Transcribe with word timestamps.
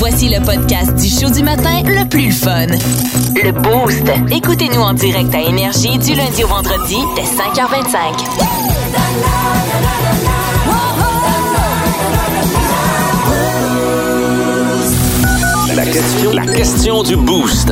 Voici 0.00 0.30
le 0.30 0.40
podcast 0.42 0.94
du 0.96 1.10
show 1.10 1.30
du 1.30 1.42
matin 1.42 1.82
le 1.84 2.08
plus 2.08 2.32
fun. 2.32 2.66
Le 3.34 3.52
Boost. 3.52 4.10
Écoutez-nous 4.34 4.80
en 4.80 4.94
direct 4.94 5.34
à 5.34 5.40
Énergie 5.40 5.98
du 5.98 6.14
lundi 6.14 6.42
au 6.42 6.46
vendredi 6.46 6.96
dès 7.16 7.22
5h25. 7.22 8.80
La 15.76 15.84
question, 15.84 16.32
la 16.32 16.46
question 16.46 17.02
du 17.02 17.16
boost. 17.16 17.70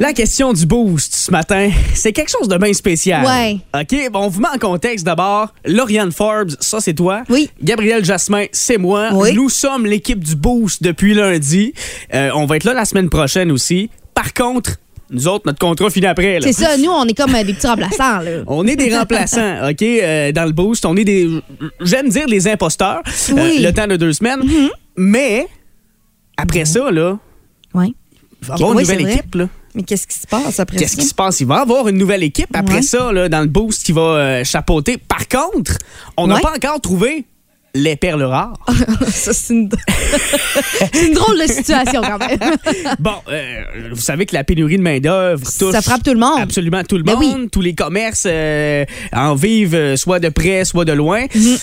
La 0.00 0.12
question 0.12 0.52
du 0.52 0.66
boost 0.66 1.14
ce 1.14 1.30
matin, 1.30 1.70
c'est 1.94 2.12
quelque 2.12 2.30
chose 2.30 2.48
de 2.48 2.56
bien 2.58 2.72
spécial. 2.72 3.24
Ouais. 3.24 3.58
OK, 3.80 4.10
bon, 4.12 4.20
on 4.24 4.28
vous 4.28 4.40
met 4.40 4.48
en 4.52 4.58
contexte 4.58 5.04
d'abord. 5.06 5.54
Lauriane 5.64 6.12
Forbes, 6.12 6.50
ça 6.60 6.80
c'est 6.80 6.94
toi. 6.94 7.22
Oui. 7.30 7.48
Gabriel 7.62 8.04
Jasmin, 8.04 8.46
c'est 8.52 8.76
moi. 8.76 9.10
Oui. 9.12 9.32
Nous 9.34 9.48
sommes 9.48 9.86
l'équipe 9.86 10.18
du 10.22 10.34
boost 10.36 10.82
depuis 10.82 11.14
lundi. 11.14 11.72
Euh, 12.12 12.30
on 12.34 12.44
va 12.44 12.56
être 12.56 12.64
là 12.64 12.74
la 12.74 12.84
semaine 12.84 13.08
prochaine 13.08 13.50
aussi. 13.52 13.88
Par 14.14 14.34
contre, 14.34 14.72
nous 15.10 15.28
autres, 15.28 15.44
notre 15.46 15.58
contrat 15.60 15.88
finit 15.90 16.06
après. 16.06 16.38
C'est 16.42 16.52
ça, 16.52 16.76
nous, 16.76 16.90
on 16.90 17.04
est 17.06 17.14
comme 17.14 17.34
euh, 17.34 17.44
des 17.44 17.54
petits 17.54 17.66
remplaçants, 17.66 18.20
là. 18.20 18.30
On 18.46 18.66
est 18.66 18.76
des 18.76 18.94
remplaçants, 18.96 19.68
OK, 19.70 19.82
euh, 19.82 20.32
dans 20.32 20.44
le 20.44 20.52
boost. 20.52 20.84
On 20.86 20.96
est 20.96 21.04
des, 21.04 21.28
j'aime 21.80 22.08
dire 22.08 22.26
des 22.26 22.48
imposteurs, 22.48 23.00
Oui. 23.32 23.60
le 23.62 23.70
temps 23.72 23.86
de 23.86 23.96
deux 23.96 24.12
semaines. 24.12 24.40
Mais, 24.96 25.46
après 26.36 26.64
ça, 26.64 26.90
là, 26.90 27.18
Oui. 27.74 27.94
il 28.42 28.48
va 28.48 28.54
y 28.54 28.56
avoir 28.56 28.70
Oui, 28.70 28.74
une 28.76 28.80
nouvelle 28.82 28.98
c'est 28.98 29.02
vrai. 29.04 29.12
équipe, 29.14 29.34
là. 29.36 29.48
Mais 29.74 29.82
qu'est-ce 29.82 30.06
qui 30.06 30.16
se 30.18 30.26
passe 30.26 30.60
après 30.60 30.76
Qu'est-ce 30.78 30.96
ça? 30.96 31.02
qui 31.02 31.08
se 31.08 31.14
passe? 31.14 31.40
Il 31.40 31.46
va 31.46 31.56
y 31.58 31.60
avoir 31.60 31.88
une 31.88 31.98
nouvelle 31.98 32.22
équipe 32.22 32.54
après 32.54 32.76
Ouais. 32.76 32.82
ça, 32.82 33.12
là, 33.12 33.28
dans 33.28 33.40
le 33.40 33.48
boost 33.48 33.84
qui 33.84 33.92
va 33.92 34.00
euh, 34.02 34.44
chapeauter. 34.44 34.98
Par 34.98 35.26
contre, 35.28 35.78
on 36.16 36.26
n'a 36.28 36.36
Ouais. 36.36 36.40
pas 36.40 36.52
encore 36.56 36.80
trouvé 36.80 37.24
les 37.76 37.96
perles 37.96 38.22
rares. 38.22 38.56
ça, 39.08 39.32
c'est 39.32 39.52
une... 39.52 39.68
c'est 40.92 41.06
une 41.08 41.14
drôle 41.14 41.40
de 41.40 41.46
situation, 41.52 42.02
quand 42.02 42.18
même. 42.18 42.38
bon, 43.00 43.14
euh, 43.28 43.62
vous 43.92 44.00
savez 44.00 44.26
que 44.26 44.34
la 44.34 44.44
pénurie 44.44 44.76
de 44.76 44.82
main-d'œuvre 44.82 45.42
touche. 45.58 45.72
Ça 45.72 45.82
frappe 45.82 46.04
tout 46.04 46.12
le 46.14 46.20
monde. 46.20 46.38
Absolument 46.40 46.84
tout 46.84 46.96
le 46.96 47.02
Ben 47.02 47.14
monde. 47.16 47.40
oui. 47.42 47.48
Tous 47.50 47.60
les 47.60 47.74
commerces 47.74 48.26
euh, 48.30 48.84
en 49.12 49.34
vivent 49.34 49.96
soit 49.96 50.20
de 50.20 50.28
près, 50.28 50.64
soit 50.64 50.84
de 50.84 50.92
loin. 50.92 51.26
Mhm. 51.34 51.56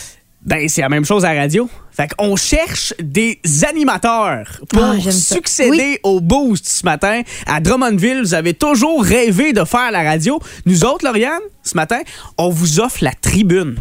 Ben, 0.44 0.68
c'est 0.68 0.82
la 0.82 0.90
même 0.90 1.06
chose 1.06 1.24
à 1.24 1.34
la 1.34 1.42
radio. 1.42 1.70
Fait 1.92 2.08
qu'on 2.18 2.36
cherche 2.36 2.94
des 3.00 3.40
animateurs 3.68 4.60
pour 4.70 4.82
Ah, 4.84 5.12
succéder 5.12 6.00
au 6.04 6.20
boost 6.20 6.68
ce 6.68 6.86
matin. 6.86 7.22
À 7.46 7.60
Drummondville, 7.60 8.22
vous 8.22 8.34
avez 8.34 8.54
toujours 8.56 9.04
rêvé 9.04 9.54
de 9.54 9.64
faire 9.66 9.92
la 9.92 10.02
radio. 10.04 10.40
nous 10.66 10.84
autres, 10.84 11.06
Lauriane, 11.06 11.42
ce 11.64 11.76
matin, 11.76 12.00
on 12.38 12.50
vous 12.50 12.80
offre 12.80 13.04
la 13.04 13.12
tribune. 13.14 13.76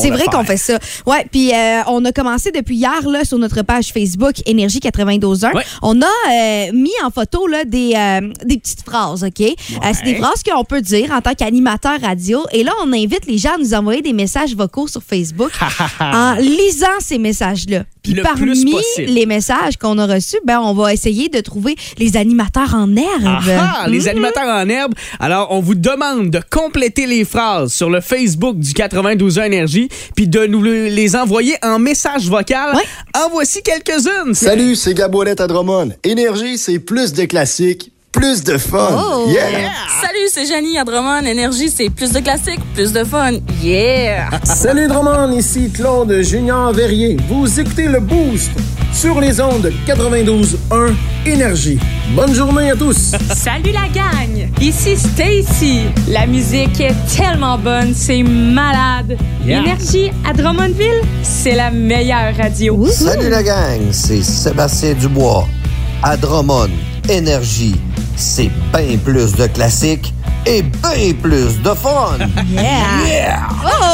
C'est 0.00 0.10
vrai 0.10 0.24
qu'on 0.26 0.44
fait 0.44 0.56
ça. 0.56 0.78
Ouais, 1.06 1.26
puis 1.30 1.52
euh, 1.52 1.80
on 1.88 2.04
a 2.04 2.12
commencé 2.12 2.50
depuis 2.50 2.76
hier 2.76 3.08
là, 3.08 3.24
sur 3.24 3.38
notre 3.38 3.62
page 3.62 3.92
Facebook 3.92 4.34
Énergie 4.46 4.78
92.1. 4.80 5.54
Ouais. 5.54 5.62
On 5.82 6.00
a 6.02 6.04
euh, 6.06 6.72
mis 6.72 6.92
en 7.04 7.10
photo 7.10 7.46
là, 7.46 7.64
des, 7.64 7.92
euh, 7.96 8.20
des 8.44 8.58
petites 8.58 8.82
phrases, 8.82 9.24
OK? 9.24 9.40
Euh, 9.40 9.52
c'est 9.92 10.04
des 10.04 10.16
phrases 10.16 10.42
qu'on 10.42 10.64
peut 10.64 10.80
dire 10.82 11.10
en 11.12 11.20
tant 11.20 11.34
qu'animateur 11.34 12.00
radio. 12.00 12.40
Et 12.52 12.62
là, 12.64 12.72
on 12.84 12.92
invite 12.92 13.26
les 13.26 13.38
gens 13.38 13.54
à 13.54 13.58
nous 13.58 13.74
envoyer 13.74 14.02
des 14.02 14.12
messages 14.12 14.54
vocaux 14.54 14.88
sur 14.88 15.02
Facebook 15.02 15.50
en 16.00 16.34
lisant 16.34 16.86
ces 17.00 17.18
messages-là. 17.18 17.84
Puis 18.02 18.12
Le 18.12 18.22
parmi 18.22 18.74
les 18.98 19.24
messages 19.24 19.78
qu'on 19.78 19.96
a 19.98 20.06
reçus, 20.06 20.36
ben, 20.44 20.60
on 20.60 20.74
va 20.74 20.92
essayer 20.92 21.30
de 21.30 21.40
trouver 21.40 21.74
les 21.98 22.18
animateurs 22.18 22.74
en 22.74 22.94
herbe. 22.96 23.44
Ah, 23.58 23.86
les 23.88 24.00
Mhm. 24.00 24.08
animateurs 24.08 24.46
en 24.48 24.68
herbe. 24.68 24.92
Alors, 25.18 25.48
on 25.52 25.60
vous 25.60 25.74
demande 25.74 26.28
de 26.30 26.40
compléter 26.50 27.06
les 27.06 27.24
phrases 27.24 27.72
sur 27.72 27.88
le 27.88 28.00
Facebook 28.02 28.58
du 28.58 28.74
92 28.74 29.38
ans 29.38 29.42
Énergie, 29.84 30.10
puis 30.14 30.28
de 30.28 30.46
nous 30.46 30.62
le- 30.62 30.86
les 30.88 31.16
envoyer 31.16 31.56
en 31.62 31.78
message 31.78 32.28
vocal. 32.28 32.74
Ouais. 32.76 32.82
En 33.20 33.28
voici 33.30 33.62
quelques-unes. 33.62 34.34
Salut, 34.34 34.76
c'est 34.76 34.94
Gabourette 34.94 35.40
à 35.40 35.46
Drummond. 35.46 35.90
Énergie, 36.04 36.58
c'est 36.58 36.78
plus 36.78 37.12
de 37.12 37.24
classiques, 37.24 37.92
plus 38.14 38.44
de 38.44 38.56
fun. 38.56 38.88
Oh. 38.92 39.26
Yeah! 39.28 39.72
Salut, 40.00 40.28
c'est 40.32 40.46
Janie 40.46 40.78
à 40.78 40.84
Drummond. 40.84 41.26
Énergie, 41.26 41.68
c'est 41.68 41.90
plus 41.90 42.12
de 42.12 42.20
classique, 42.20 42.60
plus 42.72 42.92
de 42.92 43.02
fun. 43.02 43.32
Yeah! 43.60 44.30
Salut 44.44 44.86
Drummond, 44.86 45.32
ici 45.32 45.68
Claude 45.74 46.22
Junior 46.22 46.72
Verrier. 46.72 47.16
Vous 47.28 47.58
écoutez 47.58 47.88
le 47.88 47.98
Boost 47.98 48.52
sur 48.92 49.20
les 49.20 49.40
ondes 49.40 49.72
92.1 49.88 50.94
Énergie. 51.26 51.78
Bonne 52.14 52.32
journée 52.32 52.70
à 52.70 52.76
tous. 52.76 53.12
Salut 53.34 53.72
la 53.72 53.88
gang! 53.88 54.48
Ici 54.60 54.96
Stacy. 54.96 55.80
La 56.08 56.26
musique 56.26 56.80
est 56.80 56.94
tellement 57.16 57.58
bonne, 57.58 57.94
c'est 57.94 58.22
malade. 58.22 59.18
Yeah. 59.44 59.60
Énergie 59.60 60.12
à 60.24 60.32
Drummondville, 60.32 61.02
c'est 61.24 61.56
la 61.56 61.72
meilleure 61.72 62.36
radio. 62.36 62.86
Salut 62.86 63.28
la 63.28 63.42
gang, 63.42 63.80
c'est 63.90 64.22
Sébastien 64.22 64.94
Dubois. 64.94 65.48
À 66.02 66.16
Drummond, 66.16 66.70
Énergie, 67.08 67.74
c'est 68.16 68.50
bien 68.72 68.96
plus 69.04 69.32
de 69.32 69.46
classiques 69.46 70.12
et 70.46 70.62
bien 70.62 71.14
plus 71.22 71.60
de 71.62 71.70
fun. 71.70 72.18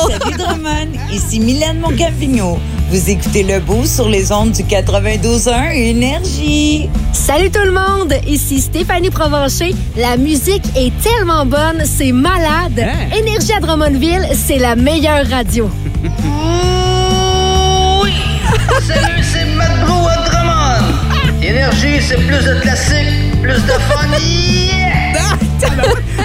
Salut 0.09 0.37
Drummond, 0.37 0.99
ici 1.13 1.41
Mylène 1.41 1.81
Moncampigno. 1.81 2.59
Vous 2.91 3.11
écoutez 3.11 3.45
le 3.45 3.61
beau 3.61 3.85
sur 3.85 4.09
les 4.09 4.33
ondes 4.33 4.53
du 4.53 4.63
92.1 4.63 5.73
Énergie. 5.73 6.91
Salut 7.13 7.51
tout 7.51 7.65
le 7.65 7.71
monde, 7.73 8.15
ici 8.27 8.61
Stéphanie 8.61 9.11
Provencher. 9.11 9.75
La 9.97 10.17
musique 10.17 10.65
est 10.77 10.93
tellement 11.03 11.47
bonne, 11.47 11.85
c'est 11.85 12.13
malade. 12.13 12.81
Hein? 12.81 13.17
Énergie 13.17 13.53
à 13.53 13.61
Drummondville, 13.61 14.27
c'est 14.35 14.59
la 14.59 14.75
meilleure 14.75 15.27
radio. 15.29 15.71
Salut, 18.87 19.23
c'est 19.23 19.45
Matt 19.57 19.71
à 19.71 20.29
Drummond. 20.29 21.43
Énergie, 21.43 22.01
c'est 22.01 22.17
plus 22.17 22.45
de 22.45 22.61
classique, 22.61 23.30
plus 23.53 23.63
de 23.63 23.73
fun. 23.73 24.07
Yeah! 24.21 25.37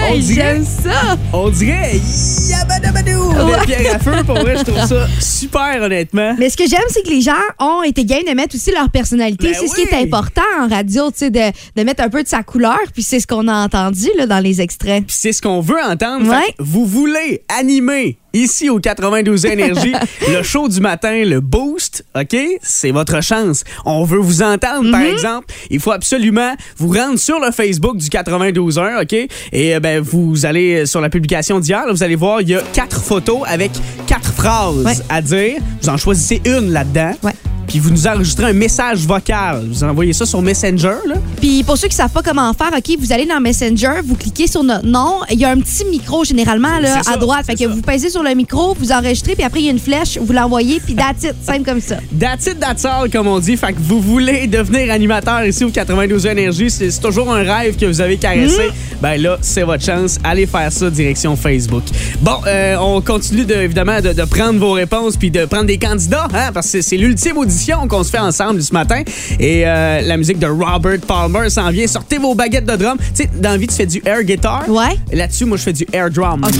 On 0.08 0.12
Hey, 0.14 0.20
dirait, 0.20 0.34
j'aime 0.34 0.64
ça! 0.64 1.16
on 1.32 1.48
dirait 1.50 2.00
yabadabadou 2.48 3.32
de 3.32 3.64
pierre 3.66 3.96
à 3.96 3.98
feu. 3.98 4.12
Pour 4.24 4.36
vrai, 4.38 4.56
je 4.58 4.62
trouve 4.64 4.86
ça 4.86 5.06
super, 5.20 5.82
honnêtement. 5.82 6.36
Mais 6.38 6.48
ce 6.50 6.56
que 6.56 6.68
j'aime, 6.68 6.80
c'est 6.88 7.02
que 7.02 7.08
les 7.10 7.20
gens 7.20 7.32
ont 7.58 7.82
été 7.82 8.04
game 8.04 8.22
de 8.26 8.32
mettre 8.32 8.54
aussi 8.54 8.70
leur 8.72 8.88
personnalité. 8.90 9.48
Ben 9.52 9.56
c'est 9.58 9.66
ce 9.66 9.74
qui 9.74 9.82
est 9.82 9.94
important 10.02 10.42
en 10.60 10.68
radio, 10.68 11.10
tu 11.10 11.18
sais, 11.18 11.30
de, 11.30 11.40
de 11.76 11.82
mettre 11.82 12.02
un 12.04 12.08
peu 12.08 12.22
de 12.22 12.28
sa 12.28 12.42
couleur. 12.44 12.78
Puis 12.94 13.02
c'est 13.02 13.18
ce 13.20 13.26
qu'on 13.26 13.48
a 13.48 13.64
entendu 13.64 14.06
là, 14.16 14.26
dans 14.26 14.38
les 14.40 14.60
extraits. 14.60 15.04
Puis 15.06 15.16
c'est 15.18 15.32
ce 15.32 15.42
qu'on 15.42 15.60
veut 15.60 15.82
entendre. 15.82 16.30
Ouais. 16.30 16.54
Vous 16.58 16.86
voulez 16.86 17.42
animer 17.58 18.18
ici 18.32 18.68
au 18.68 18.78
92 18.78 19.46
Énergie 19.46 19.92
le 20.28 20.42
show 20.42 20.68
du 20.68 20.80
matin, 20.80 21.24
le 21.24 21.40
boost, 21.40 22.04
OK? 22.14 22.36
C'est 22.62 22.90
votre 22.90 23.22
chance. 23.22 23.64
On 23.84 24.04
veut 24.04 24.18
vous 24.18 24.42
entendre, 24.42 24.90
par 24.90 25.02
exemple. 25.02 25.46
Il 25.70 25.80
faut 25.80 25.92
absolument 25.92 26.54
vous 26.76 26.92
rendre 26.92 27.18
sur 27.18 27.40
le 27.40 27.50
Facebook 27.50 27.96
du 27.96 28.08
92 28.08 28.78
heures, 28.78 29.02
OK? 29.02 29.12
Et 29.12 29.28
euh, 29.74 29.80
ben, 29.80 30.00
vous 30.00 30.46
allez 30.46 30.82
euh, 30.82 30.86
sur 30.86 31.00
la 31.00 31.08
publication 31.08 31.60
d'hier, 31.60 31.86
là, 31.86 31.92
vous 31.92 32.02
allez 32.02 32.16
voir, 32.16 32.40
il 32.40 32.48
y 32.48 32.54
a 32.54 32.62
quatre 32.72 33.02
photos 33.02 33.40
avec 33.46 33.72
quatre 34.06 34.25
phrases 34.36 34.84
Ouais. 34.84 34.94
à 35.08 35.20
dire. 35.22 35.54
Vous 35.82 35.88
en 35.88 35.96
choisissez 35.96 36.40
une 36.44 36.70
là-dedans. 36.72 37.12
Ouais. 37.22 37.32
Puis 37.66 37.80
vous 37.80 37.90
nous 37.90 38.06
enregistrez 38.06 38.44
un 38.44 38.52
message 38.52 38.98
vocal. 39.00 39.66
Vous 39.68 39.82
envoyez 39.82 40.12
ça 40.12 40.24
sur 40.24 40.40
Messenger, 40.40 40.98
là. 41.04 41.16
Puis 41.40 41.64
pour 41.64 41.76
ceux 41.76 41.88
qui 41.88 41.96
savent 41.96 42.12
pas 42.12 42.22
comment 42.22 42.52
faire, 42.54 42.70
OK, 42.72 42.96
vous 42.96 43.12
allez 43.12 43.26
dans 43.26 43.40
Messenger, 43.40 44.02
vous 44.04 44.14
cliquez 44.14 44.46
sur 44.46 44.62
notre 44.62 44.86
nom. 44.86 45.16
Il 45.32 45.40
y 45.40 45.44
a 45.44 45.50
un 45.50 45.58
petit 45.58 45.84
micro 45.84 46.22
généralement 46.24 46.78
là, 46.78 47.02
ça, 47.02 47.14
à 47.14 47.16
droite. 47.16 47.44
Fait 47.44 47.54
que 47.54 47.64
ça. 47.64 47.66
vous 47.68 47.80
pèsez 47.82 48.08
sur 48.08 48.22
le 48.22 48.32
micro, 48.36 48.76
vous 48.78 48.92
enregistrez, 48.92 49.34
puis 49.34 49.42
après 49.42 49.58
il 49.62 49.64
y 49.64 49.68
a 49.68 49.72
une 49.72 49.80
flèche, 49.80 50.16
vous 50.16 50.32
l'envoyez, 50.32 50.78
puis 50.78 50.94
that's 50.94 51.24
it, 51.24 51.34
simple 51.44 51.64
comme 51.64 51.80
ça. 51.80 51.96
That's 52.20 52.46
it, 52.46 52.60
that's 52.60 52.84
all, 52.84 53.10
comme 53.10 53.26
on 53.26 53.40
dit. 53.40 53.56
Fait 53.56 53.72
que 53.72 53.80
vous 53.80 54.00
voulez 54.00 54.46
devenir 54.46 54.92
animateur 54.92 55.44
ici 55.44 55.64
au 55.64 55.70
92 55.70 56.24
Énergie, 56.26 56.70
c'est 56.70 57.00
toujours 57.00 57.32
un 57.34 57.42
rêve 57.42 57.76
que 57.76 57.86
vous 57.86 58.00
avez 58.00 58.16
caressé. 58.16 58.70
Ben 59.02 59.20
là, 59.20 59.38
c'est 59.40 59.64
votre 59.64 59.84
chance. 59.84 60.18
Allez 60.22 60.46
faire 60.46 60.70
ça 60.70 60.88
direction 60.88 61.34
Facebook. 61.34 61.82
Bon, 62.20 62.36
euh, 62.46 62.76
on 62.80 63.00
continue 63.00 63.44
de, 63.44 63.54
évidemment 63.54 64.00
de, 64.00 64.12
de 64.12 64.24
prendre 64.26 64.58
vos 64.58 64.72
réponses 64.72 65.16
puis 65.16 65.30
de 65.30 65.44
prendre 65.46 65.64
des 65.66 65.78
candidats, 65.78 66.28
hein, 66.34 66.50
parce 66.52 66.70
que 66.70 66.80
c'est- 66.82 66.96
l'ultime 66.96 67.38
audition 67.38 67.88
qu'on 67.88 68.02
se 68.04 68.10
fait 68.10 68.18
ensemble 68.18 68.62
ce 68.62 68.72
matin. 68.72 69.02
Et 69.40 69.66
euh, 69.66 70.00
la 70.02 70.16
musique 70.16 70.38
de 70.38 70.46
Robert 70.46 70.98
Palmer 71.06 71.48
s'en 71.50 71.70
vient. 71.70 71.86
Sortez 71.86 72.18
vos 72.18 72.34
baguettes 72.34 72.66
de 72.66 72.76
drum. 72.76 72.96
Tu 73.14 73.24
sais, 73.24 73.30
dans 73.34 73.50
la 73.50 73.56
vie, 73.56 73.66
tu 73.66 73.74
fais 73.74 73.86
du 73.86 74.02
air 74.04 74.22
guitar. 74.22 74.68
Ouais. 74.68 74.96
Là-dessus, 75.12 75.44
moi, 75.44 75.56
je 75.56 75.62
fais 75.62 75.72
du 75.72 75.86
air 75.92 76.10
drum. 76.10 76.42
OK. 76.44 76.52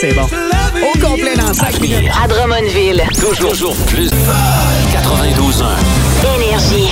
C'est 0.00 0.12
bon. 0.14 0.22
Au 0.22 0.98
complet 0.98 1.34
dans 1.36 1.48
le 1.48 1.54
sac. 1.54 1.74
À 2.22 2.28
Drummondville. 2.28 3.02
Toujours, 3.18 3.52
toujours 3.52 3.76
plus. 3.86 4.10
92 4.92 5.62
ans. 5.62 5.66
Énergie. 6.36 6.90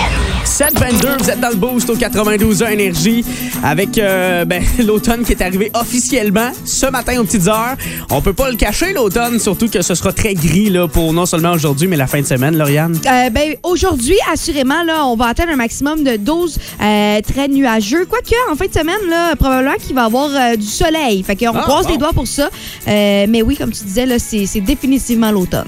722, 0.62 1.09
vous 1.25 1.29
êtes 1.31 1.41
dans 1.41 1.49
le 1.49 1.56
boost 1.56 1.91
au 1.91 1.97
92 1.97 2.62
énergie 2.62 3.25
avec 3.64 3.99
euh, 3.99 4.44
ben, 4.44 4.62
l'automne 4.87 5.25
qui 5.25 5.32
est 5.32 5.43
arrivé 5.43 5.73
officiellement 5.75 6.53
ce 6.64 6.87
matin 6.87 7.19
aux 7.19 7.25
petites 7.25 7.49
heures. 7.49 7.75
On 8.12 8.20
peut 8.23 8.32
pas 8.32 8.49
le 8.49 8.56
cacher 8.56 8.93
l'automne, 8.93 9.41
surtout 9.41 9.69
que 9.69 9.82
ce 9.82 9.97
sera 9.97 10.12
très 10.12 10.35
gris 10.35 10.70
là, 10.70 10.87
pour 10.87 11.12
non 11.12 11.26
seulement 11.26 11.50
aujourd'hui 11.50 11.88
mais 11.88 11.97
la 11.97 12.06
fin 12.06 12.20
de 12.20 12.26
semaine, 12.26 12.56
Lauriane. 12.56 12.97
Euh, 13.05 13.31
ben, 13.31 13.56
aujourd'hui, 13.64 14.14
assurément, 14.32 14.85
là, 14.85 15.05
on 15.05 15.17
va 15.17 15.26
atteindre 15.26 15.50
un 15.50 15.56
maximum 15.56 16.05
de 16.05 16.14
12 16.17 16.56
euh, 16.81 17.20
très 17.23 17.49
nuageux. 17.49 18.05
Quoique, 18.09 18.37
en 18.49 18.55
fin 18.55 18.67
de 18.67 18.73
semaine, 18.73 19.11
là, 19.11 19.35
probablement 19.35 19.75
qu'il 19.85 19.97
va 19.97 20.03
y 20.03 20.06
avoir 20.06 20.56
du 20.56 20.67
soleil. 20.67 21.25
Fait 21.25 21.35
qu'on 21.35 21.56
Ah, 21.56 21.62
croise 21.62 21.87
bon. 21.87 21.93
les 21.93 21.99
doigts 21.99 22.12
pour 22.12 22.29
ça. 22.29 22.50
Mais 22.87 23.43
oui, 23.43 23.56
comme 23.56 23.73
tu 23.73 23.82
disais, 23.82 24.06
là, 24.06 24.20
c'est 24.20 24.47
c'est 24.47 24.61
définitivement 24.61 25.32
l'automne. 25.32 25.67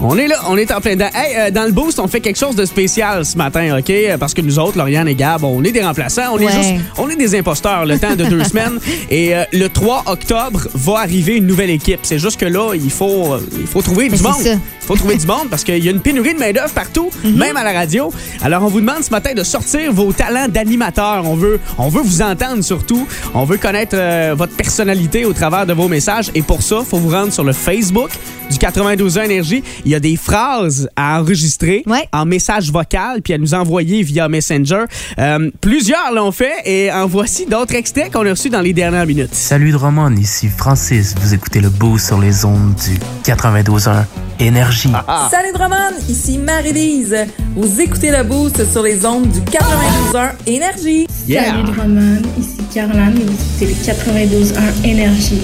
On 0.00 0.18
est 0.18 0.26
là, 0.26 0.36
on 0.48 0.56
est 0.56 0.72
en 0.72 0.80
plein 0.80 0.94
dedans. 0.94 1.10
Hey, 1.14 1.52
dans 1.52 1.64
le 1.64 1.70
boost, 1.72 2.00
on 2.00 2.08
fait 2.08 2.20
quelque 2.20 2.38
chose 2.38 2.56
de 2.56 2.64
spécial 2.64 3.24
ce 3.24 3.36
matin, 3.38 3.78
OK? 3.78 3.92
Parce 4.24 4.32
que 4.32 4.40
nous 4.40 4.58
autres, 4.58 4.78
Lauriane 4.78 5.06
et 5.06 5.14
Gab, 5.14 5.44
on 5.44 5.62
est 5.64 5.70
des 5.70 5.82
remplaçants. 5.84 6.32
On 6.32 6.38
est 6.38 6.50
juste, 6.50 6.72
on 6.96 7.10
est 7.10 7.16
des 7.16 7.38
imposteurs 7.38 7.84
le 7.84 7.98
temps 7.98 8.16
de 8.16 8.24
deux 8.24 8.42
semaines. 8.44 8.78
Et 9.10 9.36
euh, 9.36 9.44
le 9.52 9.68
3 9.68 10.04
octobre 10.06 10.66
va 10.72 11.00
arriver 11.00 11.36
une 11.36 11.46
nouvelle 11.46 11.68
équipe. 11.68 11.98
C'est 12.04 12.18
juste 12.18 12.40
que 12.40 12.46
là, 12.46 12.72
il 12.74 12.90
faut, 12.90 13.34
euh, 13.34 13.40
il 13.60 13.66
faut 13.66 13.82
trouver 13.82 14.08
Mais 14.08 14.16
du 14.16 14.22
monde. 14.22 14.32
ça. 14.40 14.52
Il 14.54 14.86
faut 14.86 14.96
trouver 14.96 15.16
du 15.16 15.26
monde 15.26 15.48
parce 15.50 15.62
qu'il 15.62 15.84
y 15.84 15.88
a 15.88 15.90
une 15.90 16.00
pénurie 16.00 16.32
de 16.32 16.38
main-d'œuvre 16.38 16.72
partout, 16.72 17.10
Mhm. 17.22 17.36
même 17.36 17.56
à 17.58 17.64
la 17.64 17.72
radio. 17.72 18.10
Alors, 18.40 18.62
on 18.62 18.68
vous 18.68 18.80
demande 18.80 19.02
ce 19.02 19.10
matin 19.10 19.34
de 19.34 19.42
sortir 19.42 19.92
vos 19.92 20.10
talents 20.14 20.48
d'animateur. 20.48 21.24
On 21.26 21.34
veut, 21.36 21.60
on 21.76 21.90
veut 21.90 22.00
vous 22.02 22.22
entendre 22.22 22.62
surtout. 22.64 23.06
On 23.34 23.44
veut 23.44 23.58
connaître 23.58 23.94
euh, 23.98 24.34
votre 24.36 24.54
personnalité 24.56 25.26
au 25.26 25.34
travers 25.34 25.66
de 25.66 25.74
vos 25.74 25.88
messages. 25.88 26.30
Et 26.34 26.40
pour 26.40 26.62
ça, 26.62 26.76
il 26.80 26.86
faut 26.86 26.96
vous 26.98 27.10
rendre 27.10 27.32
sur 27.32 27.44
le 27.44 27.52
Facebook 27.52 28.08
du 28.50 28.56
92 28.58 29.18
Énergie. 29.18 29.62
Il 29.84 29.90
y 29.92 29.94
a 29.94 30.00
des 30.00 30.16
phrases 30.16 30.88
à 30.96 31.20
enregistrer 31.20 31.82
en 32.12 32.24
message 32.26 32.70
vocal 32.70 33.20
puis 33.22 33.32
à 33.34 33.38
nous 33.38 33.54
envoyer 33.54 34.02
via 34.04 34.28
Messenger. 34.28 34.84
Euh, 35.18 35.50
plusieurs 35.60 36.12
l'ont 36.12 36.32
fait 36.32 36.54
et 36.64 36.92
en 36.92 37.06
voici 37.06 37.46
d'autres 37.46 37.74
extraits 37.74 38.12
qu'on 38.12 38.26
a 38.26 38.30
reçus 38.30 38.50
dans 38.50 38.60
les 38.60 38.72
dernières 38.72 39.06
minutes. 39.06 39.34
Salut 39.34 39.72
Drummond, 39.72 40.16
ici 40.16 40.48
Francis. 40.48 41.14
Vous 41.20 41.34
écoutez 41.34 41.60
le 41.60 41.70
boost 41.70 42.06
sur 42.06 42.18
les 42.20 42.44
ondes 42.44 42.74
du 42.74 42.98
92.1 43.30 44.04
Énergie. 44.40 44.90
Ah. 45.06 45.28
Salut 45.30 45.52
Drummond, 45.52 45.94
ici 46.08 46.38
Marie-Lise. 46.38 47.16
Vous 47.56 47.80
écoutez 47.80 48.10
le 48.10 48.24
boost 48.24 48.70
sur 48.70 48.82
les 48.82 49.06
ondes 49.06 49.28
du 49.28 49.40
92.1 49.40 50.30
Énergie. 50.46 51.06
Salut 51.28 51.62
Drummond, 51.64 52.22
ici 52.38 52.58
Caroline 52.72 53.14
et 53.16 53.24
vous 53.24 53.66
écoutez 53.66 53.66
le 53.66 54.52
92.1 54.52 54.84
Énergie. 54.84 55.42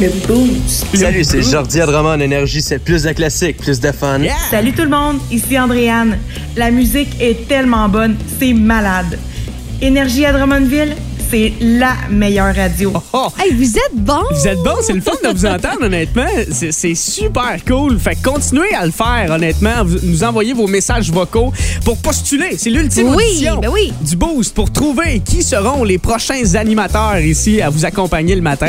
Le 0.00 0.08
boost. 0.26 0.86
Salut, 0.96 1.24
c'est 1.24 1.42
Jordi 1.42 1.78
Drummond. 1.78 2.20
Énergie, 2.20 2.62
c'est 2.62 2.78
plus 2.78 3.02
de 3.02 3.12
classique, 3.12 3.58
plus 3.58 3.80
de 3.80 3.92
fun. 3.92 4.20
Salut 4.50 4.72
tout 4.72 4.84
le 4.84 4.88
monde, 4.88 5.18
ici 5.30 5.58
Andréane. 5.58 6.16
La 6.56 6.70
musique 6.70 7.20
est 7.20 7.46
tellement 7.46 7.86
bonne, 7.86 8.16
c'est 8.38 8.54
malade. 8.54 9.18
Énergie 9.82 10.24
à 10.24 10.32
Drummondville, 10.32 10.96
c'est 11.30 11.52
la 11.60 11.94
meilleure 12.10 12.54
radio. 12.54 12.92
Hey, 13.38 13.54
vous 13.54 13.76
êtes 13.76 13.94
bon! 13.94 14.22
Vous 14.30 14.48
êtes 14.48 14.58
bon, 14.58 14.74
c'est 14.82 14.92
le 14.94 15.00
fun 15.00 15.12
de 15.22 15.28
vous 15.36 15.46
entendre, 15.46 15.84
honnêtement. 15.84 16.26
C'est 16.50 16.94
super 16.94 17.56
cool. 17.66 17.98
Fait 17.98 18.16
que 18.16 18.28
continuez 18.28 18.74
à 18.74 18.84
le 18.86 18.92
faire, 18.92 19.30
honnêtement. 19.30 19.84
Vous 19.84 19.98
nous 20.02 20.24
envoyez 20.24 20.52
vos 20.52 20.66
messages 20.66 21.10
vocaux 21.10 21.52
pour 21.84 21.96
postuler. 21.98 22.56
C'est 22.58 22.70
l'ultime 22.70 23.14
Oui, 23.14 23.24
audition 23.24 23.58
ben 23.60 23.70
oui. 23.72 23.92
du 24.00 24.16
Boost 24.16 24.54
pour 24.54 24.72
trouver 24.72 25.20
qui 25.20 25.42
seront 25.42 25.84
les 25.84 25.98
prochains 25.98 26.54
animateurs 26.54 27.18
ici 27.20 27.60
à 27.62 27.70
vous 27.70 27.84
accompagner 27.84 28.34
le 28.34 28.42
matin. 28.42 28.68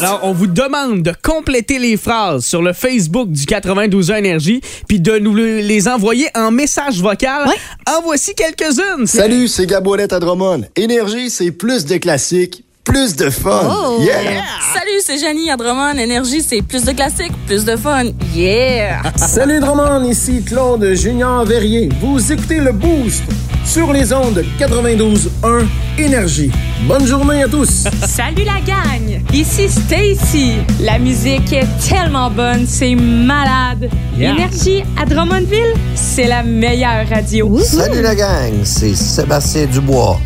Alors, 0.00 0.20
on 0.24 0.32
vous 0.32 0.46
demande 0.48 1.02
de 1.02 1.12
compléter 1.22 1.78
les 1.78 1.96
phrases 1.96 2.44
sur 2.44 2.60
le 2.62 2.72
Facebook 2.72 3.30
du 3.30 3.46
92 3.46 4.10
Énergie, 4.10 4.60
puis 4.88 4.98
de 5.00 5.18
nous 5.18 5.34
le- 5.34 5.58
les 5.60 5.86
envoyer 5.86 6.26
en 6.34 6.50
message 6.50 7.00
vocal. 7.00 7.48
En 7.88 8.02
voici 8.02 8.34
quelques-unes. 8.34 9.06
Salut, 9.06 9.46
c'est 9.48 9.66
Gabourette 9.66 10.12
à 10.12 10.18
Drummond. 10.18 10.62
Énergie, 10.76 11.30
c'est 11.30 11.52
plus 11.52 11.84
de 11.84 11.96
classiques, 11.98 12.64
plus 12.92 13.16
de 13.16 13.30
fun. 13.30 13.70
Oh. 13.70 14.02
Yeah! 14.02 14.42
Salut, 14.74 15.00
c'est 15.00 15.18
Janie 15.18 15.50
à 15.50 15.56
Drummond. 15.56 15.96
Énergie, 15.96 16.42
c'est 16.42 16.60
plus 16.60 16.84
de 16.84 16.92
classique, 16.92 17.32
plus 17.46 17.64
de 17.64 17.74
fun. 17.74 18.04
Yeah! 18.34 19.00
Salut 19.16 19.60
Drummond, 19.60 20.04
ici 20.04 20.42
Claude 20.44 20.84
Junior 20.92 21.46
Verrier. 21.46 21.88
Vous 22.02 22.30
écoutez 22.30 22.58
le 22.58 22.72
Boost 22.72 23.22
sur 23.64 23.94
les 23.94 24.12
ondes 24.12 24.44
92.1 24.60 25.64
Énergie. 25.96 26.50
Bonne 26.86 27.06
journée 27.06 27.44
à 27.44 27.48
tous. 27.48 27.86
Salut 28.06 28.44
la 28.44 28.60
gang! 28.60 29.22
Ici 29.32 29.70
Stacy. 29.70 30.56
La 30.80 30.98
musique 30.98 31.50
est 31.50 31.66
tellement 31.88 32.30
bonne, 32.30 32.66
c'est 32.66 32.94
malade. 32.94 33.88
Yeah. 34.18 34.34
Énergie 34.34 34.84
à 35.00 35.06
Drummondville, 35.06 35.74
c'est 35.94 36.26
la 36.26 36.42
meilleure 36.42 37.08
radio. 37.08 37.58
Salut 37.58 38.02
la 38.02 38.14
gang, 38.14 38.52
c'est 38.64 38.94
Sébastien 38.94 39.64
Dubois. 39.64 40.18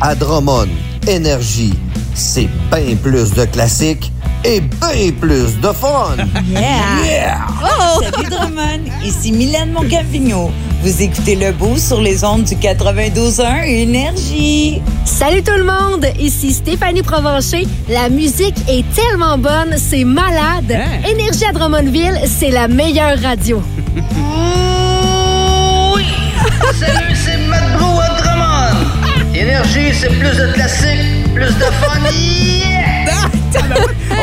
À 0.00 0.14
Drummond, 0.14 0.68
Énergie, 1.08 1.74
c'est 2.14 2.48
bien 2.70 2.94
plus 3.02 3.32
de 3.32 3.44
classiques 3.46 4.12
et 4.44 4.60
bien 4.60 5.10
plus 5.20 5.58
de 5.60 5.68
fun. 5.72 6.16
Yeah! 6.48 7.38
Oh! 7.62 8.00
Salut 8.02 8.28
Drummond, 8.30 8.84
ici 9.04 9.32
Mylène 9.32 9.72
Moncavigno. 9.72 10.52
Vous 10.82 11.02
écoutez 11.02 11.34
le 11.34 11.50
beau 11.52 11.76
sur 11.76 12.00
les 12.00 12.22
ondes 12.24 12.44
du 12.44 12.54
92.1 12.54 13.64
Énergie. 13.64 14.80
Salut 15.04 15.42
tout 15.42 15.56
le 15.56 15.64
monde, 15.64 16.06
ici 16.20 16.52
Stéphanie 16.52 17.02
Provencher. 17.02 17.66
La 17.88 18.08
musique 18.08 18.56
est 18.68 18.84
tellement 18.94 19.36
bonne, 19.36 19.74
c'est 19.78 20.04
malade. 20.04 20.70
Hein? 20.72 21.08
Énergie 21.10 21.44
à 21.44 21.52
Drummondville, 21.52 22.20
c'est 22.26 22.50
la 22.50 22.68
meilleure 22.68 23.18
radio. 23.20 23.60
Salut, 26.78 27.07
C'est 29.64 30.08
plus 30.08 30.36
de 30.36 30.52
classique, 30.52 31.34
plus 31.34 31.46
de 31.56 31.64
fun. 31.64 32.97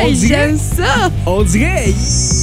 On 0.04 0.12
dirait, 0.12 0.54
ça! 0.57 1.10
On 1.25 1.42
dirait 1.44 1.94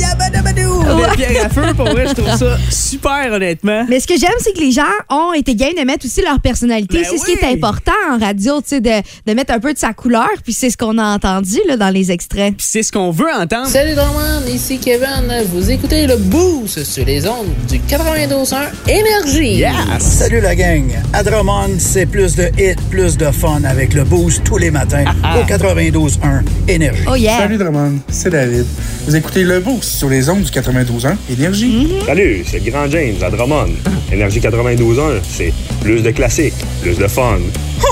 Yabadabadou 0.00 0.82
de 0.82 1.14
Pierre 1.16 1.46
à 1.46 1.48
feu. 1.48 1.74
Pour 1.76 1.86
vrai, 1.86 2.06
je 2.08 2.14
trouve 2.14 2.36
ça 2.36 2.56
super, 2.70 3.32
honnêtement. 3.32 3.84
Mais 3.88 4.00
ce 4.00 4.06
que 4.06 4.18
j'aime, 4.18 4.30
c'est 4.40 4.52
que 4.52 4.60
les 4.60 4.72
gens 4.72 4.82
ont 5.10 5.32
été 5.32 5.54
game 5.54 5.74
de 5.78 5.84
mettre 5.84 6.06
aussi 6.06 6.22
leur 6.22 6.40
personnalité. 6.40 7.02
Ben 7.02 7.06
c'est 7.08 7.18
ce 7.18 7.24
qui 7.24 7.32
est 7.32 7.44
important 7.52 7.92
en 8.10 8.18
radio, 8.18 8.60
tu 8.60 8.68
sais, 8.68 8.80
de, 8.80 8.90
de 9.26 9.34
mettre 9.34 9.52
un 9.52 9.60
peu 9.60 9.72
de 9.72 9.78
sa 9.78 9.92
couleur. 9.92 10.28
Puis 10.42 10.52
c'est 10.52 10.70
ce 10.70 10.76
qu'on 10.76 10.98
a 10.98 11.04
entendu 11.04 11.58
là, 11.68 11.76
dans 11.76 11.90
les 11.90 12.10
extraits. 12.10 12.54
Puis 12.56 12.66
c'est 12.68 12.82
ce 12.82 12.90
qu'on 12.92 13.10
veut 13.10 13.32
entendre. 13.32 13.66
Salut 13.68 13.94
Drummond, 13.94 14.46
ici 14.52 14.78
Kevin. 14.78 15.32
Vous 15.52 15.70
écoutez 15.70 16.06
le 16.06 16.16
Boost 16.16 16.84
sur 16.84 17.04
les 17.04 17.26
ondes 17.28 17.48
du 17.68 17.78
92.1 17.78 18.56
Énergie. 18.88 19.64
Salut 20.00 20.40
la 20.40 20.54
gang. 20.54 20.90
À 21.12 21.22
Drummond, 21.22 21.76
c'est 21.78 22.06
plus 22.06 22.34
de 22.36 22.50
hits, 22.58 22.76
plus 22.90 23.16
de 23.16 23.30
fun 23.30 23.62
avec 23.64 23.94
le 23.94 24.04
boost 24.04 24.42
tous 24.44 24.58
les 24.58 24.70
matins 24.70 25.04
au 25.38 25.44
92.1 25.44 26.42
Énergie. 26.72 27.02
Oh 27.06 27.14
yeah. 27.14 27.38
Salut 27.38 27.58
Drummond, 27.58 27.98
c'est 28.08 28.30
David. 28.30 28.64
Vous 29.06 29.14
écoutez 29.14 29.42
le 29.44 29.60
boost 29.60 29.84
sur 29.84 30.08
les 30.08 30.28
ondes 30.30 30.42
du 30.42 30.50
92.1 30.50 31.16
Énergie. 31.30 31.88
Salut, 32.06 32.44
c'est 32.46 32.64
le 32.64 32.70
Grand 32.70 32.88
James 32.90 33.16
à 33.22 33.30
Drummond. 33.30 33.70
Énergie 34.10 34.40
92.1, 34.40 35.20
c'est 35.22 35.52
plus 35.82 36.02
de 36.02 36.10
classique, 36.10 36.54
plus 36.80 36.96
de 36.96 37.06
fun. 37.06 37.40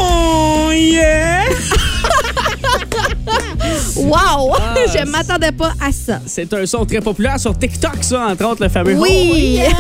Oh 0.00 0.71
yeah! 0.73 1.44
Wow! 4.00 4.55
Ah, 4.61 4.75
Je 4.87 5.05
m'attendais 5.11 5.52
pas 5.52 5.73
à 5.81 5.91
ça. 5.93 6.20
C'est 6.26 6.52
un 6.55 6.64
son 6.67 6.85
très 6.85 7.00
populaire 7.00 7.38
sur 7.41 7.56
TikTok, 7.58 7.99
ça, 8.02 8.26
entre 8.31 8.44
autres, 8.47 8.62
le 8.62 8.69
fameux. 8.69 8.94
Oui! 8.99 9.61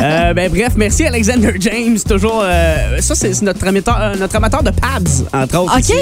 Euh, 0.00 0.34
ben, 0.34 0.50
bref, 0.50 0.72
merci 0.76 1.04
Alexander 1.04 1.52
James. 1.60 1.98
Toujours. 2.06 2.42
euh, 2.44 2.98
ça, 3.00 3.14
c'est 3.14 3.40
notre 3.42 3.66
amateur, 3.66 3.96
euh, 4.00 4.16
notre 4.16 4.36
amateur 4.36 4.62
de 4.62 4.70
pads, 4.70 5.24
entre 5.32 5.58
autres. 5.58 5.76
OK. 5.78 5.94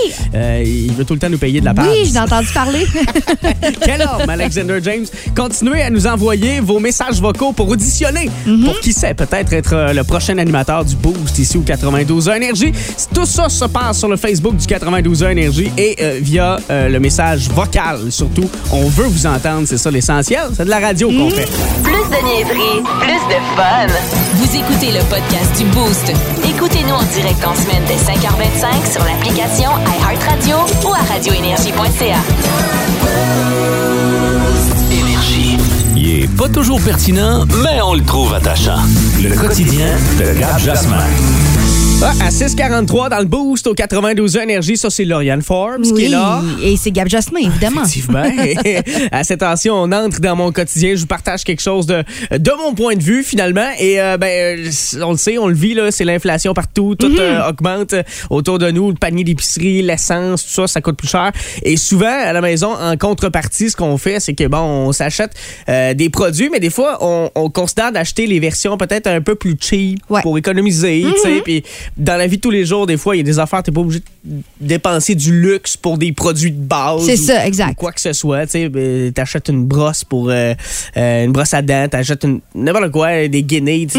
il 0.65 0.93
veut 0.93 1.05
tout 1.05 1.15
le 1.15 1.21
temps 1.21 1.29
nous 1.29 1.39
payer 1.39 1.61
de 1.61 1.65
la 1.65 1.75
pads. 1.75 1.85
Oui, 1.89 2.07
je 2.07 2.13
l'ai 2.13 2.19
entendu 2.19 2.49
parler. 2.53 2.87
Quel 3.85 4.03
homme, 4.03 4.29
Alexander 4.29 4.79
James. 4.83 5.05
Continuez 5.37 5.83
à 5.83 5.91
nous 5.91 6.07
envoyer 6.07 6.61
vos 6.61 6.79
messages 6.81 7.21
vocaux 7.21 7.53
pour 7.53 7.69
auditionner. 7.69 8.31
Mhm. 8.47 8.65
Pour 8.65 8.81
qui 8.81 8.93
sait, 8.93 9.15
peut-être 9.15 9.53
être 9.53 9.93
le 9.95 10.03
prochain 10.05 10.39
animateur 10.39 10.85
du 10.85 10.97
Boost 10.97 11.39
ici 11.39 11.57
au 11.59 11.63
92 11.63 12.29
Énergie. 12.29 12.73
Tout 13.15 13.27
ça 13.27 13.49
se 13.49 13.65
passe 13.67 13.99
sur 13.99 14.09
le 14.09 14.17
Facebook 14.17 14.57
du 14.57 14.67
92 14.67 15.23
Énergie 15.25 15.71
et 15.77 15.97
via 16.21 16.59
le 16.69 16.99
message 16.99 17.49
vocal, 17.51 17.62
surtout. 18.11 18.49
On 18.73 18.89
veut 18.89 19.07
vous 19.07 19.27
entendre, 19.27 19.67
c'est 19.67 19.79
ça 19.79 19.91
l'essentiel. 19.91 20.43
C'est 20.57 20.65
de 20.65 20.71
la 20.71 20.81
radio 20.81 21.09
qu'on 21.09 21.31
fait. 21.31 21.49
Plus 21.83 21.93
de 21.93 22.25
niaiserie, 22.25 22.83
plus 23.01 23.23
de 23.29 23.41
fun. 23.57 23.87
Vous 24.35 24.57
écoutez 24.57 24.93
le 24.93 25.05
podcast 25.05 25.57
du 25.59 25.65
Boost. 25.67 26.13
Écoutez-nous 26.45 26.95
en 26.95 27.03
direct 27.15 27.45
en 27.47 27.55
semaine 27.55 27.83
dès 27.87 27.97
5h25 27.97 28.93
sur 28.93 29.05
l'application 29.05 29.71
iHeartRadio 30.01 30.57
ou 30.85 30.93
à 30.93 31.03
radioénergie.ca. 31.13 32.19
Énergie. 34.91 35.57
Il 35.97 36.23
est 36.25 36.37
pas 36.37 36.49
toujours 36.49 36.81
pertinent, 36.81 37.45
mais 37.63 37.81
on 37.83 37.95
le 37.95 38.03
trouve 38.03 38.35
attachant. 38.35 38.81
Le 39.23 39.35
quotidien 39.37 39.97
de 40.19 40.39
Gab 40.39 40.59
Jasmin. 40.59 41.07
Ah, 42.05 42.11
à 42.27 42.31
6,43 42.31 43.11
dans 43.11 43.19
le 43.21 43.27
boost 43.27 43.67
au 43.69 43.75
92 43.75 44.37
énergie, 44.37 44.77
ça 44.77 44.91
c'est 44.91 45.05
Lauriane 45.05 45.41
Forbes 45.41 45.83
qui 45.83 45.93
Oui, 45.93 46.05
est 46.07 46.09
là. 46.09 46.43
et 46.61 46.77
c'est 46.77 46.91
Gab 46.91 47.09
Jasmin, 47.09 47.41
évidemment. 47.43 47.83
Effectivement. 47.85 48.25
à 49.13 49.23
cette 49.23 49.39
tension, 49.41 49.75
on 49.75 49.93
entre 49.93 50.21
dans 50.21 50.35
mon 50.35 50.51
quotidien. 50.51 50.95
Je 50.97 51.01
vous 51.03 51.07
partage 51.07 51.45
quelque 51.45 51.63
chose 51.63 51.87
de, 51.87 52.03
de 52.37 52.51
mon 52.59 52.75
point 52.75 52.97
de 52.97 53.03
vue, 53.03 53.23
finalement. 53.23 53.69
Et 53.79 54.01
euh, 54.01 54.17
ben, 54.19 54.59
euh, 54.67 54.71
on 55.05 55.13
le 55.13 55.17
sait, 55.17 55.39
on 55.39 55.47
le 55.47 55.55
vit, 55.55 55.75
là, 55.75 55.93
c'est 55.93 56.05
l'inflation 56.05 56.55
partout. 56.55 56.97
Tout 56.97 57.09
Mhm. 57.09 57.19
euh, 57.21 57.49
augmente 57.49 57.95
autour 58.31 58.59
de 58.59 58.71
nous. 58.73 58.89
Le 58.91 58.97
panier 58.97 59.23
d'épicerie, 59.23 59.83
l'essence, 59.83 60.43
tout 60.45 60.51
ça, 60.51 60.67
ça 60.67 60.81
coûte 60.81 60.97
plus 60.97 61.09
cher. 61.09 61.31
Et 61.63 61.77
souvent, 61.77 62.07
à 62.25 62.33
la 62.33 62.41
maison, 62.41 62.75
en 62.75 62.97
contrepartie, 62.97 63.71
ce 63.71 63.77
qu'on 63.77 63.97
fait, 63.97 64.19
c'est 64.19 64.35
que, 64.35 64.49
bon, 64.49 64.59
on 64.59 64.93
s'achète 64.93 65.33
euh, 65.69 65.95
des 65.95 66.11
produits, 66.11 66.49
mais 66.51 66.59
des 66.59 66.71
fois, 66.71 66.99
on, 67.01 67.31
on 67.37 67.49
considère 67.49 67.93
d'acheter 67.93 68.27
les 68.27 68.41
versions 68.41 68.77
peut-être 68.77 69.07
un 69.07 69.21
peu 69.21 69.37
plus 69.37 69.57
cheap 69.61 70.01
pour 70.23 70.37
économiser, 70.37 71.05
tu 71.15 71.21
sais. 71.21 71.35
Mhm. 71.37 71.43
Puis 71.43 71.63
dans 71.97 72.17
la 72.17 72.27
vie 72.27 72.37
de 72.37 72.41
tous 72.43 72.51
les 72.51 72.65
jours, 72.65 72.87
des 72.87 72.97
fois, 72.97 73.15
il 73.15 73.19
y 73.19 73.21
a 73.21 73.25
des 73.25 73.39
affaires, 73.39 73.63
t'es 73.63 73.71
pas 73.73 73.81
obligé 73.81 74.01
de 74.25 74.43
dépenser 74.61 75.15
du 75.15 75.41
luxe 75.41 75.77
pour 75.77 75.99
des 75.99 76.13
produits 76.13 76.51
de 76.53 76.61
base. 76.61 77.05
C'est 77.07 77.19
ou- 77.19 77.25
ça, 77.25 77.47
exact. 77.47 77.73
ou 77.73 77.75
quoi 77.75 77.93
que 77.93 78.01
ce 78.01 78.13
soit, 78.13 78.47
tu 78.47 78.53
sais, 78.53 78.69
ben, 78.69 79.13
t'achètes 79.13 79.49
une 79.49 79.65
brosse 79.67 80.05
pour 80.05 80.31
euh, 80.31 80.55
euh, 80.97 81.25
une 81.25 81.33
brosse 81.33 81.55
à 81.55 81.63
dents, 81.63 81.89
t'achètes 81.89 82.25
une 82.25 82.41
n'importe 82.55 82.91
quoi, 82.91 83.29
des 83.29 83.43
guinées, 83.43 83.87
tu- 83.91 83.99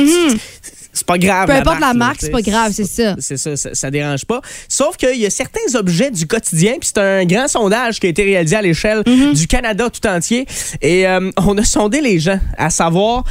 c'est 0.95 1.07
pas 1.07 1.17
grave. 1.17 1.49
Mhm. 1.49 1.55
Peu 1.55 1.61
importe 1.61 1.79
la 1.81 1.93
marque, 1.95 2.17
c'est 2.21 2.29
pas 2.29 2.41
grave, 2.43 2.71
c'est 2.71 2.85
ça. 2.85 3.15
C'est 3.19 3.37
ça, 3.37 3.55
ça, 3.57 3.69
ça 3.73 3.89
dérange 3.89 4.25
pas. 4.25 4.41
Sauf 4.69 4.95
qu'il 4.95 5.17
y 5.19 5.25
a 5.25 5.29
certains 5.31 5.73
objets 5.75 6.11
du 6.11 6.27
quotidien, 6.27 6.73
puis 6.79 6.87
c'est 6.93 6.99
un 6.99 7.25
grand 7.25 7.47
sondage 7.47 7.99
qui 7.99 8.05
a 8.05 8.09
été 8.09 8.23
réalisé 8.23 8.55
à 8.55 8.61
l'échelle 8.61 9.01
Mhm. 9.07 9.33
du 9.33 9.47
Canada 9.47 9.89
tout 9.89 10.07
entier. 10.07 10.45
Et 10.81 11.07
euh, 11.07 11.31
on 11.37 11.57
a 11.57 11.63
sondé 11.63 11.99
les 11.99 12.19
gens 12.19 12.39
à 12.59 12.69
savoir 12.69 13.23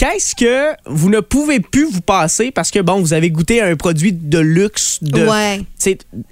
qu'est-ce 0.00 0.34
que 0.34 0.74
vous 0.86 1.10
ne 1.10 1.20
pouvez 1.20 1.60
plus 1.60 1.84
vous 1.84 2.00
passer 2.00 2.50
parce 2.50 2.70
que, 2.70 2.78
bon, 2.78 3.00
vous 3.00 3.12
avez 3.12 3.30
goûté 3.30 3.60
à 3.60 3.66
un 3.66 3.76
produit 3.76 4.14
de 4.14 4.38
luxe 4.38 4.98
de, 5.02 5.26
Ouais. 5.26 5.60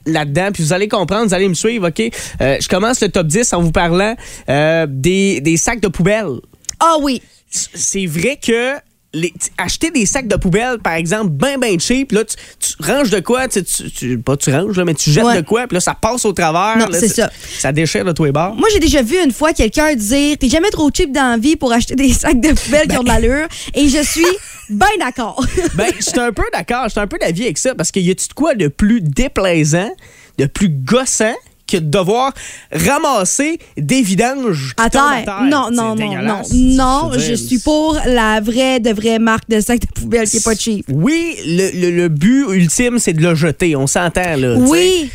là-dedans, 0.06 0.48
puis 0.54 0.62
vous 0.62 0.72
allez 0.72 0.88
comprendre, 0.88 1.26
vous 1.26 1.34
allez 1.34 1.48
me 1.48 1.54
suivre, 1.54 1.88
OK? 1.88 2.00
Euh, 2.40 2.56
je 2.62 2.66
commence 2.66 3.02
le 3.02 3.10
top 3.10 3.26
10 3.26 3.52
en 3.52 3.60
vous 3.60 3.70
parlant 3.70 4.16
euh, 4.48 4.86
des, 4.88 5.42
des 5.42 5.58
sacs 5.58 5.80
de 5.80 5.88
poubelle. 5.88 6.38
Ah 6.80 6.96
oui. 7.02 7.20
C'est 7.50 8.06
vrai 8.06 8.38
que 8.42 8.76
les- 9.14 9.32
acheter 9.56 9.90
des 9.90 10.04
sacs 10.04 10.28
de 10.28 10.36
poubelle, 10.36 10.78
par 10.82 10.92
exemple, 10.94 11.30
ben, 11.30 11.58
ben 11.58 11.80
cheap, 11.80 12.12
là, 12.12 12.24
tu, 12.24 12.36
tu 12.58 12.74
ranges 12.82 13.08
de 13.10 13.20
quoi? 13.20 13.48
Tu, 13.48 13.62
tu- 13.64 14.18
pas 14.18 14.36
tu 14.36 14.50
ranges, 14.52 14.76
là, 14.76 14.84
mais 14.84 14.94
tu 14.94 15.10
jettes 15.10 15.24
Ouais. 15.24 15.36
de 15.40 15.46
quoi? 15.46 15.66
Puis 15.66 15.74
là, 15.76 15.80
ça 15.80 15.94
passe 15.94 16.24
au 16.26 16.32
travers. 16.32 16.76
Non, 16.78 16.86
là, 16.92 16.98
c'est 17.00 17.08
ça. 17.08 17.30
Ça 17.58 17.72
déchire 17.72 18.04
de 18.04 18.12
tous 18.12 18.24
les 18.24 18.32
bords. 18.32 18.54
Moi, 18.54 18.68
j'ai 18.72 18.80
déjà 18.80 19.00
vu 19.02 19.16
une 19.22 19.32
fois 19.32 19.52
quelqu'un 19.52 19.94
dire 19.94 20.36
T'es 20.38 20.48
jamais 20.48 20.70
trop 20.70 20.90
cheap 20.94 21.10
dans 21.12 21.30
la 21.30 21.36
vie 21.38 21.56
pour 21.56 21.72
acheter 21.72 21.94
des 21.96 22.12
sacs 22.12 22.40
de 22.40 22.52
poubelle 22.52 22.86
qui 22.88 22.96
ont 22.98 23.02
de 23.02 23.08
l'allure. 23.08 23.48
Et 23.74 23.88
je 23.88 24.02
suis 24.02 24.26
bien 24.68 24.88
d'accord. 24.98 25.42
Ben, 25.74 25.90
je 25.98 26.04
suis 26.04 26.20
un 26.20 26.32
peu 26.32 26.44
d'accord. 26.52 26.84
Je 26.84 26.90
suis 26.90 27.00
un 27.00 27.06
peu 27.06 27.18
d'avis 27.18 27.44
avec 27.44 27.56
ça 27.58 27.74
parce 27.74 27.90
qu'il 27.90 28.02
y 28.06 28.10
a-tu 28.10 28.28
de 28.28 28.34
quoi 28.34 28.54
de 28.54 28.68
plus 28.68 29.00
déplaisant, 29.00 29.90
de 30.38 30.46
plus 30.46 30.68
gossant 30.68 31.34
que 31.68 31.76
de 31.76 31.88
devoir 31.88 32.32
ramasser 32.72 33.58
des 33.76 34.02
vidanges 34.02 34.74
À 34.76 34.90
tombent 34.90 35.02
à 35.12 35.22
terre. 35.22 35.42
Non, 35.44 35.70
non, 35.70 35.94
non, 35.94 36.22
non. 36.22 36.42
Non, 36.52 37.10
je 37.16 37.34
suis 37.34 37.58
pour 37.58 37.96
la 38.06 38.40
vraie, 38.40 38.80
de 38.80 38.90
vraie 38.90 39.18
marque 39.18 39.48
de 39.48 39.60
sacs 39.60 39.80
de 39.80 39.86
poubelle 39.86 40.28
qui 40.28 40.38
est 40.38 40.44
pas 40.44 40.54
cheap. 40.56 40.84
Oui, 40.88 41.36
le, 41.46 41.70
le- 41.80 41.90
le 41.96 42.08
but 42.08 42.46
ultime, 42.50 42.98
c'est 42.98 43.12
de 43.12 43.22
le 43.22 43.34
jeter. 43.34 43.76
On 43.76 43.86
s'entend, 43.86 44.36
là. 44.36 44.54
Oui. 44.58 45.10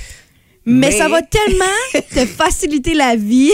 Mais, 0.66 0.88
Mais- 0.90 0.98
ça 0.98 1.10
va 1.10 1.22
tellement 1.22 1.66
te 2.16 2.26
faciliter 2.26 2.94
la 2.94 3.16
vie. 3.18 3.52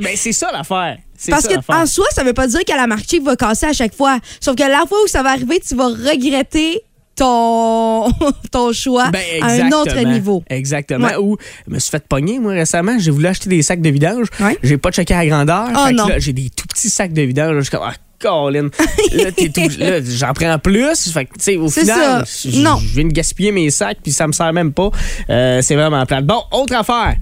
Ben, 0.00 0.12
c'est 0.16 0.32
ça 0.32 0.50
l'affaire. 0.52 0.98
Parce 1.30 1.44
ça, 1.44 1.48
que 1.48 1.72
en 1.72 1.86
soi, 1.86 2.04
ça 2.14 2.22
veut 2.22 2.34
pas 2.34 2.46
dire 2.46 2.64
que 2.66 2.72
la 2.76 2.86
marque 2.86 3.08
cheap 3.08 3.22
va 3.24 3.34
casser 3.34 3.64
à 3.66 3.72
chaque 3.72 3.94
fois. 3.94 4.18
Sauf 4.40 4.54
que 4.56 4.62
la 4.62 4.84
fois 4.86 4.98
où 5.02 5.06
ça 5.06 5.22
va 5.22 5.30
arriver, 5.30 5.58
tu 5.66 5.74
vas 5.74 5.86
regretter 5.86 6.82
ton, 7.16 8.10
ton 8.50 8.72
choix 8.72 9.10
Ben, 9.10 9.20
à 9.42 9.46
un 9.52 9.72
autre 9.72 9.98
niveau. 10.06 10.42
Exactement. 10.48 11.06
Ouais. 11.06 11.16
Ou 11.16 11.36
je 11.68 11.72
me 11.74 11.78
suis 11.78 11.90
fait 11.90 12.06
pogner, 12.06 12.38
moi, 12.38 12.52
récemment. 12.52 12.98
J'ai 12.98 13.10
voulu 13.10 13.26
acheter 13.26 13.48
des 13.50 13.62
sacs 13.62 13.80
de 13.80 13.90
vidange. 13.90 14.26
J'ai 14.62 14.76
pas 14.78 14.90
checké 14.90 15.14
la 15.14 15.26
grandeur. 15.26 15.68
Oh, 15.74 15.90
là, 15.92 16.18
j'ai 16.18 16.32
des 16.32 16.50
tout 16.50 16.66
petits 16.66 16.90
sacs 16.90 17.12
de 17.12 17.22
vidange. 17.22 17.56
Je 17.56 17.60
suis 17.62 17.70
comme, 17.70 17.82
ah, 17.84 17.94
Colin. 18.18 18.68
là, 19.12 19.32
t'es 19.32 19.48
tout- 19.48 19.78
là, 19.78 20.00
j'en 20.02 20.32
prends 20.32 20.58
plus. 20.58 21.10
Fait 21.12 21.24
que, 21.26 21.34
tu 21.34 21.40
sais, 21.40 21.56
au 21.56 21.68
final, 21.68 22.24
je 22.26 22.48
viens 22.94 23.04
de 23.04 23.12
gaspiller 23.12 23.52
mes 23.52 23.70
sacs, 23.70 23.98
puis 24.02 24.12
ça 24.12 24.26
me 24.26 24.32
sert 24.32 24.52
même 24.52 24.72
pas. 24.72 24.90
Euh, 25.30 25.60
c'est 25.62 25.74
vraiment 25.74 26.04
plate. 26.06 26.24
Bon, 26.26 26.42
autre 26.52 26.74
affaire. 26.74 27.16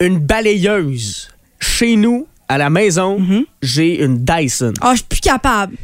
Une 0.00 0.18
balayeuse. 0.18 1.28
Chez 1.58 1.96
nous, 1.96 2.26
à 2.48 2.58
la 2.58 2.70
maison, 2.70 3.18
Mm-hmm. 3.18 3.44
j'ai 3.62 4.02
une 4.04 4.18
Dyson. 4.24 4.72
Ah, 4.80 4.90
je 4.92 4.96
suis 4.98 5.06
plus 5.08 5.20
capable. 5.20 5.74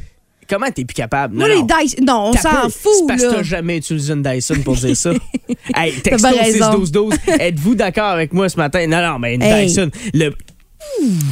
Comment 0.53 0.71
t'es 0.71 0.85
plus 0.85 0.95
capable? 0.95 1.35
Moi, 1.35 1.49
Non, 1.49 1.55
les 1.55 1.61
non. 1.61 1.67
Dyson. 1.81 1.97
Non, 2.07 2.15
on 2.27 2.33
T'as 2.33 2.41
s'en 2.43 2.63
peu. 2.65 2.69
fout, 2.69 2.93
C'est 2.99 3.07
parce 3.07 3.23
que 3.23 3.27
là. 3.29 3.33
t'as 3.37 3.43
jamais 3.43 3.79
utilisé 3.79 4.13
une 4.13 4.23
Dyson 4.23 4.57
pour 4.63 4.75
dire 4.77 4.95
ça. 4.97 5.13
hey, 5.77 5.93
texto 6.01 6.29
bien 6.29 6.43
raison. 6.43 6.73
6-12-12. 6.85 7.19
Êtes-vous 7.41 7.75
d'accord 7.75 8.05
avec 8.09 8.33
moi 8.35 8.49
ce 8.51 8.57
matin? 8.59 8.87
Non, 8.87 9.01
non, 9.01 9.19
mais 9.19 9.35
une 9.37 9.43
Hey. 9.43 9.67
Dyson. 9.67 9.91
Le... 10.13 10.35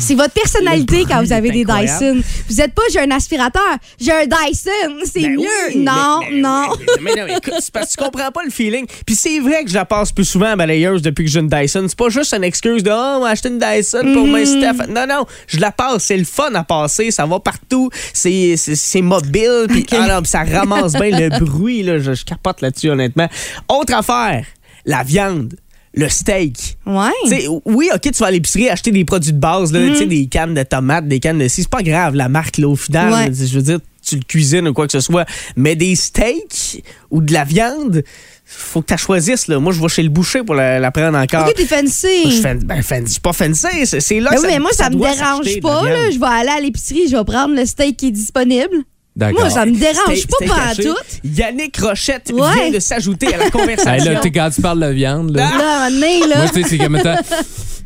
C'est 0.00 0.14
votre 0.14 0.32
personnalité 0.32 1.04
quand 1.08 1.22
vous 1.22 1.32
avez 1.32 1.50
des 1.50 1.64
Dyson. 1.64 2.20
Vous 2.48 2.54
n'êtes 2.56 2.74
pas 2.74 2.82
j'ai 2.92 2.98
un 3.00 3.10
aspirateur, 3.10 3.76
j'ai 4.00 4.10
un 4.12 4.24
Dyson. 4.26 4.70
C'est 5.04 5.20
Ben 5.22 5.36
mieux. 5.36 5.46
oui, 5.68 5.76
non, 5.78 6.18
mais- 6.20 6.30
mais- 6.32 6.40
non. 6.40 6.62
Mais 7.00 7.14
non, 7.14 7.26
écoute, 7.36 7.54
c'est 7.60 7.72
parce 7.72 7.94
que 7.94 7.98
tu 7.98 8.04
comprends 8.04 8.30
pas 8.32 8.42
le 8.44 8.50
feeling. 8.50 8.86
Puis 9.06 9.14
c'est 9.14 9.38
vrai 9.38 9.62
que 9.64 9.70
je 9.70 9.74
la 9.74 9.84
passe 9.84 10.10
plus 10.12 10.24
souvent 10.24 10.46
à 10.46 10.56
balayeuse 10.56 11.02
depuis 11.02 11.24
que 11.24 11.30
j'ai 11.30 11.40
une 11.40 11.48
Dyson. 11.48 11.84
C'est 11.88 11.98
pas 11.98 12.08
juste 12.08 12.32
une 12.34 12.42
excuse 12.44 12.82
de 12.82 12.90
Oh, 12.90 13.16
on 13.18 13.20
va 13.20 13.28
acheter 13.28 13.48
une 13.48 13.58
Dyson 13.60 14.12
pour 14.12 14.26
Mhm. 14.26 14.32
m'inciter 14.32 14.66
à 14.66 14.74
faire- 14.74 14.88
Non, 14.88 15.06
non, 15.06 15.24
je 15.46 15.58
la 15.60 15.70
passe. 15.70 16.04
C'est 16.04 16.16
le 16.16 16.24
fun 16.24 16.52
à 16.54 16.64
passer. 16.64 17.10
Ça 17.12 17.26
va 17.26 17.38
partout. 17.38 17.90
C'est 18.12 18.56
mobile. 19.02 19.66
Puis 19.68 19.86
ah 19.92 20.06
non, 20.08 20.22
puis 20.22 20.30
ça 20.30 20.42
ramasse 20.42 20.94
bien 20.94 21.10
le 21.16 21.28
bruit. 21.44 21.82
Là. 21.82 21.98
Je, 21.98 22.14
je 22.14 22.24
capote 22.24 22.60
là-dessus, 22.60 22.90
honnêtement. 22.90 23.28
Autre 23.68 23.94
affaire, 23.94 24.44
la 24.84 25.02
viande. 25.04 25.54
Le 25.92 26.08
steak. 26.08 26.78
Ouais. 26.86 27.50
Oui, 27.64 27.90
OK, 27.92 28.00
tu 28.02 28.10
vas 28.12 28.26
à 28.26 28.30
l'épicerie 28.30 28.68
acheter 28.68 28.92
des 28.92 29.04
produits 29.04 29.32
de 29.32 29.38
base, 29.38 29.72
là, 29.72 29.94
sais, 29.96 30.06
des 30.06 30.26
cannes 30.26 30.54
de 30.54 30.62
tomates, 30.62 31.08
des 31.08 31.18
cannes 31.18 31.38
de. 31.38 31.48
C'est 31.48 31.68
pas 31.68 31.82
grave, 31.82 32.14
la 32.14 32.28
marque, 32.28 32.58
là, 32.58 32.68
au 32.68 32.76
final. 32.76 33.12
Ouais. 33.12 33.34
je 33.34 33.54
veux 33.56 33.62
dire, 33.62 33.78
tu 34.06 34.16
le 34.16 34.22
cuisines 34.22 34.68
ou 34.68 34.72
quoi 34.72 34.86
que 34.86 34.92
ce 34.92 35.00
soit. 35.00 35.26
Mais 35.56 35.74
des 35.74 35.96
steaks 35.96 36.82
ou 37.10 37.20
de 37.20 37.32
la 37.32 37.44
viande, 37.44 38.04
faut 38.44 38.82
que 38.82 38.94
tu 38.94 38.98
choisisses. 39.00 39.48
Là. 39.48 39.58
Moi, 39.58 39.72
je 39.72 39.80
vais 39.80 39.88
chez 39.88 40.02
le 40.02 40.08
boucher 40.08 40.42
pour 40.42 40.54
la, 40.54 40.78
la 40.78 40.90
prendre 40.90 41.18
encore. 41.18 41.44
Pourquoi 41.44 41.54
t'es 41.54 41.66
fancy? 41.66 42.30
Je 42.30 42.40
fais, 42.40 42.54
ben, 42.54 42.82
fancy, 42.82 43.18
pas 43.20 43.32
fancy. 43.32 43.86
C'est 43.86 44.20
là 44.20 44.30
Ben 44.30 44.36
que 44.36 44.42
oui, 44.42 44.46
ça, 44.46 44.52
mais 44.52 44.58
moi, 44.60 44.72
ça, 44.72 44.90
me 44.90 44.96
doit 44.96 45.14
dérange 45.14 45.60
pas. 45.60 45.84
Là. 45.84 46.10
Je 46.10 46.18
vais 46.18 46.26
aller 46.26 46.50
à 46.50 46.60
l'épicerie, 46.60 47.08
je 47.08 47.16
vais 47.16 47.24
prendre 47.24 47.54
le 47.54 47.66
steak 47.66 47.96
qui 47.96 48.08
est 48.08 48.12
disponible. 48.12 48.84
D'accord. 49.20 49.40
Moi, 49.42 49.50
ça 49.50 49.66
me 49.66 49.72
dérange 49.76 50.26
pas 50.26 50.46
pas 50.46 50.62
haché. 50.70 50.82
tout. 50.84 50.96
Yannick 51.24 51.76
Rochette 51.76 52.32
Ouais. 52.32 52.40
vient 52.54 52.70
de 52.70 52.78
s'ajouter 52.80 53.32
à 53.34 53.36
la 53.36 53.44
Hey, 53.44 53.50
conversation. 53.50 54.12
là, 54.12 54.16
tu 54.16 54.22
sais, 54.22 54.30
quand 54.32 54.48
tu 54.54 54.62
parles 54.62 54.80
de 54.80 54.86
viande, 54.92 55.36
là. 55.36 55.42
Là, 55.42 55.48
à 55.48 55.52
un 55.86 55.90
moment 55.90 56.00
donné, 56.00 56.20
là. 56.26 56.36
Moi, 56.38 56.46
tu 56.52 56.62
sais, 56.62 56.68
c'est 56.70 56.78
comme 56.78 56.96
étant. 56.96 57.16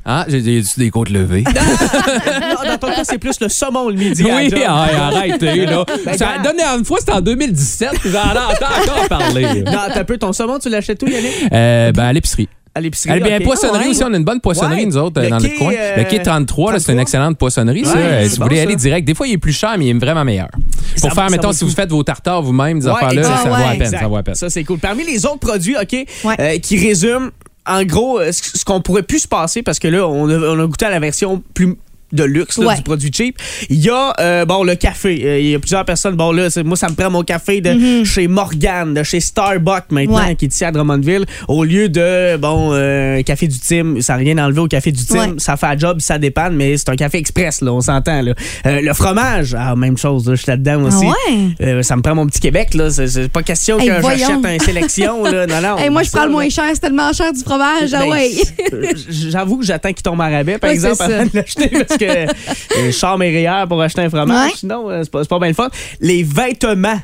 Ah, 0.06 0.26
j'ai 0.28 0.40
des, 0.42 0.62
des 0.76 0.90
côtes 0.90 1.08
levées? 1.10 1.42
non, 1.46 2.68
dans 2.70 2.78
ton 2.78 2.88
cas, 2.88 3.04
c'est 3.04 3.18
plus 3.18 3.40
le 3.40 3.48
saumon 3.48 3.88
le 3.88 3.94
midi. 3.96 4.22
à 4.30 4.36
Oui, 4.36 4.54
ah, 4.66 5.06
arrêtez, 5.06 5.66
là. 5.66 5.84
Ben, 6.04 6.16
Ça 6.16 6.28
a 6.38 6.38
donné 6.42 6.62
une 6.62 6.84
fois, 6.84 6.98
c'était 7.00 7.12
en 7.12 7.20
2017, 7.20 7.90
puis 8.00 8.10
j'en 8.10 8.20
entends 8.20 8.92
encore 8.92 9.08
parler. 9.08 9.42
là. 9.62 9.70
Non, 9.72 9.78
t'as 9.92 10.00
un 10.00 10.04
peu 10.04 10.16
ton 10.18 10.32
saumon, 10.32 10.58
tu 10.58 10.68
l'achètes 10.68 11.02
où, 11.02 11.06
Yannick? 11.06 11.32
Euh, 11.52 11.90
ben, 11.92 12.04
à 12.04 12.12
l'épicerie. 12.12 12.48
À 12.76 12.80
l'épicerie. 12.80 13.14
Eh 13.16 13.20
bien, 13.22 13.38
poissonnerie 13.40 13.78
Ah 13.82 13.84
ouais. 13.84 13.90
aussi, 13.90 14.02
on 14.04 14.12
a 14.12 14.16
une 14.16 14.24
bonne 14.24 14.40
poissonnerie, 14.40 14.80
Ouais. 14.80 14.86
nous 14.86 14.96
autres, 14.96 15.20
Le 15.22 15.28
dans 15.30 15.38
quai, 15.38 15.48
notre 15.48 15.58
coin. 15.58 15.72
euh, 15.78 15.96
Le 15.98 16.04
quai 16.04 16.22
33, 16.22 16.72
là, 16.72 16.78
c'est 16.80 16.92
une 16.92 16.98
33. 16.98 17.02
excellente 17.02 17.38
poissonnerie, 17.38 17.84
ça. 17.84 17.94
Ouais, 17.94 18.00
Euh, 18.02 18.24
si 18.24 18.30
vous 18.30 18.36
bon, 18.38 18.44
voulez 18.46 18.56
ça. 18.56 18.62
aller 18.62 18.76
direct, 18.76 19.06
des 19.06 19.14
fois, 19.14 19.28
il 19.28 19.34
est 19.34 19.38
plus 19.38 19.52
cher, 19.52 19.74
mais 19.78 19.86
il 19.86 19.90
est 19.90 19.98
vraiment 19.98 20.24
meilleur. 20.24 20.48
Ça 20.96 21.08
Pour 21.08 21.14
faire, 21.16 21.30
mettons, 21.30 21.52
si 21.52 21.64
vous 21.64 21.70
faites 21.70 21.90
vos 21.90 22.02
tartares 22.02 22.42
vous-même, 22.42 22.80
des 22.80 22.86
Ouais, 22.86 22.92
affaires-là, 22.92 23.22
ça 23.22 23.48
vaut 23.48 23.56
la 23.56 23.76
peine. 23.76 23.90
Ça 23.90 24.08
vaut 24.08 24.16
la 24.16 24.22
peine. 24.24 24.34
Ça, 24.34 24.50
c'est 24.50 24.64
cool. 24.64 24.78
Parmi 24.78 25.04
les 25.04 25.24
autres 25.24 25.38
produits, 25.38 25.76
OK, 25.80 25.94
euh, 26.40 26.58
qui 26.58 26.78
résument, 26.84 27.28
en 27.66 27.84
gros, 27.84 28.18
euh, 28.18 28.32
ce 28.32 28.58
ce 28.58 28.64
qu'on 28.64 28.80
pourrait 28.80 29.02
plus 29.04 29.20
se 29.20 29.28
passer, 29.28 29.62
parce 29.62 29.78
que 29.78 29.86
là, 29.88 30.06
on 30.08 30.28
a, 30.28 30.36
on 30.36 30.58
a 30.58 30.66
goûté 30.66 30.84
à 30.84 30.90
la 30.90 30.98
version 30.98 31.42
plus 31.54 31.76
de 32.14 32.24
luxe 32.24 32.58
là, 32.58 32.66
Ouais. 32.68 32.76
du 32.76 32.82
produit 32.82 33.10
cheap. 33.12 33.38
Il 33.68 33.80
y 33.80 33.90
a 33.90 34.12
euh, 34.20 34.44
bon 34.44 34.64
le 34.64 34.74
café. 34.76 35.20
Euh, 35.24 35.38
Il 35.40 35.48
y 35.50 35.54
a 35.54 35.58
plusieurs 35.58 35.84
personnes. 35.84 36.14
Bon 36.16 36.32
là, 36.32 36.48
moi 36.64 36.76
ça 36.76 36.88
me 36.88 36.94
prend 36.94 37.10
mon 37.10 37.22
café 37.22 37.60
de 37.60 37.70
Mhm. 37.72 38.04
chez 38.04 38.28
Morgan, 38.28 38.94
de 38.94 39.02
chez 39.02 39.20
Starbucks 39.20 39.90
maintenant, 39.90 40.16
Ouais. 40.26 40.34
qui 40.36 40.46
est 40.46 40.54
ici 40.54 40.64
à 40.64 40.70
Drummondville, 40.72 41.26
au 41.48 41.64
lieu 41.64 41.88
de 41.88 42.36
bon 42.36 42.70
euh, 42.72 43.22
café 43.22 43.48
du 43.48 43.58
Tim. 43.58 43.96
Ça 44.00 44.14
n'a 44.14 44.18
rien 44.20 44.38
enlevé 44.38 44.60
au 44.60 44.68
café 44.68 44.92
du 44.92 45.04
Tim. 45.04 45.18
Ouais. 45.18 45.34
Ça 45.38 45.56
fait 45.56 45.66
un 45.66 45.78
job, 45.78 46.00
ça 46.00 46.18
dépanne, 46.18 46.54
mais 46.56 46.76
c'est 46.76 46.88
un 46.88 46.96
café 46.96 47.18
express 47.18 47.60
là, 47.60 47.72
on 47.72 47.80
s'entend 47.80 48.22
là. 48.22 48.32
Euh, 48.66 48.80
le 48.80 48.94
fromage, 48.94 49.54
ah, 49.58 49.74
même 49.76 49.98
chose. 49.98 50.28
là, 50.28 50.34
Je 50.34 50.42
suis 50.42 50.50
là-dedans 50.50 50.82
aussi. 50.84 51.04
Ah 51.06 51.30
ouais? 51.32 51.48
Euh, 51.60 51.82
ça 51.82 51.96
me 51.96 52.02
prend 52.02 52.14
mon 52.14 52.26
petit 52.26 52.40
Québec 52.40 52.74
là. 52.74 52.90
C'est 52.90 53.28
pas 53.30 53.42
question 53.42 53.78
Hey, 53.78 53.88
que 53.88 53.94
j'achète 54.02 54.44
un 54.44 54.58
sélection 54.58 55.24
là. 55.24 55.46
Non 55.46 55.60
non. 55.60 55.78
Hey, 55.84 55.90
moi, 55.90 56.02
je 56.02 56.10
prends 56.10 56.24
le 56.26 56.30
moins 56.32 56.48
cher, 56.48 56.64
c'est 56.72 56.80
tellement 56.80 57.12
cher 57.12 57.32
du 57.32 57.40
fromage. 57.40 57.92
Ah 57.92 58.00
Ben, 58.00 58.10
ouais. 58.10 58.30
J'avoue 59.08 59.58
que 59.58 59.64
j'attends 59.64 59.92
qu'il 59.92 60.02
tombe 60.02 60.20
en 60.20 60.30
rabais, 60.30 60.58
par 60.58 60.70
exemple, 60.70 61.02
avant 61.02 61.24
de 61.24 61.30
l'acheter, 61.34 61.68
parce 61.68 61.98
que 61.98 62.03
euh, 62.78 62.92
sors 62.92 63.18
mes 63.18 63.30
rayères 63.30 63.66
pour 63.68 63.80
acheter 63.82 64.02
un 64.02 64.10
fromage. 64.10 64.50
Ouais. 64.50 64.56
Sinon, 64.56 64.90
euh, 64.90 65.00
c'est 65.02 65.10
pas, 65.10 65.22
c'est 65.22 65.28
pas 65.28 65.38
bien 65.38 65.48
le 65.48 65.54
fun. 65.54 65.68
Les 66.00 66.22
vêtements. 66.22 67.00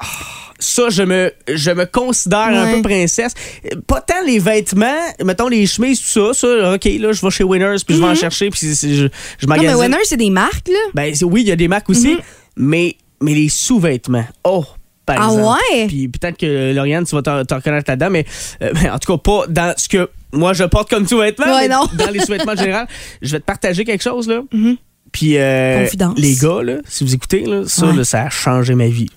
Ah, 0.00 0.04
ça, 0.58 0.88
je 0.88 1.02
me, 1.02 1.32
je 1.48 1.70
me 1.70 1.84
considère 1.84 2.38
un 2.48 2.64
Ouais. 2.66 2.72
peu 2.76 2.82
princesse. 2.82 3.34
Euh, 3.66 3.80
Pas 3.86 4.00
tant 4.00 4.22
les 4.26 4.38
vêtements, 4.38 4.86
mettons 5.24 5.48
les 5.48 5.66
chemises, 5.66 6.00
tout 6.00 6.32
ça. 6.32 6.34
Ça, 6.34 6.74
OK, 6.74 6.84
là, 6.84 7.12
je 7.12 7.20
vais 7.24 7.30
chez 7.30 7.44
Winners, 7.44 7.76
puis 7.86 7.96
je 7.96 8.00
vais 8.00 8.08
en 8.08 8.14
chercher, 8.14 8.50
puis 8.50 8.60
c'est- 8.60 8.74
c'est- 8.74 8.94
je, 8.94 8.94
je 8.94 9.02
Mhm. 9.02 9.08
Non, 9.08 9.48
mais 9.48 9.56
magasine. 9.56 9.80
Winner, 9.80 9.98
c'est 10.04 10.16
des 10.16 10.30
marques, 10.30 10.68
là. 10.68 10.78
Ben, 10.94 11.14
c'est- 11.14 11.24
oui, 11.24 11.42
il 11.42 11.48
y 11.48 11.52
a 11.52 11.56
des 11.56 11.68
marques 11.68 11.90
aussi, 11.90 12.14
Mhm. 12.14 12.20
mais, 12.56 12.96
mais 13.20 13.34
les 13.34 13.48
sous-vêtements. 13.48 14.26
Oh, 14.44 14.64
par 15.06 15.16
Ah 15.20 15.24
exemple. 15.32 15.56
ouais? 15.72 15.86
Puis 15.86 16.08
peut-être 16.08 16.38
que 16.38 16.72
Lauriane, 16.72 17.04
tu 17.04 17.14
vas 17.14 17.22
te, 17.22 17.54
reconnaître 17.54 17.90
là-dedans, 17.90 18.10
mais 18.10 18.24
euh, 18.62 18.72
ben, 18.72 18.92
en 18.92 18.98
tout 18.98 19.12
cas, 19.16 19.18
pas 19.18 19.46
dans 19.48 19.74
ce 19.76 19.88
que 19.88 20.08
moi 20.32 20.52
je 20.52 20.64
porte 20.64 20.88
comme 20.90 21.06
sous-vêtements. 21.06 21.54
Ouais, 21.56 21.68
non. 21.68 21.86
Dans 21.94 22.10
les 22.10 22.20
sous-vêtements 22.20 22.52
en 22.52 22.56
général. 22.56 22.86
Je 23.22 23.32
vais 23.32 23.40
te 23.40 23.44
partager 23.44 23.84
quelque 23.84 24.02
chose, 24.02 24.28
là. 24.28 24.40
Mhm. 24.52 24.76
Puis, 25.12 25.38
euh, 25.38 25.84
Confidence. 25.84 26.18
les 26.18 26.34
gars, 26.34 26.62
là, 26.62 26.76
si 26.88 27.04
vous 27.04 27.14
écoutez, 27.14 27.44
là, 27.44 27.62
ça, 27.66 27.86
Ouais. 27.86 27.96
là, 27.96 28.04
ça 28.04 28.22
a 28.22 28.30
changé 28.30 28.74
ma 28.74 28.88
vie. 28.88 29.08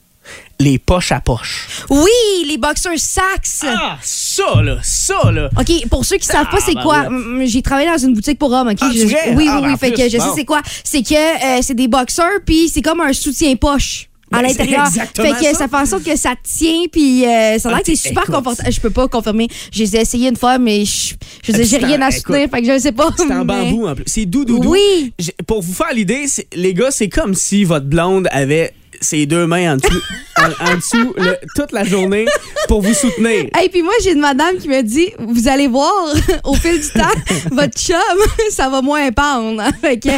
Les 0.60 0.78
poches 0.78 1.12
à 1.12 1.22
poche. 1.22 1.68
Oui, 1.90 2.10
les 2.48 2.58
boxers 2.58 2.98
sax. 3.00 3.64
Ah, 3.66 3.98
ça, 4.02 4.62
là, 4.62 4.78
ça, 4.84 5.32
là. 5.32 5.50
OK, 5.58 5.88
pour 5.90 6.04
ceux 6.06 6.18
qui 6.18 6.26
savent 6.26 6.50
pas 6.50 6.60
c'est 6.60 6.76
quoi, 6.76 7.08
j'ai 7.46 7.62
travaillé 7.62 7.90
dans 7.90 7.98
une 7.98 8.14
boutique 8.14 8.38
pour 8.38 8.52
hommes, 8.52 8.68
OK? 8.68 8.78
Ah, 8.82 8.90
Je- 8.94 9.06
vrai? 9.08 9.34
Oui, 9.36 9.48
Ah, 9.50 9.56
oui, 9.56 9.62
ben, 9.64 9.72
oui, 9.72 9.78
fait 9.80 9.92
plus, 9.92 10.04
que 10.04 10.10
je 10.10 10.18
sais 10.18 10.30
c'est 10.36 10.46
quoi. 10.46 10.62
C'est 10.84 11.02
que 11.02 11.16
euh, 11.16 11.60
c'est 11.62 11.74
des 11.76 11.88
boxers 11.88 12.42
puis 12.46 12.68
c'est 12.70 12.82
comme 12.82 13.00
un 13.02 13.14
soutien-poche. 13.14 14.10
À 14.32 14.42
l'intérieur. 14.42 14.88
Fait 14.88 15.08
que 15.32 15.44
ça. 15.46 15.54
ça. 15.54 15.68
fait 15.68 15.76
en 15.76 15.86
sorte 15.86 16.04
que 16.04 16.16
ça 16.18 16.34
tient, 16.44 16.84
puis 16.92 17.26
euh, 17.26 17.58
ça 17.60 17.70
a 17.70 17.72
l'air 17.72 17.80
Ah, 17.80 17.80
que 17.82 17.96
c'est 17.96 18.08
super 18.10 18.26
confortable. 18.26 18.72
Je 18.72 18.80
peux 18.82 18.90
pas 18.90 19.08
confirmer. 19.08 19.48
Je 19.72 19.80
les 19.84 19.96
ai 19.96 20.02
essayés 20.02 20.30
une 20.30 20.36
fois, 20.36 20.58
mais 20.58 20.84
je, 20.86 21.14
je 21.44 21.52
Ah, 21.54 21.64
j'ai 21.64 21.78
rien 21.78 22.00
en- 22.02 22.06
à 22.08 22.12
soutenir, 22.12 22.50
fait 22.50 22.62
que 22.62 22.74
je 22.74 22.78
sais 22.80 22.92
pas. 22.92 23.10
C'est 23.18 23.24
en 23.32 23.46
mais- 23.46 23.46
bambou 23.46 23.88
en 23.88 23.96
plus. 23.96 24.04
C'est 24.06 24.26
doux, 24.26 24.44
doux, 24.46 24.60
doux. 24.60 24.72
Oui. 24.72 25.14
Pour 25.48 25.62
vous 25.62 25.74
faire 25.74 25.94
l'idée, 25.94 26.26
les 26.56 26.74
gars, 26.74 26.92
c'est 26.92 27.10
comme 27.10 27.34
si 27.36 27.64
votre 27.64 27.86
blonde 27.86 28.28
avait 28.32 28.74
ses 29.02 29.26
deux 29.26 29.48
mains 29.48 29.74
en 29.74 29.78
dessous, 29.78 30.02
en, 30.40 30.72
en 30.72 30.76
dessous 30.76 31.14
le- 31.18 31.38
toute 31.56 31.72
la 31.72 31.84
journée 31.84 32.26
pour 32.68 32.82
vous 32.82 32.94
soutenir. 32.94 33.46
Et 33.64 33.70
puis 33.70 33.82
moi, 33.84 33.94
j'ai 34.04 34.12
une 34.14 34.20
madame 34.20 34.58
qui 34.58 34.68
me 34.70 34.82
dit 34.84 35.10
Vous 35.20 35.48
allez 35.48 35.68
voir, 35.68 35.92
au 36.44 36.54
fil 36.56 36.80
du 36.80 36.90
temps, 36.90 37.08
votre 37.52 37.78
chum, 37.78 37.96
ça 38.50 38.70
va 38.70 38.82
moins 38.82 39.12
pendre. 39.12 39.64
Fait 39.82 40.00
que 40.00 40.10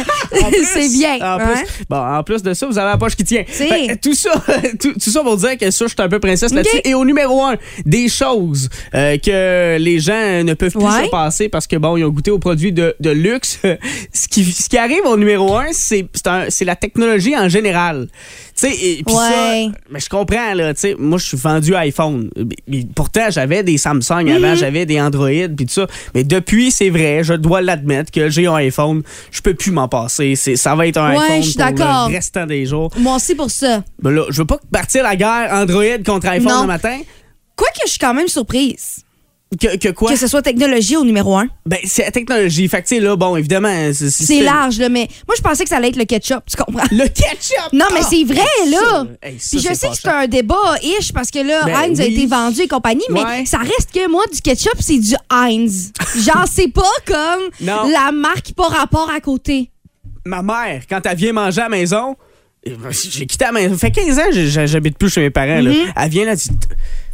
c'est 0.72 0.88
bien. 0.88 1.16
En 1.20 1.38
hein? 1.40 1.46
plus, 1.52 1.84
bon, 1.88 1.96
en 1.96 2.22
plus 2.22 2.42
de 2.42 2.54
ça, 2.54 2.66
vous 2.66 2.78
avez 2.78 2.90
la 2.90 2.98
poche 2.98 3.16
qui 3.16 3.24
tient. 3.24 3.44
Fait 3.46 3.96
tout 4.02 4.14
ça, 4.14 4.32
tout, 4.80 4.92
tout 4.94 5.10
ça 5.10 5.22
pour 5.22 5.36
dire 5.36 5.56
que 5.58 5.70
ça, 5.70 5.84
je 5.86 5.90
suis 5.90 5.96
un 6.02 6.08
peu 6.08 6.18
princesse 6.20 6.52
là-dessus. 6.52 6.80
Et 6.84 6.94
au 6.94 7.04
numéro 7.04 7.44
un, 7.44 7.56
des 7.84 8.08
choses 8.08 8.68
euh, 8.94 9.16
que 9.18 9.76
les 9.78 9.98
gens 10.00 10.42
ne 10.44 10.54
peuvent 10.54 10.72
plus 10.72 10.80
Ouais. 10.80 11.04
se 11.04 11.10
passer 11.10 11.48
parce 11.48 11.66
que 11.66 11.76
bon, 11.76 11.96
ils 11.96 12.04
ont 12.04 12.08
goûté 12.08 12.30
aux 12.30 12.38
produits 12.38 12.72
de, 12.72 12.94
de 13.00 13.10
luxe. 13.10 13.58
ce, 14.12 14.28
qui, 14.28 14.44
ce 14.44 14.68
qui 14.68 14.78
arrive 14.78 15.04
au 15.04 15.16
numéro 15.16 15.56
un- 15.56 15.66
c'est 15.72 16.64
la 16.64 16.76
technologie 16.76 17.36
en 17.36 17.48
général. 17.48 18.08
Tu 18.60 18.68
sais, 18.68 18.74
et 18.74 19.02
puis 19.04 19.14
ça, 19.14 19.30
Ouais. 19.52 19.68
mais 19.90 20.00
je 20.00 20.08
comprends 20.08 20.52
là. 20.54 20.74
Tu 20.74 20.80
sais, 20.80 20.96
moi, 20.98 21.18
je 21.18 21.24
suis 21.26 21.36
vendu 21.36 21.74
iPhone. 21.74 22.30
Mais 22.68 22.84
Pourtant, 22.94 23.30
j'avais 23.30 23.62
des 23.62 23.78
Samsung 23.78 24.28
avant, 24.30 24.50
Mhm. 24.50 24.54
j'avais 24.56 24.84
des 24.86 25.00
Android 25.00 25.28
puis 25.56 25.66
tout 25.66 25.72
ça. 25.72 25.86
Mais 26.14 26.24
depuis, 26.24 26.70
c'est 26.70 26.90
vrai, 26.90 27.22
je 27.24 27.34
dois 27.34 27.62
l'admettre 27.62 28.10
que 28.10 28.28
j'ai 28.28 28.46
un 28.46 28.54
iPhone. 28.56 29.02
Je 29.30 29.40
peux 29.40 29.54
plus 29.54 29.70
m'en 29.70 29.88
passer. 29.88 30.34
C'est- 30.36 30.56
Ça 30.56 30.74
va 30.74 30.86
être 30.86 30.98
un 30.98 31.10
Ouais, 31.16 31.24
iPhone 31.24 31.42
pour 31.42 31.56
d'accord. 31.56 32.08
le 32.10 32.14
restant 32.16 32.46
des 32.46 32.66
jours. 32.66 32.90
Moi 32.98 33.16
aussi 33.16 33.34
pour 33.34 33.50
ça. 33.50 33.82
Ben 34.02 34.10
là, 34.10 34.24
je 34.30 34.38
veux 34.42 34.46
pas 34.46 34.58
partir 34.70 35.02
la 35.04 35.16
guerre 35.16 35.48
Android 35.52 35.84
contre 36.04 36.26
iPhone 36.28 36.62
le 36.62 36.66
matin. 36.66 36.98
Quoique 37.56 37.78
je 37.84 37.90
suis 37.90 37.98
quand 37.98 38.14
même 38.14 38.28
surprise 38.28 39.04
Que, 39.58 39.76
que 39.78 39.88
quoi? 39.88 40.12
que 40.12 40.16
ce 40.16 40.28
soit 40.28 40.42
technologie 40.42 40.96
au 40.96 41.04
numéro 41.04 41.36
un. 41.36 41.48
Ben, 41.66 41.78
c'est 41.84 42.04
la 42.04 42.12
technologie. 42.12 42.68
Fait 42.68 42.82
que, 42.82 42.86
tu 42.86 42.94
sais, 42.94 43.00
là, 43.00 43.16
bon, 43.16 43.34
évidemment. 43.36 43.90
C'est 43.92 44.08
C'est 44.08 44.42
large, 44.42 44.78
là, 44.78 44.88
mais 44.88 45.08
moi, 45.26 45.34
je 45.36 45.42
pensais 45.42 45.64
que 45.64 45.68
ça 45.70 45.78
allait 45.78 45.88
être 45.88 45.96
le 45.96 46.04
ketchup, 46.04 46.44
tu 46.48 46.56
comprends? 46.56 46.86
Le 46.92 47.08
ketchup! 47.08 47.72
Non, 47.72 47.86
mais 47.92 47.98
Ah! 48.04 48.06
c'est 48.08 48.22
vrai, 48.22 48.46
là! 48.70 49.06
Hey, 49.20 49.40
ça, 49.40 49.56
Puis 49.56 49.66
je 49.68 49.74
sais 49.74 49.88
que 49.88 49.96
c'est 50.00 50.06
un 50.08 50.28
débat-ish 50.28 51.12
parce 51.12 51.32
que 51.32 51.40
là, 51.40 51.64
Ben 51.64 51.74
Heinz 51.74 52.00
a 52.00 52.04
été 52.04 52.26
vendu 52.26 52.60
et 52.60 52.68
compagnie, 52.68 53.02
mais 53.10 53.44
ça 53.44 53.58
reste 53.58 53.90
que 53.92 54.08
moi, 54.08 54.22
du 54.32 54.40
ketchup, 54.40 54.76
c'est 54.78 54.98
du 55.00 55.14
Heinz. 55.32 55.90
Genre, 56.16 56.44
c'est 56.48 56.68
pas 56.68 56.82
comme 57.04 57.42
Non. 57.60 57.88
la 57.90 58.12
marque 58.12 58.52
pas 58.54 58.68
rapport 58.68 59.10
à 59.10 59.18
côté. 59.20 59.72
Ma 60.24 60.42
mère, 60.42 60.82
quand 60.88 61.00
elle 61.04 61.16
vient 61.16 61.32
manger 61.32 61.62
à 61.62 61.64
la 61.64 61.70
maison, 61.70 62.14
eh 62.62 62.70
ben, 62.70 62.90
j'ai 62.92 63.26
quitté 63.26 63.46
la 63.46 63.52
maison. 63.52 63.72
Ça 63.74 63.78
fait 63.80 63.90
15 63.90 64.18
ans 64.18 64.22
que 64.32 64.66
j'habite 64.66 64.96
plus 64.96 65.10
chez 65.10 65.22
mes 65.22 65.30
parents. 65.30 65.60
là. 65.60 65.70
Mhm. 65.72 65.92
Elle 65.96 66.10
vient 66.10 66.24
là, 66.26 66.32
elle 66.32 66.36
dit 66.38 66.50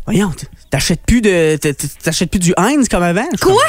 Voyons, 0.06 0.30
t'achètes 0.70 1.00
plus 1.04 1.20
de. 1.20 1.56
T'achètes 2.02 2.30
plus 2.30 2.38
du 2.38 2.54
Heinz 2.56 2.88
comme 2.88 3.02
avant? 3.02 3.26
Quoi? 3.42 3.60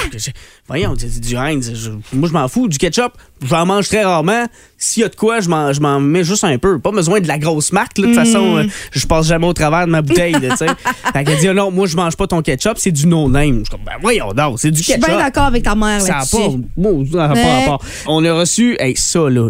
Voyons, 0.67 0.94
du 0.94 1.08
du 1.20 1.36
Heinz. 1.36 1.72
je- 1.74 1.89
moi, 2.15 2.29
je 2.29 2.34
m'en 2.34 2.48
fous. 2.48 2.67
Du 2.67 2.77
ketchup, 2.77 3.13
j'en 3.44 3.65
mange 3.65 3.88
très 3.88 4.03
rarement. 4.03 4.46
S'il 4.77 5.01
y 5.01 5.06
a 5.06 5.10
de 5.10 5.15
quoi, 5.15 5.39
je 5.39 5.50
m'en 5.50 5.74
je 5.74 5.82
m'en 5.82 6.00
mets 6.00 6.24
juste 6.24 6.44
un 6.44 6.58
peu. 6.60 6.77
Pas 6.77 6.91
besoin 6.91 7.22
de 7.22 7.27
la 7.27 7.39
grosse 7.39 7.72
marque. 7.72 7.96
De 7.96 8.03
toute 8.03 8.13
façon, 8.13 8.58
euh, 8.58 8.63
je 8.91 9.08
passe 9.08 9.25
jamais 9.25 9.48
au 9.48 9.53
travers 9.53 9.88
de 9.88 9.91
ma 9.91 10.03
bouteille. 10.03 10.36
tu 10.36 10.56
sais. 10.58 10.67
fait 11.13 11.24
qu'elle 11.24 11.39
dit, 11.39 11.48
non, 11.48 11.72
moi, 11.72 11.88
je 11.88 11.96
mange 11.96 12.15
pas 12.15 12.27
ton 12.27 12.44
ketchup, 12.44 12.74
c'est 12.77 12.91
du 12.91 13.08
no-name. 13.08 13.53
Je 13.53 13.60
suis 13.62 13.70
comme, 13.72 13.84
ben 13.84 13.94
voyons 14.00 14.32
donc, 14.34 14.60
c'est 14.60 14.70
du 14.70 14.77
Je 14.77 14.84
suis 14.84 14.94
ketchup. 14.94 15.08
bien 15.10 15.17
d'accord 15.17 15.46
avec 15.46 15.63
ta 15.63 15.74
mère 15.74 16.01
Ça 16.01 16.20
n'a 16.20 16.25
pas, 16.25 16.56
bon, 16.77 17.03
ça 17.12 17.24
a 17.25 17.27
pas 17.29 17.34
Ouais. 17.34 17.60
rapport. 17.62 17.84
On 18.06 18.24
a 18.24 18.34
reçu, 18.34 18.77
hey, 18.79 18.96
ça 18.96 19.27
là, 19.27 19.50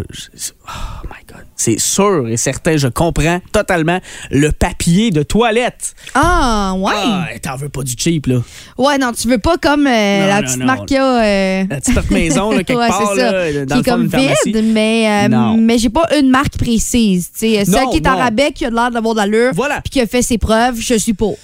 my 1.04 1.24
god, 1.26 1.44
c'est 1.60 1.78
sûr 1.78 2.28
et 2.28 2.36
certain, 2.38 2.76
je 2.78 2.88
comprends 2.88 3.40
totalement 3.52 3.98
le 4.30 4.52
papier 4.52 5.10
de 5.10 5.22
toilette. 5.22 5.92
Ah, 6.14 6.72
ouais. 6.78 6.92
Ah, 6.94 7.26
t'en 7.42 7.56
veux 7.56 7.68
pas 7.68 7.82
du 7.82 7.94
cheap 7.98 8.26
là. 8.28 8.36
Ouais, 8.78 8.96
non, 8.96 9.12
tu 9.12 9.26
veux 9.28 9.38
pas 9.38 9.58
comme 9.58 9.86
euh, 9.86 10.20
Non, 10.20 10.26
la 10.28 10.40
non, 10.40 10.46
petite 10.46 10.58
non. 10.60 10.66
marque 10.66 10.86
qu'il 10.86 10.96
y 10.96 11.00
a. 11.00 11.22
euh, 11.24 11.64
La 11.68 11.76
petite 11.80 11.94
marque 11.96 12.10
maison 12.10 12.50
là, 12.52 12.58
quelque 12.64 12.78
ouais, 12.80 12.88
part 12.88 13.14
là, 13.16 13.64
dans 13.66 13.74
qui 13.74 13.80
est 13.80 13.92
comme 13.92 14.06
vide, 14.06 14.64
mais, 14.72 15.26
euh, 15.28 15.54
mais 15.58 15.78
j'ai 15.78 15.88
pas 15.90 16.06
une 16.18 16.30
marque 16.30 16.56
précise. 16.56 17.28
tu 17.32 17.40
sais. 17.56 17.64
Celle 17.64 17.88
qui 17.90 17.96
est 17.98 18.08
en 18.08 18.16
rabais, 18.16 18.52
qui 18.52 18.64
a 18.64 18.70
l'air 18.70 18.90
d'avoir 18.92 19.14
de 19.14 19.18
l'allure, 19.20 19.50
Voilà. 19.54 19.80
puis 19.80 19.90
qui 19.90 20.00
a 20.00 20.06
fait 20.06 20.22
ses 20.22 20.38
preuves, 20.38 20.76
je 20.80 20.94
suis 20.94 21.12
pour. 21.12 21.36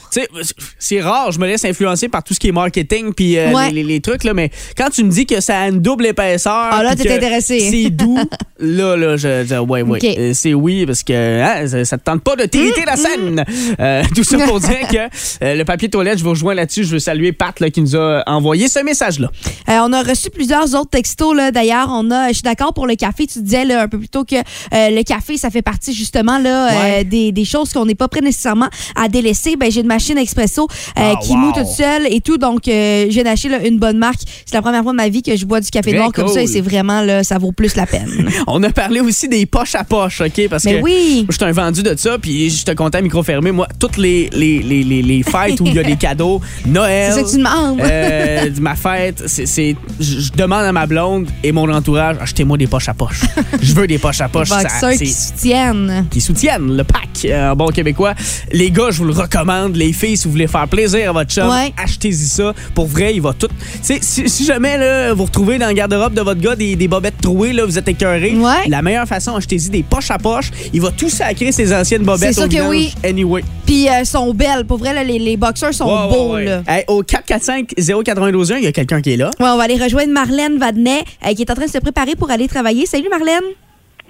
C'est 0.78 1.00
rare, 1.00 1.32
je 1.32 1.40
me 1.40 1.46
laisse 1.46 1.64
influencer 1.64 2.08
par 2.08 2.22
tout 2.22 2.34
ce 2.34 2.38
qui 2.40 2.48
est 2.48 2.52
marketing 2.52 3.12
puis 3.12 3.36
euh, 3.36 3.50
Ouais. 3.52 3.70
les, 3.70 3.82
les- 3.82 3.94
les 3.94 4.00
trucs 4.00 4.24
là, 4.24 4.32
mais 4.34 4.50
quand 4.76 4.90
tu 4.90 5.02
me 5.04 5.10
dis 5.10 5.26
que 5.26 5.40
ça 5.40 5.60
a 5.60 5.68
une 5.68 5.80
double 5.80 6.06
épaisseur, 6.06 6.52
Ah, 6.70 6.82
là, 6.82 6.94
t'es 6.96 7.12
intéressé. 7.12 7.58
C'est 7.70 7.90
doux, 7.90 8.18
là 8.60 8.96
là, 8.96 9.16
je 9.16 9.42
dis 9.44 9.54
ouais 9.56 9.82
ouais, 9.82 9.98
C'est 10.34 10.54
oui 10.54 10.86
parce 10.86 11.02
que 11.02 11.12
hein, 11.42 11.66
ça, 11.66 11.84
ça 11.84 11.98
te 11.98 12.04
tente 12.04 12.22
pas 12.22 12.36
de 12.36 12.44
t'irriter 12.44 12.80
Hum, 12.80 12.86
la 12.86 12.96
scène. 12.96 13.44
Euh, 13.80 14.02
tout 14.14 14.24
ça 14.24 14.38
pour 14.46 14.60
dire 14.60 14.86
que 14.90 15.44
euh, 15.44 15.54
le 15.54 15.64
papier 15.64 15.88
toilette, 15.88 16.18
je 16.18 16.24
vous 16.24 16.30
rejoins 16.30 16.54
là-dessus, 16.54 16.84
je 16.84 16.90
veux 16.90 16.98
saluer 16.98 17.32
Pat 17.32 17.58
là, 17.60 17.70
qui 17.70 17.80
nous 17.80 17.96
a 17.96 18.22
envoyé 18.26 18.68
ce 18.68 18.80
message 18.80 19.18
là. 19.20 19.30
Euh, 19.68 19.78
on 19.84 19.92
a 19.92 20.02
reçu 20.02 20.30
plusieurs 20.30 20.74
autres 20.74 20.90
textos. 20.90 21.34
là. 21.36 21.50
D'ailleurs, 21.50 21.88
on 21.90 22.10
a, 22.10 22.28
je 22.28 22.34
suis 22.34 22.42
d'accord 22.42 22.74
pour 22.74 22.86
le 22.86 22.94
café. 22.96 23.26
Tu 23.26 23.40
disais 23.40 23.64
là, 23.64 23.82
un 23.82 23.88
peu 23.88 23.98
plus 23.98 24.08
tôt 24.08 24.24
que 24.24 24.36
le 24.72 25.02
café, 25.02 25.36
ça 25.36 25.50
fait 25.50 25.62
partie 25.62 25.94
justement 25.94 26.38
là, 26.38 26.68
Ouais. 26.74 27.04
des, 27.04 27.32
des 27.32 27.44
choses 27.44 27.72
qu'on 27.72 27.86
n'est 27.86 27.94
pas 27.94 28.08
prêt 28.08 28.20
nécessairement 28.20 28.68
à 28.96 29.08
délaisser. 29.08 29.56
Ben, 29.56 29.70
j'ai 29.70 29.80
une 29.80 29.86
machine 29.86 30.18
expresso 30.18 30.66
Ah, 30.96 31.14
qui 31.22 31.30
wow. 31.32 31.36
moue 31.36 31.52
toute 31.52 31.66
seule 31.66 32.06
et 32.12 32.20
tout. 32.20 32.36
Donc, 32.38 32.62
j'ai 32.64 33.22
acheté 33.26 33.48
là, 33.48 33.64
une 33.66 33.78
bonne 33.78 33.98
marque. 33.98 34.20
C'est 34.46 34.54
la 34.54 34.62
première 34.62 34.82
fois 34.82 34.92
de 34.92 34.96
ma 34.96 35.08
vie 35.08 35.22
que 35.22 35.36
je 35.36 35.44
bois 35.46 35.60
du 35.60 35.70
café 35.70 35.90
Très 35.90 35.98
noir 35.98 36.12
comme 36.12 36.28
ça 36.28 36.42
et 36.42 36.46
c'est 36.46 36.60
vraiment, 36.60 37.00
là, 37.02 37.22
ça 37.24 37.38
vaut 37.38 37.52
plus 37.52 37.76
la 37.76 37.86
peine. 37.86 38.28
On 38.46 38.62
a 38.62 38.70
parlé 38.70 39.00
aussi 39.00 39.28
des 39.28 39.46
poches 39.46 39.74
à 39.74 39.84
poche, 39.84 39.93
OK? 40.02 40.48
Parce 40.48 40.64
Mais 40.64 40.78
que 40.78 40.82
oui. 40.82 41.26
je 41.28 41.34
suis 41.34 41.44
un 41.44 41.52
vendu 41.52 41.82
de 41.82 41.94
ça, 41.96 42.18
puis 42.20 42.50
je 42.50 42.64
te 42.64 42.72
comptais 42.72 42.98
à 42.98 43.00
micro 43.02 43.22
fermé. 43.22 43.50
Moi, 43.52 43.66
toutes 43.78 43.96
les, 43.96 44.28
les, 44.32 44.60
les, 44.60 44.82
les, 44.82 45.02
les 45.02 45.22
fêtes 45.22 45.60
où 45.60 45.66
il 45.66 45.74
y 45.74 45.78
a 45.78 45.82
des 45.82 45.96
cadeaux, 45.96 46.40
Noël. 46.66 47.12
C'est 47.12 47.20
ça 47.20 47.24
que 47.24 47.30
tu 47.30 47.36
demandes. 47.38 47.80
euh, 47.80 48.50
ma 48.60 48.74
fête, 48.76 49.22
c'est. 49.26 49.76
Je 50.00 50.30
demande 50.36 50.64
à 50.64 50.72
ma 50.72 50.86
blonde 50.86 51.28
et 51.42 51.52
mon 51.52 51.70
entourage, 51.72 52.16
achetez-moi 52.20 52.56
des 52.58 52.66
poches 52.66 52.88
à 52.88 52.94
poche. 52.94 53.20
je 53.62 53.72
veux 53.74 53.86
des 53.86 53.98
poches 53.98 54.20
à 54.20 54.28
poche. 54.28 54.48
ça- 54.48 54.62
Boxeurs 54.62 54.92
qui 54.92 55.06
soutiennent. 55.12 56.06
qui 56.10 56.20
soutiennent 56.20 56.76
le 56.76 56.84
pack 56.84 57.08
euh, 57.26 57.54
bon 57.54 57.66
québécois. 57.68 58.14
Les 58.52 58.70
gars, 58.70 58.90
je 58.90 58.98
vous 58.98 59.04
le 59.04 59.12
recommande. 59.12 59.76
Les 59.76 59.92
filles, 59.92 60.16
si 60.16 60.24
vous 60.24 60.32
voulez 60.32 60.46
faire 60.46 60.66
plaisir 60.68 61.10
à 61.10 61.12
votre 61.12 61.30
chum, 61.30 61.48
Ouais. 61.48 61.72
achetez-y 61.82 62.14
ça. 62.26 62.52
Pour 62.74 62.86
vrai, 62.86 63.14
il 63.14 63.20
va 63.22 63.32
tout. 63.32 63.48
Si, 63.82 63.98
si 64.00 64.44
jamais 64.44 64.76
là, 64.78 65.12
vous 65.14 65.24
retrouvez 65.24 65.58
dans 65.58 65.68
le 65.68 65.74
garde-robe 65.74 66.14
de 66.14 66.20
votre 66.22 66.40
gars 66.40 66.56
des, 66.56 66.74
des 66.76 66.88
bobettes 66.88 67.20
trouées, 67.20 67.52
là, 67.52 67.64
vous 67.64 67.78
êtes 67.78 67.88
écœurés, 67.88 68.34
Ouais. 68.34 68.68
la 68.68 68.82
meilleure 68.82 69.06
façon, 69.06 69.36
achetez-y 69.36 69.70
des 69.70 69.82
poches 69.84 70.10
à 70.10 70.18
poche. 70.18 70.50
Il 70.72 70.80
va 70.80 70.90
tout 70.90 71.08
sacrer 71.08 71.52
ses 71.52 71.72
anciennes 71.74 72.02
bobettes 72.02 72.34
C'est 72.34 72.40
sûr 72.40 72.44
au 72.44 72.48
que 72.48 72.68
oui. 72.68 72.92
Anyway. 73.04 73.42
Puis, 73.66 73.88
euh, 73.88 74.04
sont 74.04 74.32
belles. 74.34 74.64
Pour 74.66 74.78
vrai, 74.78 74.92
là, 74.92 75.04
les, 75.04 75.18
les 75.18 75.36
boxeurs 75.36 75.72
sont 75.72 75.86
Ouais, 75.86 75.92
ouais, 75.92 76.08
beaux. 76.16 76.34
ouais. 76.34 76.44
Là. 76.44 76.62
Hey, 76.66 76.84
au 76.88 77.02
445-0921, 77.02 78.56
il 78.58 78.64
y 78.64 78.66
a 78.66 78.72
quelqu'un 78.72 79.00
qui 79.00 79.12
est 79.12 79.16
là. 79.16 79.30
Ouais, 79.40 79.46
on 79.48 79.56
va 79.56 79.64
aller 79.64 79.76
rejoindre 79.82 80.12
Marlène 80.12 80.58
Vadnet, 80.58 81.04
euh, 81.26 81.34
qui 81.34 81.42
est 81.42 81.50
en 81.50 81.54
train 81.54 81.66
de 81.66 81.70
se 81.70 81.78
préparer 81.78 82.14
pour 82.16 82.30
aller 82.30 82.48
travailler. 82.48 82.86
Salut, 82.86 83.08
Marlène. 83.10 83.44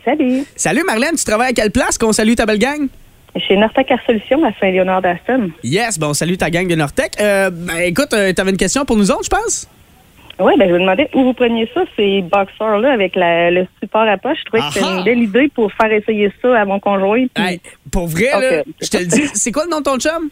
Salut. 0.05 0.45
Salut 0.55 0.83
Marlène, 0.87 1.17
tu 1.17 1.25
travailles 1.25 1.51
à 1.51 1.53
quelle 1.55 1.71
place 1.71 1.97
qu'on 1.97 2.13
salue 2.13 2.35
ta 2.35 2.45
belle 2.45 2.59
gang? 2.59 2.89
Chez 3.49 3.57
Nortec 3.57 3.91
Air 3.91 3.99
Solutions 4.07 4.45
à 4.45 4.51
Saint-Léonard 4.61 5.01
d'Aston. 5.03 5.51
Yes, 5.65 5.99
bon, 5.99 6.13
salut 6.15 6.37
ta 6.37 6.51
gang 6.51 6.69
de 6.69 6.75
Nortec. 6.75 7.13
Euh, 7.21 7.51
ben, 7.51 7.79
écoute, 7.79 8.13
euh, 8.13 8.33
t'avais 8.33 8.51
une 8.51 8.57
question 8.59 8.85
pour 8.85 8.97
nous 8.97 9.11
autres, 9.11 9.25
je 9.25 9.31
pense? 9.31 9.67
Oui, 10.41 10.53
ben, 10.59 10.69
je 10.69 10.75
me 10.75 10.81
demandais 10.81 11.09
où 11.15 11.23
vous 11.25 11.33
preniez 11.33 11.69
ça, 11.75 11.83
ces 11.97 12.23
boxers-là, 12.23 12.93
avec 12.93 13.15
la- 13.15 13.51
le 13.51 13.67
support 13.83 14.03
à 14.09 14.17
poche. 14.19 14.39
Je 14.41 14.45
trouvais 14.47 14.63
que 14.69 14.75
c'était 14.75 14.87
une 14.99 15.05
belle 15.05 15.23
idée 15.23 15.49
pour 15.55 15.73
faire 15.73 15.93
essayer 15.93 16.33
ça 16.43 16.61
à 16.61 16.65
mon 16.65 16.81
conjoint. 16.81 17.27
puis- 17.33 17.45
Hey, 17.45 17.61
pour 17.93 18.09
vrai, 18.09 18.31
là, 18.41 18.63
je 18.83 18.89
te 18.89 18.97
le 18.99 19.07
dis, 19.07 19.23
c'est 19.35 19.53
quoi 19.53 19.65
le 19.65 19.71
nom 19.71 19.79
de 19.79 19.85
ton 19.85 19.99
chum? 19.99 20.29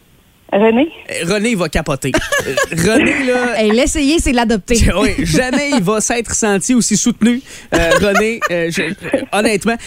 René? 0.51 0.87
Euh, 1.09 1.33
René, 1.33 1.49
il 1.51 1.57
va 1.57 1.67
capoter. 1.67 2.11
Euh, 2.45 2.53
René, 2.71 3.23
là. 3.25 3.33
Hey, 3.59 3.71
L'essayer, 3.71 4.19
c'est 4.19 4.33
l'adopter. 4.33 4.75
Oui, 5.01 5.25
jamais 5.25 5.71
il 5.71 5.81
va 5.81 5.99
s'être 5.99 6.35
senti 6.35 6.75
aussi 6.75 6.95
soutenu. 6.95 7.41
Euh, 7.73 7.89
René, 7.99 8.39
euh, 8.51 8.69
je- 8.69 8.93
honnêtement. 9.35 9.77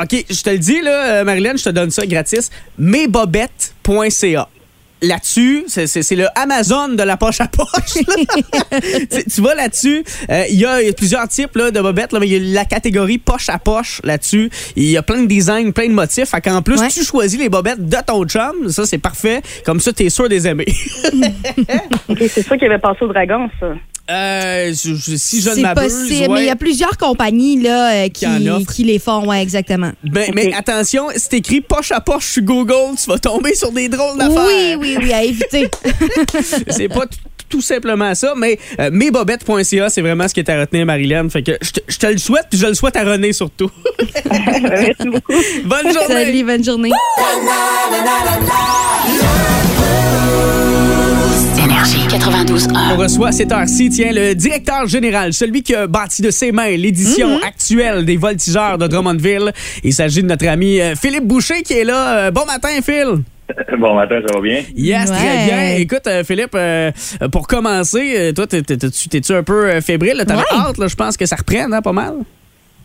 OK, 0.00 0.24
je 0.30 0.42
te 0.42 0.50
le 0.50 0.58
dis, 0.58 0.80
là, 0.80 1.24
Marilyn, 1.24 1.56
je 1.56 1.64
te 1.64 1.70
donne 1.70 1.90
ça 1.90 2.06
gratis. 2.06 2.50
Mesbobettes.ca. 2.78 4.48
là-dessus, 5.02 5.64
c'est- 5.68 5.86
c'est 5.86 6.02
c'est 6.02 6.16
le 6.16 6.26
Amazon 6.36 6.88
de 6.88 7.02
la 7.02 7.16
poche 7.16 7.40
à 7.40 7.48
poche. 7.48 7.66
là. 8.06 8.80
tu, 9.10 9.24
tu 9.24 9.40
vas 9.42 9.54
là-dessus, 9.54 10.04
euh, 10.30 10.44
il 10.48 10.58
y, 10.58 10.64
a 10.64 10.80
il 10.80 10.86
y 10.86 10.90
a 10.90 10.92
plusieurs 10.92 11.28
types 11.28 11.54
là, 11.56 11.70
de 11.70 11.80
bobettes, 11.80 12.12
là, 12.12 12.20
mais 12.20 12.28
il 12.28 12.32
y 12.32 12.36
a 12.52 12.54
la 12.54 12.64
catégorie 12.64 13.18
poche 13.18 13.48
à 13.48 13.58
poche 13.58 14.00
là-dessus. 14.04 14.50
Il 14.76 14.84
y 14.88 14.96
a 14.96 15.02
plein 15.02 15.22
de 15.22 15.26
designs, 15.26 15.72
plein 15.72 15.88
de 15.88 15.92
motifs. 15.92 16.30
Fait 16.30 16.40
qu'en 16.40 16.62
plus, 16.62 16.80
tu 16.88 17.04
choisis 17.04 17.38
les 17.38 17.48
bobettes 17.48 17.86
de 17.88 17.96
ton 18.06 18.24
chum. 18.24 18.68
Ça, 18.68 18.86
c'est 18.86 18.98
parfait. 18.98 19.42
Comme 19.64 19.80
ça, 19.80 19.92
t'es 19.92 20.08
sûr 20.08 20.28
des 20.28 20.46
aimer. 20.46 20.66
OK, 22.08 22.18
c'est 22.28 22.42
ça 22.42 22.56
qui 22.56 22.64
avait 22.64 22.78
passé 22.78 22.98
au 23.02 23.08
dragon, 23.08 23.48
ça. 23.60 23.66
Euh, 24.10 24.74
je- 24.74 24.94
je- 24.94 25.16
si 25.16 25.40
je 25.40 25.50
ne 25.50 25.54
C'est 25.54 25.60
m'abuse, 25.62 25.84
possible, 25.84 26.20
mais 26.20 26.28
ouais. 26.28 26.42
il 26.42 26.46
y 26.46 26.50
a 26.50 26.56
plusieurs 26.56 26.98
compagnies 26.98 27.60
là, 27.62 27.92
euh, 28.04 28.08
qui, 28.08 28.84
les 28.84 28.98
font, 28.98 29.26
ouais, 29.28 29.40
exactement. 29.40 29.92
Ben, 30.04 30.30
Mais 30.34 30.52
attention, 30.54 31.06
si 31.16 31.28
t'écris 31.28 31.60
poche 31.60 31.92
à 31.92 32.00
poche 32.00 32.26
sur 32.32 32.42
Google, 32.42 32.96
tu 33.02 33.08
vas 33.08 33.18
tomber 33.18 33.54
sur 33.54 33.70
des 33.70 33.88
drôles 33.88 34.18
d'affaires. 34.18 34.44
Oui, 34.46 34.74
oui, 34.78 34.98
oui, 35.00 35.12
à 35.12 35.22
éviter. 35.22 35.68
c'est 36.68 36.88
pas 36.88 37.04
tout 37.48 37.60
simplement 37.60 38.14
ça, 38.14 38.32
mais 38.36 38.58
euh, 38.80 38.90
mesbobettes.ca, 38.90 39.88
c'est 39.90 40.00
vraiment 40.00 40.26
ce 40.26 40.34
qui 40.34 40.40
est 40.40 40.50
à 40.50 40.58
retenir, 40.60 40.84
Marilyn. 40.84 41.28
Fait 41.28 41.42
que 41.42 41.52
je 41.62 41.70
te- 41.70 41.80
je 41.86 41.98
te 41.98 42.06
le 42.06 42.18
souhaite, 42.18 42.46
puis 42.50 42.58
je 42.58 42.66
le 42.66 42.74
souhaite 42.74 42.96
à 42.96 43.04
René 43.04 43.32
surtout. 43.32 43.70
Merci 44.30 44.94
beaucoup. 45.04 45.32
Bonne 45.64 45.92
journée. 45.92 46.24
Salut, 46.24 46.44
bonne 46.44 46.64
journée. 46.64 46.90
Énergie 51.84 52.06
92.1. 52.06 52.92
On 52.94 52.96
reçoit 52.96 53.28
à 53.28 53.32
cette 53.32 53.50
heure-ci, 53.50 53.88
tiens, 53.90 54.12
le 54.12 54.34
directeur 54.34 54.86
général, 54.86 55.32
celui 55.32 55.64
qui 55.64 55.74
a 55.74 55.88
bâti 55.88 56.22
de 56.22 56.30
ses 56.30 56.52
mains 56.52 56.68
l'édition 56.76 57.38
Mm-hmm. 57.38 57.44
actuelle 57.44 58.04
des 58.04 58.16
Voltigeurs 58.16 58.78
de 58.78 58.86
Drummondville. 58.86 59.52
Il 59.82 59.92
s'agit 59.92 60.22
de 60.22 60.28
notre 60.28 60.46
ami 60.46 60.80
euh, 60.80 60.94
Philippe 60.94 61.26
Boucher 61.26 61.62
qui 61.62 61.72
est 61.72 61.82
là. 61.84 62.18
Euh, 62.26 62.30
bon 62.30 62.44
matin, 62.46 62.68
Phil. 62.84 63.24
Bon 63.80 63.96
matin, 63.96 64.20
ça 64.24 64.32
va 64.34 64.40
bien? 64.40 64.62
Yes, 64.76 65.10
Ouais. 65.10 65.16
très 65.16 65.44
bien. 65.46 65.74
Écoute, 65.78 66.06
euh, 66.06 66.22
Philippe, 66.22 66.54
euh, 66.54 66.92
pour 67.32 67.48
commencer, 67.48 68.14
euh, 68.16 68.32
toi, 68.32 68.46
t'es- 68.46 68.62
t'es- 68.62 68.76
t'es-tu 68.76 69.32
un 69.34 69.42
peu 69.42 69.66
euh, 69.66 69.80
fébrile? 69.80 70.22
T'avais 70.26 70.42
hâte, 70.54 70.78
là, 70.78 70.86
je 70.86 70.94
pense 70.94 71.16
que 71.16 71.26
ça 71.26 71.34
reprenne, 71.36 71.74
hein, 71.74 71.82
pas 71.82 71.92
mal? 71.92 72.14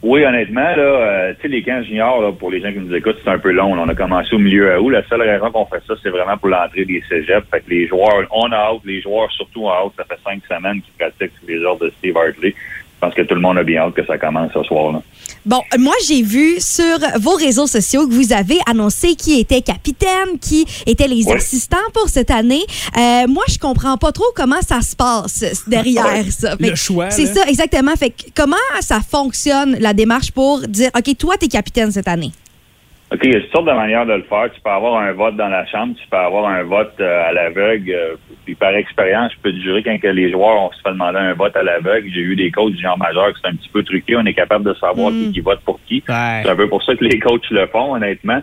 Oui, 0.03 0.23
honnêtement, 0.23 0.61
là, 0.61 0.77
euh, 0.77 1.33
tu 1.35 1.41
sais, 1.41 1.47
les 1.47 1.63
camps 1.63 1.81
juniors, 1.81 2.21
là, 2.21 2.31
pour 2.31 2.51
les 2.51 2.61
gens 2.61 2.71
qui 2.71 2.77
nous 2.77 2.93
écoutent, 2.93 3.17
c'est 3.23 3.31
un 3.31 3.39
peu 3.39 3.51
long. 3.51 3.73
On 3.73 3.89
a 3.89 3.95
commencé 3.95 4.35
au 4.35 4.37
milieu 4.37 4.79
août. 4.79 4.91
La 4.91 5.03
seule 5.07 5.23
raison 5.23 5.51
qu'on 5.51 5.65
fait 5.65 5.81
ça, 5.87 5.95
c'est 6.03 6.11
vraiment 6.11 6.37
pour 6.37 6.49
l'entrée 6.49 6.85
des 6.85 7.03
cégeps. 7.09 7.47
Fait 7.49 7.61
que 7.61 7.69
les 7.69 7.87
joueurs, 7.87 8.27
on 8.31 8.51
a 8.51 8.55
hâte, 8.55 8.81
les 8.85 9.01
joueurs 9.01 9.31
surtout 9.31 9.65
ont 9.65 9.71
hâte. 9.71 9.93
Ça 9.97 10.03
fait 10.03 10.19
cinq 10.23 10.41
semaines 10.45 10.81
qu'ils 10.81 10.93
pratiquent 10.93 11.33
les 11.47 11.63
ordres 11.63 11.85
de 11.85 11.89
Steve 11.97 12.15
Hartley. 12.15 12.53
Je 12.53 12.99
pense 12.99 13.13
que 13.15 13.23
tout 13.23 13.35
le 13.35 13.41
monde 13.41 13.57
a 13.57 13.63
bien 13.63 13.81
hâte 13.81 13.95
que 13.95 14.05
ça 14.05 14.19
commence 14.19 14.53
ce 14.53 14.63
soir. 14.63 14.93
Là. 14.93 15.01
Bon, 15.47 15.61
moi, 15.79 15.93
j'ai 16.05 16.23
vu 16.23 16.57
sur 16.59 16.99
vos 17.21 17.35
réseaux 17.35 17.67
sociaux 17.67 18.05
que 18.05 18.13
vous 18.13 18.33
avez 18.33 18.57
annoncé 18.69 19.15
qui 19.15 19.39
était 19.39 19.61
capitaine, 19.61 20.37
qui 20.41 20.65
étaient 20.85 21.07
les 21.07 21.23
Ouais. 21.23 21.37
assistants 21.37 21.77
pour 21.93 22.09
cette 22.09 22.31
année. 22.31 22.63
Euh, 22.97 23.27
moi, 23.29 23.45
je 23.47 23.57
comprends 23.57 23.95
pas 23.95 24.11
trop 24.11 24.25
comment 24.35 24.59
ça 24.67 24.81
se 24.81 24.93
passe 24.93 25.45
derrière 25.65 26.05
Ouais. 26.05 26.25
ça. 26.37 26.55
Le 26.59 26.75
choix, 26.75 27.11
C'est 27.11 27.33
ça, 27.33 27.47
exactement. 27.47 27.95
Fait 27.95 28.09
que 28.09 28.23
comment 28.35 28.57
ça 28.81 28.99
fonctionne, 28.99 29.77
la 29.79 29.93
démarche 29.93 30.31
pour 30.31 30.59
dire, 30.67 30.89
OK, 30.97 31.15
toi, 31.17 31.37
t'es 31.37 31.47
capitaine 31.47 31.93
cette 31.93 32.09
année? 32.09 32.33
OK, 33.09 33.19
il 33.23 33.33
y 33.33 33.35
a 33.35 33.39
toutes 33.39 33.51
sortes 33.51 33.67
de 33.67 33.71
manières 33.71 34.05
de 34.05 34.13
le 34.13 34.23
faire. 34.23 34.51
Tu 34.53 34.59
peux 34.59 34.69
avoir 34.69 35.01
un 35.01 35.13
vote 35.13 35.37
dans 35.37 35.47
la 35.47 35.65
chambre, 35.65 35.95
tu 35.95 36.07
peux 36.09 36.17
avoir 36.17 36.49
un 36.49 36.63
vote 36.63 36.93
euh, 36.99 37.29
à 37.29 37.31
l'aveugle. 37.31 37.89
euh, 37.89 38.15
puis 38.43 38.55
par 38.55 38.75
expérience, 38.75 39.31
je 39.33 39.39
peux 39.41 39.51
te 39.51 39.61
jurer 39.61 39.81
quand 39.81 39.97
que 39.97 40.07
les 40.07 40.29
joueurs, 40.29 40.61
on 40.61 40.71
se 40.71 40.81
fait 40.81 40.91
demander 40.91 41.19
un 41.19 41.33
vote 41.33 41.55
à 41.55 41.63
l'aveugle, 41.63 42.09
j'ai 42.13 42.19
eu 42.19 42.35
des 42.35 42.51
coachs 42.51 42.73
du 42.73 42.81
genre 42.81 42.97
majeur 42.97 43.33
qui 43.33 43.41
c'est 43.41 43.47
un 43.47 43.55
petit 43.55 43.69
peu 43.69 43.83
truqué. 43.83 44.15
On 44.17 44.25
est 44.25 44.33
capable 44.33 44.65
de 44.65 44.73
savoir 44.73 45.11
qui, 45.11 45.31
qui 45.31 45.39
vote 45.39 45.61
pour 45.61 45.79
qui. 45.85 46.03
C'est 46.07 46.49
un 46.49 46.55
peu 46.55 46.67
pour 46.67 46.83
ça 46.83 46.95
que 46.95 47.05
les 47.05 47.19
coachs 47.19 47.49
le 47.49 47.67
font, 47.67 47.95
honnêtement. 47.95 48.41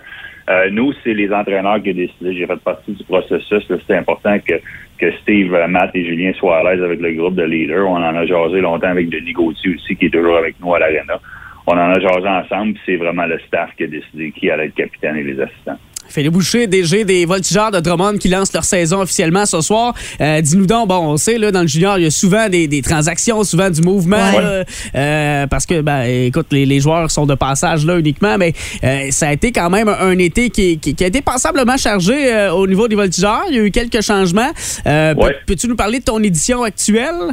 Euh, 0.50 0.68
nous, 0.70 0.92
c'est 1.02 1.14
les 1.14 1.32
entraîneurs 1.32 1.82
qui 1.82 1.90
ont 1.90 1.94
décidé. 1.94 2.34
J'ai 2.34 2.46
fait 2.46 2.56
partie 2.56 2.92
du 2.92 3.04
processus. 3.04 3.64
C'était 3.66 3.96
important 3.96 4.38
que, 4.38 4.54
que 4.98 5.12
Steve, 5.22 5.54
euh, 5.54 5.66
Matt 5.68 5.90
et 5.94 6.04
Julien 6.04 6.32
soient 6.34 6.58
à 6.58 6.62
l'aise 6.62 6.82
avec 6.82 7.00
le 7.00 7.12
groupe 7.14 7.34
de 7.34 7.44
leaders. 7.44 7.88
On 7.88 7.96
en 7.96 8.16
a 8.16 8.26
jasé 8.26 8.60
longtemps 8.60 8.88
avec 8.88 9.08
Denis 9.08 9.32
Gauthier 9.32 9.74
aussi, 9.74 9.96
qui 9.96 10.06
est 10.06 10.10
toujours 10.10 10.36
avec 10.36 10.56
nous 10.60 10.74
à 10.74 10.78
l'Arena. 10.78 11.18
On 11.66 11.72
en 11.72 11.90
a 11.92 11.98
jasé 11.98 12.28
ensemble, 12.28 12.74
c'est 12.84 12.96
vraiment 12.96 13.24
le 13.26 13.38
staff 13.46 13.70
qui 13.76 13.84
a 13.84 13.86
décidé 13.86 14.32
qui 14.38 14.50
allait 14.50 14.66
être 14.66 14.74
capitaine 14.74 15.16
et 15.16 15.22
les 15.22 15.40
assistants. 15.40 15.78
Philippe 16.06 16.34
Boucher, 16.34 16.66
DG 16.66 17.04
des 17.06 17.24
Voltigeurs 17.24 17.70
de 17.70 17.80
Drummond 17.80 18.18
qui 18.18 18.28
lancent 18.28 18.52
leur 18.52 18.64
saison 18.64 19.00
officiellement 19.00 19.46
ce 19.46 19.62
soir. 19.62 19.94
Euh, 20.20 20.42
Dis-nous 20.42 20.66
donc, 20.66 20.88
bon, 20.88 20.98
on 20.98 21.16
sait, 21.16 21.38
là, 21.38 21.50
dans 21.50 21.62
le 21.62 21.66
junior, 21.66 21.96
il 21.98 22.04
y 22.04 22.06
a 22.06 22.10
souvent 22.10 22.50
des, 22.50 22.68
des 22.68 22.82
transactions, 22.82 23.42
souvent 23.42 23.70
du 23.70 23.80
mouvement, 23.80 24.18
Ouais. 24.36 24.42
là, 24.42 24.64
euh, 24.94 25.46
parce 25.46 25.64
que, 25.64 25.80
ben, 25.80 26.02
écoute, 26.02 26.48
les, 26.52 26.66
les 26.66 26.80
joueurs 26.80 27.10
sont 27.10 27.24
de 27.24 27.34
passage 27.34 27.86
là 27.86 27.98
uniquement, 27.98 28.36
mais 28.36 28.52
euh, 28.84 29.06
ça 29.10 29.28
a 29.28 29.32
été 29.32 29.50
quand 29.50 29.70
même 29.70 29.88
un 29.88 30.18
été 30.18 30.50
qui, 30.50 30.78
qui- 30.78 30.94
qui 30.94 31.04
a 31.04 31.06
été 31.06 31.22
passablement 31.22 31.78
chargé 31.78 32.48
au 32.54 32.66
niveau 32.66 32.86
des 32.86 32.96
Voltigeurs. 32.96 33.44
Il 33.48 33.56
y 33.56 33.58
a 33.58 33.62
eu 33.64 33.70
quelques 33.70 34.02
changements. 34.02 34.52
Ouais. 34.84 35.36
Peux-tu 35.46 35.68
nous 35.68 35.76
parler 35.76 36.00
de 36.00 36.04
ton 36.04 36.22
édition 36.22 36.62
actuelle? 36.64 37.32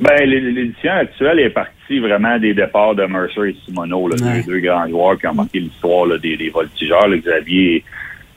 Ben, 0.00 0.28
l'édition 0.28 0.92
actuelle 0.92 1.40
est 1.40 1.50
partie 1.50 1.98
vraiment 1.98 2.38
des 2.38 2.54
départs 2.54 2.94
de 2.94 3.04
Mercer 3.04 3.48
et 3.50 3.56
Simoneau, 3.64 4.08
là, 4.08 4.14
Ouais. 4.22 4.36
les 4.38 4.42
deux 4.44 4.60
grands 4.60 4.86
joueurs 4.88 5.18
qui 5.18 5.26
ont 5.26 5.34
marqué 5.34 5.58
l'histoire 5.58 6.06
des, 6.20 6.36
des 6.36 6.50
voltigeurs, 6.50 7.08
là, 7.08 7.16
Xavier 7.16 7.82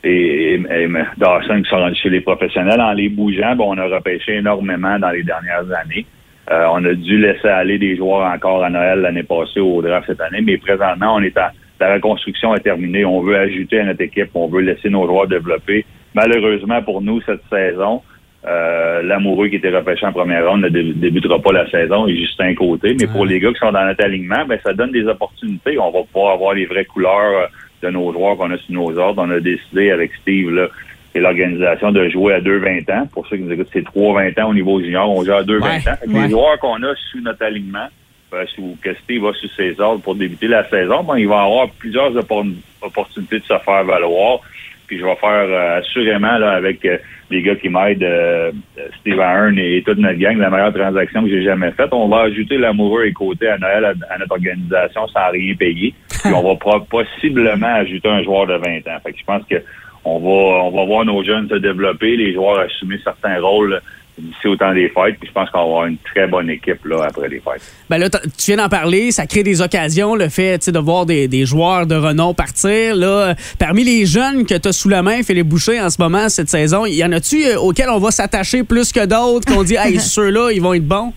et, 0.04 0.10
et, 0.10 0.54
et 0.56 0.88
Dawson 1.17 1.62
qui 1.62 1.69
sont 1.69 1.76
rendus 1.78 2.00
chez 2.02 2.10
les 2.10 2.21
professionnels. 2.21 2.82
En 2.82 2.93
les 2.93 3.10
bougeant, 3.10 3.56
ben, 3.56 3.65
on 3.67 3.78
a 3.78 3.86
repêché 3.86 4.38
énormément 4.38 4.97
dans 4.97 5.12
les 5.12 5.21
dernières 5.24 5.71
années. 5.71 6.06
Euh, 6.50 6.65
on 6.71 6.84
a 6.84 6.93
dû 6.95 7.19
laisser 7.19 7.47
aller 7.47 7.78
des 7.78 7.95
joueurs 7.95 8.26
encore 8.34 8.63
à 8.63 8.69
Noël 8.71 9.00
l'année 9.02 9.21
passée 9.24 9.60
au 9.60 9.82
draft 9.84 10.08
cette 10.08 10.21
année, 10.21 10.41
mais 10.41 10.58
présentement, 10.58 11.15
on 11.15 11.21
est 11.21 11.38
en, 11.38 11.50
la 11.80 11.93
reconstruction 11.93 12.56
est 12.56 12.60
terminée. 12.62 13.06
On 13.06 13.21
veut 13.21 13.38
ajouter 13.38 13.80
à 13.80 13.86
notre 13.86 14.02
équipe, 14.02 14.30
on 14.34 14.47
veut 14.47 14.62
laisser 14.62 14.89
nos 14.89 15.06
joueurs 15.06 15.28
développer. 15.28 15.86
Malheureusement 16.15 16.82
pour 16.82 17.02
nous, 17.02 17.21
cette 17.21 17.41
saison, 17.50 18.02
euh, 18.47 19.01
l'amoureux 19.04 19.49
qui 19.49 19.58
était 19.58 19.69
repêché 19.69 20.06
en 20.06 20.12
première 20.12 20.47
ronde 20.49 20.62
ne 20.62 20.69
dé- 20.69 20.93
débutera 20.95 21.39
pas 21.39 21.51
la 21.51 21.69
saison 21.69 22.08
et 22.08 22.15
Justin 22.15 22.56
Côté. 22.56 22.95
Mais 22.99 23.08
pour 23.08 23.25
les 23.25 23.39
gars 23.39 23.51
qui 23.54 23.60
sont 23.60 23.71
dans 23.71 23.86
notre 23.86 24.04
alignement, 24.04 24.45
ben, 24.47 24.60
ça 24.63 24.73
donne 24.73 24.91
des 24.91 25.06
opportunités. 25.06 25.77
On 25.77 25.91
va 25.91 25.99
pouvoir 26.12 26.34
avoir 26.34 26.54
les 26.56 26.65
vraies 26.65 26.86
couleurs 26.86 27.43
euh, 27.43 27.45
de 27.84 27.89
nos 27.91 28.12
joueurs 28.12 28.38
qu'on 28.38 28.49
a 28.51 28.58
sur 28.58 28.73
nos 28.73 28.97
ordres. 28.97 29.23
On 29.25 29.30
a 29.30 29.39
décidé 29.39 29.91
avec 29.91 30.12
Steve 30.21 30.49
là, 30.51 30.67
et 31.13 31.19
l'organisation 31.19 31.91
de 31.91 32.10
jouer 32.10 32.34
à 32.34 32.39
2-20 32.41 32.91
ans. 32.91 33.08
Pour 33.13 33.27
ceux 33.27 33.38
qui 33.38 33.43
nous 33.43 33.51
écoutent, 33.51 33.69
c'est 33.73 33.86
3-20 33.86 34.41
ans 34.41 34.49
au 34.49 34.54
niveau 34.56 34.82
junior. 34.82 35.10
On 35.10 35.23
joue 35.23 35.34
à 35.34 35.43
2-20 35.43 35.62
Ouais, 35.62 35.67
ans. 35.89 35.97
Ouais. 36.08 36.23
Les 36.23 36.30
joueurs 36.30 36.58
qu'on 36.60 36.82
a 36.82 36.95
sous 37.12 37.21
notre 37.21 37.43
alignement, 37.43 37.88
euh, 38.34 38.45
sous, 38.56 38.75
que 38.82 38.93
Steve 39.04 39.21
va 39.23 39.34
sous 39.34 39.49
ses 39.49 39.80
ordres 39.80 40.01
pour 40.01 40.15
débuter 40.15 40.47
la 40.47 40.67
saison, 40.67 41.04
ben, 41.04 41.17
il 41.17 41.27
va 41.27 41.41
avoir 41.43 41.69
plusieurs 41.77 42.12
oppor- 42.13 42.54
opportunités 42.82 43.38
de 43.39 43.43
se 43.43 43.58
faire 43.60 43.84
valoir. 43.84 44.39
Puis 44.88 44.99
je 44.99 45.06
vais 45.06 45.15
faire 45.15 45.30
euh, 45.47 45.80
assurément 45.80 46.38
là, 46.38 46.51
avec 46.54 46.84
euh, 46.86 46.97
les 47.32 47.41
gars 47.41 47.56
qui 47.56 47.70
m'aident, 47.70 48.04
euh, 48.04 48.52
Steve 49.00 49.20
Ahern 49.20 49.58
et 49.58 49.82
toute 49.86 49.98
notre 49.98 50.20
gang, 50.20 50.38
la 50.38 50.50
meilleure 50.50 50.74
transaction 50.74 51.24
que 51.24 51.30
j'ai 51.30 51.44
jamais 51.44 51.72
faite. 51.72 51.89
On 51.91 52.08
va 52.08 52.24
ajouter 52.24 52.58
l'amoureux 52.58 53.06
et 53.06 53.13
côté 53.13 53.48
à 53.48 53.58
Noël 53.58 53.86
à, 53.86 54.13
à 54.13 54.17
notre 54.17 54.34
organisation 54.34 55.08
sans 55.08 55.32
rien 55.32 55.56
payer. 55.56 55.94
Puis 56.24 56.34
on 56.34 56.44
va 56.44 56.80
possiblement 56.89 57.74
ajouter 57.76 58.10
un 58.10 58.24
joueur 58.24 58.48
de 58.48 58.56
20 58.56 58.88
ans. 58.88 59.00
Fait 59.04 59.13
que 59.13 59.20
je 59.20 59.26
pense 59.26 59.44
que 59.50 59.56
on 60.04 60.20
va 60.20 60.63
on 60.63 60.72
va 60.72 60.86
voir 60.86 61.06
nos 61.06 61.24
jeunes 61.24 61.48
se 61.48 61.56
développer, 61.56 62.17
les 62.17 62.34
joueurs 62.34 62.60
assumer 62.60 63.00
certains 63.04 63.39
rôles 63.39 63.80
d'ici 64.17 64.47
au 64.47 64.56
temps 64.56 64.74
des 64.74 64.89
fêtes. 64.89 65.17
Puis 65.19 65.28
je 65.28 65.32
pense 65.32 65.50
qu'on 65.50 65.60
va 65.60 65.63
avoir 65.63 65.86
une 65.86 65.97
très 65.97 66.28
bonne 66.28 66.50
équipe 66.50 66.84
là 66.86 67.06
après 67.08 67.30
les 67.30 67.39
fêtes. 67.39 67.62
Ben 67.89 67.97
là, 67.97 68.10
tu 68.10 68.19
viens 68.47 68.58
d'en 68.58 68.69
parler, 68.69 69.12
ça 69.12 69.26
crée 69.26 69.43
des 69.43 69.62
occasions, 69.62 70.15
le 70.15 70.30
fait 70.30 70.60
tu 70.60 70.65
sais, 70.65 70.71
de 70.71 70.80
voir 70.80 71.06
des, 71.06 71.28
des 71.28 71.45
joueurs 71.45 71.86
de 71.86 71.95
renom 71.95 72.34
partir. 72.34 72.95
Là, 72.95 73.36
parmi 73.60 73.84
les 73.84 74.06
jeunes 74.06 74.45
que 74.45 74.58
tu 74.58 74.67
as 74.67 74.71
sous 74.71 74.89
la 74.89 75.02
main, 75.02 75.24
Philippe 75.24 75.47
Boucher, 75.47 75.80
en 75.82 75.89
ce 75.89 76.02
moment, 76.02 76.30
cette 76.30 76.50
saison, 76.50 76.86
y 76.86 77.04
en 77.04 77.12
a-tu 77.12 77.43
euh, 77.45 77.60
auxquels 77.60 77.89
on 77.89 78.00
va 78.00 78.12
s'attacher 78.12 78.63
plus 78.63 78.91
que 78.91 79.06
d'autres, 79.06 79.52
qu'on 79.52 79.63
dit, 79.63 79.76
hey, 79.76 80.00
ceux-là, 80.00 80.52
ils 80.52 80.62
vont 80.62 80.74
être 80.74 80.88
bons? 80.88 81.13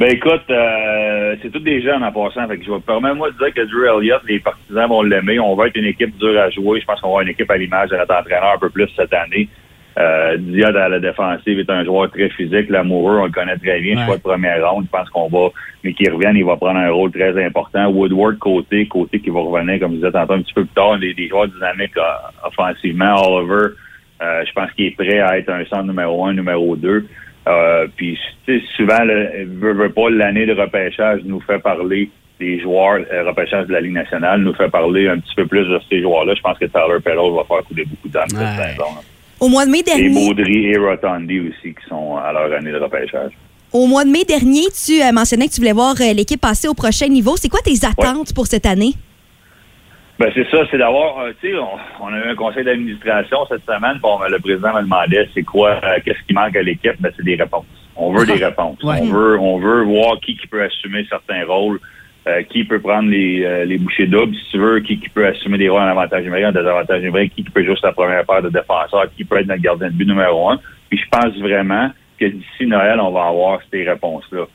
Ben 0.00 0.12
écoute, 0.12 0.44
euh, 0.48 1.36
c'est 1.42 1.52
tous 1.52 1.58
des 1.58 1.82
jeunes 1.82 2.02
en 2.02 2.10
passant. 2.10 2.48
Fait 2.48 2.56
que 2.56 2.64
je 2.64 2.70
vais 2.70 2.80
permets-moi 2.80 3.32
de 3.32 3.36
dire 3.36 3.52
que 3.52 3.60
Drew 3.60 3.84
Elliott, 3.84 4.22
les 4.26 4.40
partisans 4.40 4.88
vont 4.88 5.02
l'aimer. 5.02 5.38
On 5.38 5.54
va 5.54 5.66
être 5.66 5.76
une 5.76 5.84
équipe 5.84 6.16
dure 6.16 6.40
à 6.40 6.48
jouer. 6.48 6.80
Je 6.80 6.86
pense 6.86 7.02
qu'on 7.02 7.08
va 7.08 7.10
avoir 7.10 7.22
une 7.22 7.28
équipe 7.28 7.50
à 7.50 7.58
l'image 7.58 7.90
de 7.90 7.96
notre 7.96 8.14
entraîneur 8.14 8.54
un 8.54 8.58
peu 8.58 8.70
plus 8.70 8.88
cette 8.96 9.12
année. 9.12 9.46
Euh, 9.98 10.36
Diaz 10.38 10.74
à 10.76 10.88
la 10.88 11.00
défensive 11.00 11.58
est 11.58 11.68
un 11.70 11.84
joueur 11.84 12.10
très 12.10 12.28
physique, 12.30 12.68
l'amoureux, 12.70 13.18
on 13.18 13.24
le 13.26 13.32
connaît 13.32 13.56
très 13.56 13.80
bien, 13.80 13.98
Ouais. 13.98 14.06
choix 14.06 14.16
de 14.16 14.22
première 14.22 14.70
ronde. 14.70 14.84
Je 14.86 14.90
pense 14.96 15.08
qu'on 15.10 15.28
va, 15.28 15.48
mais 15.82 15.92
qu'il 15.92 16.10
revienne, 16.12 16.36
il 16.36 16.44
va 16.44 16.56
prendre 16.56 16.78
un 16.78 16.90
rôle 16.90 17.10
très 17.10 17.44
important. 17.44 17.88
Woodward 17.88 18.38
côté, 18.38 18.86
côté 18.86 19.18
qui 19.20 19.30
va 19.30 19.40
revenir, 19.40 19.80
comme 19.80 19.92
je 19.92 19.96
disais 19.96 20.12
tantôt, 20.12 20.34
un 20.34 20.42
petit 20.42 20.54
peu 20.54 20.64
plus 20.64 20.74
tard, 20.74 20.98
des, 20.98 21.12
des 21.12 21.28
joueurs 21.28 21.48
dynamiques 21.48 21.96
euh, 21.96 22.46
offensivement. 22.46 23.16
Oliver, 23.26 23.74
euh, 24.22 24.44
je 24.46 24.52
pense 24.52 24.70
qu'il 24.72 24.86
est 24.86 24.96
prêt 24.96 25.18
à 25.20 25.38
être 25.38 25.50
un 25.50 25.64
centre 25.64 25.84
numéro 25.84 26.24
un, 26.24 26.34
numéro 26.34 26.76
deux. 26.76 27.06
Euh, 27.48 27.86
puis 27.96 28.18
tu 28.46 28.60
sais, 28.60 28.66
souvent, 28.76 29.02
le, 29.02 29.44
veut, 29.46 29.72
veut 29.72 29.90
pas 29.90 30.08
l'année 30.10 30.46
de 30.46 30.52
repêchage 30.54 31.20
nous 31.24 31.40
fait 31.40 31.58
parler 31.58 32.10
des 32.38 32.60
joueurs, 32.60 32.98
le 32.98 33.26
repêchage 33.28 33.66
de 33.66 33.72
la 33.72 33.80
Ligue 33.80 33.92
nationale 33.92 34.40
nous 34.40 34.54
fait 34.54 34.70
parler 34.70 35.08
un 35.08 35.18
petit 35.18 35.34
peu 35.34 35.46
plus 35.46 35.64
de 35.66 35.78
ces 35.90 36.00
joueurs-là. 36.00 36.34
Je 36.34 36.40
pense 36.40 36.58
que 36.58 36.64
Tyler 36.66 37.00
Pettle 37.04 37.34
va 37.36 37.44
faire 37.44 37.64
couler 37.66 37.84
beaucoup 37.84 38.08
d'âme 38.08 38.28
cette 38.28 38.70
saison. 38.70 38.84
Au 39.40 39.48
mois 39.48 39.64
de 39.64 39.70
mai 39.70 39.80
Et 39.80 39.82
dernier, 39.82 40.26
Baudry 40.28 40.66
et 40.66 40.76
Rotondi 40.78 41.40
aussi 41.40 41.74
qui 41.74 41.88
sont 41.88 42.16
à 42.16 42.32
leur 42.32 42.52
année 42.52 42.72
de 42.72 42.76
repêchage. 42.78 43.32
au 43.72 43.86
mois 43.86 44.04
de 44.04 44.10
mai 44.10 44.24
dernier, 44.24 44.64
tu 44.84 45.00
euh, 45.02 45.12
mentionnais 45.12 45.48
que 45.48 45.52
tu 45.54 45.60
voulais 45.60 45.72
voir 45.72 45.94
euh, 46.00 46.12
l'équipe 46.12 46.40
passer 46.40 46.68
au 46.68 46.74
prochain 46.74 47.08
niveau. 47.08 47.36
C'est 47.36 47.48
quoi 47.48 47.60
tes 47.64 47.86
attentes 47.86 48.34
pour 48.34 48.46
cette 48.46 48.66
année? 48.66 48.92
Ben 50.18 50.30
c'est 50.34 50.46
ça, 50.50 50.58
c'est 50.70 50.76
d'avoir, 50.76 51.20
euh, 51.20 51.32
tu 51.40 51.48
sais, 51.48 51.56
on, 51.56 52.04
on 52.04 52.12
a 52.12 52.18
eu 52.18 52.28
un 52.28 52.34
conseil 52.34 52.62
d'administration 52.62 53.38
cette 53.48 53.64
semaine, 53.64 53.98
bon, 54.02 54.18
le 54.28 54.38
président 54.38 54.74
me 54.74 54.82
demandait 54.82 55.26
c'est 55.32 55.42
quoi, 55.44 55.80
qu'est-ce 56.04 56.22
qui 56.26 56.34
manque 56.34 56.54
à 56.56 56.62
l'équipe, 56.62 57.00
ben 57.00 57.10
c'est 57.16 57.24
des 57.24 57.36
réponses. 57.36 57.64
On 57.96 58.12
veut 58.12 58.26
des 58.36 58.44
réponses. 58.44 58.82
Ouais. 58.82 58.98
On 59.00 59.06
veut, 59.06 59.38
on 59.40 59.58
veut 59.58 59.84
voir 59.84 60.20
qui, 60.20 60.36
qui 60.36 60.46
peut 60.46 60.62
assumer 60.62 61.06
certains 61.08 61.46
rôles, 61.46 61.80
euh, 62.26 62.42
qui 62.42 62.64
peut 62.64 62.80
prendre 62.80 63.08
les, 63.08 63.42
euh, 63.44 63.64
les 63.64 63.78
bouchées 63.78 64.06
doubles, 64.06 64.34
si 64.34 64.50
tu 64.52 64.58
veux, 64.58 64.80
qui, 64.80 64.98
qui 64.98 65.08
peut 65.08 65.26
assumer 65.26 65.58
des 65.58 65.68
rôles 65.68 65.82
en 65.82 65.86
avantage 65.86 66.24
numérique, 66.24 66.46
en 66.46 66.52
désavantage 66.52 67.02
numérique, 67.02 67.34
qui, 67.34 67.44
qui 67.44 67.50
peut 67.50 67.64
jouer 67.64 67.76
sur 67.76 67.86
la 67.86 67.92
première 67.92 68.24
paire 68.24 68.42
de 68.42 68.50
défenseurs, 68.50 69.06
qui 69.16 69.24
peut 69.24 69.38
être 69.38 69.46
notre 69.46 69.62
gardien 69.62 69.88
de 69.88 69.94
but 69.94 70.06
numéro 70.06 70.50
un. 70.50 70.60
Puis 70.88 70.98
je 70.98 71.08
pense 71.10 71.34
vraiment 71.38 71.90
que 72.18 72.26
d'ici 72.26 72.66
Noël, 72.66 73.00
on 73.00 73.10
va 73.10 73.28
avoir 73.28 73.60
ces 73.70 73.84
réponses-là 73.84 74.46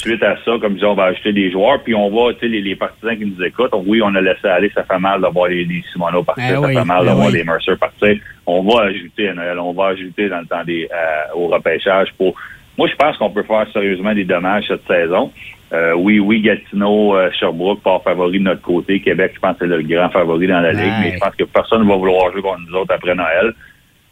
suite 0.00 0.22
à 0.22 0.36
ça, 0.44 0.52
comme 0.60 0.70
je 0.70 0.74
disais, 0.74 0.86
on 0.86 0.94
va 0.94 1.04
ajouter 1.04 1.32
des 1.32 1.50
joueurs, 1.50 1.82
puis 1.82 1.94
on 1.94 2.10
va, 2.10 2.32
tu 2.34 2.40
sais, 2.40 2.48
les, 2.48 2.62
les 2.62 2.76
partisans 2.76 3.16
qui 3.16 3.26
nous 3.26 3.42
écoutent, 3.42 3.72
oui, 3.86 4.00
on 4.02 4.14
a 4.14 4.20
laissé 4.20 4.46
aller, 4.46 4.70
ça 4.74 4.84
fait 4.84 4.98
mal 4.98 5.20
d'avoir 5.20 5.48
les, 5.48 5.64
les 5.64 5.82
Simoneau 5.92 6.22
partir, 6.22 6.44
Eh 6.48 6.52
ça 6.52 6.60
oui, 6.60 6.74
fait 6.74 6.84
mal 6.84 7.00
eh 7.02 7.06
d'avoir 7.06 7.26
oui. 7.26 7.32
les 7.32 7.44
Mercer 7.44 7.76
partir. 7.76 8.16
On 8.46 8.62
va 8.62 8.84
ajouter 8.84 9.28
à 9.28 9.34
Noël, 9.34 9.58
on 9.58 9.72
va 9.72 9.88
ajouter 9.88 10.28
dans 10.28 10.40
le 10.40 10.46
temps 10.46 10.64
des 10.64 10.88
euh, 10.92 11.34
au 11.34 11.48
repêchage 11.48 12.08
pour. 12.16 12.34
Moi, 12.76 12.88
je 12.88 12.94
pense 12.94 13.16
qu'on 13.16 13.30
peut 13.30 13.42
faire 13.42 13.66
sérieusement 13.72 14.14
des 14.14 14.24
dommages 14.24 14.66
cette 14.68 14.86
saison. 14.86 15.32
Euh, 15.72 15.92
oui, 15.94 16.18
oui, 16.18 16.40
Gatineau, 16.40 17.14
euh, 17.14 17.30
Sherbrooke, 17.38 17.82
part 17.82 18.02
favori 18.02 18.38
de 18.38 18.44
notre 18.44 18.62
côté. 18.62 19.00
Québec, 19.00 19.32
je 19.34 19.40
pense 19.40 19.52
que 19.58 19.58
c'est 19.60 19.66
le 19.66 19.82
grand 19.82 20.08
favori 20.08 20.46
dans 20.46 20.60
la 20.60 20.72
ligue, 20.72 20.80
Ouais. 20.84 21.00
mais 21.02 21.12
je 21.14 21.18
pense 21.18 21.34
que 21.36 21.44
personne 21.44 21.82
ne 21.84 21.88
va 21.88 21.96
vouloir 21.96 22.32
jouer 22.32 22.40
contre 22.42 22.60
nous 22.66 22.74
autres 22.74 22.94
après 22.94 23.14
Noël. 23.14 23.52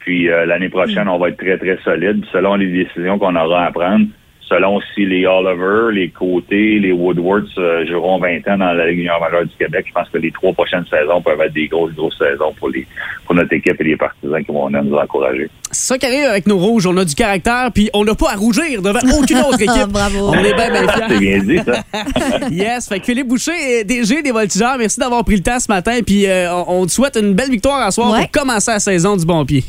Puis 0.00 0.28
euh, 0.30 0.44
l'année 0.46 0.68
prochaine, 0.68 1.08
on 1.08 1.18
va 1.18 1.30
être 1.30 1.38
très, 1.38 1.56
très 1.58 1.78
solide 1.82 2.24
selon 2.30 2.56
les 2.56 2.66
décisions 2.70 3.18
qu'on 3.18 3.34
aura 3.34 3.64
à 3.66 3.72
prendre. 3.72 4.06
Selon 4.48 4.80
si 4.94 5.04
les 5.04 5.26
Oliver, 5.26 5.92
les 5.92 6.08
Côtés, 6.10 6.78
les 6.78 6.92
Woodwards 6.92 7.42
euh, 7.58 7.84
joueront 7.84 8.20
20 8.20 8.46
ans 8.48 8.58
dans 8.58 8.72
la 8.72 8.86
Ligue 8.86 8.98
junior 8.98 9.20
majeure 9.20 9.44
du 9.44 9.56
Québec, 9.58 9.86
je 9.88 9.92
pense 9.92 10.08
que 10.08 10.18
les 10.18 10.30
trois 10.30 10.52
prochaines 10.52 10.84
saisons 10.88 11.20
peuvent 11.20 11.40
être 11.40 11.52
des 11.52 11.66
grosses, 11.66 11.92
grosses 11.94 12.16
saisons 12.16 12.52
pour 12.56 12.68
les 12.68 12.86
pour 13.24 13.34
notre 13.34 13.52
équipe 13.52 13.80
et 13.80 13.84
les 13.84 13.96
partisans 13.96 14.44
qui 14.44 14.52
vont 14.52 14.66
venir 14.66 14.84
nous 14.84 14.96
encourager. 14.96 15.50
C'est 15.72 15.88
ça 15.88 15.98
qui 15.98 16.06
arrive 16.06 16.26
avec 16.26 16.46
nos 16.46 16.58
rouges. 16.58 16.86
On 16.86 16.96
a 16.96 17.04
du 17.04 17.16
caractère, 17.16 17.70
puis 17.74 17.90
on 17.92 18.04
n'a 18.04 18.14
pas 18.14 18.30
à 18.30 18.36
rougir 18.36 18.82
devant 18.82 19.00
aucune 19.18 19.38
autre 19.38 19.60
équipe. 19.60 19.88
Bravo. 19.88 20.28
On 20.28 20.34
est 20.34 20.54
bien, 20.54 20.70
bien 20.70 20.88
fiers. 20.92 21.04
C'est 21.08 21.18
bien 21.18 21.38
dit, 21.42 21.58
ça. 21.58 22.48
yes. 22.50 22.88
Fait 22.88 23.00
que 23.00 23.04
Philippe 23.04 23.26
Boucher, 23.26 23.82
DG 23.82 24.22
des 24.22 24.30
Voltigeurs, 24.30 24.76
merci 24.78 25.00
d'avoir 25.00 25.24
pris 25.24 25.36
le 25.36 25.42
temps 25.42 25.58
ce 25.58 25.70
matin. 25.70 25.98
Puis 26.06 26.26
euh, 26.26 26.54
on, 26.54 26.82
on 26.82 26.86
te 26.86 26.92
souhaite 26.92 27.16
une 27.20 27.34
belle 27.34 27.50
victoire 27.50 27.84
à 27.84 27.90
soir 27.90 28.16
pour 28.16 28.30
commencer 28.30 28.70
la 28.70 28.78
saison 28.78 29.16
du 29.16 29.26
bon 29.26 29.44
pied. 29.44 29.64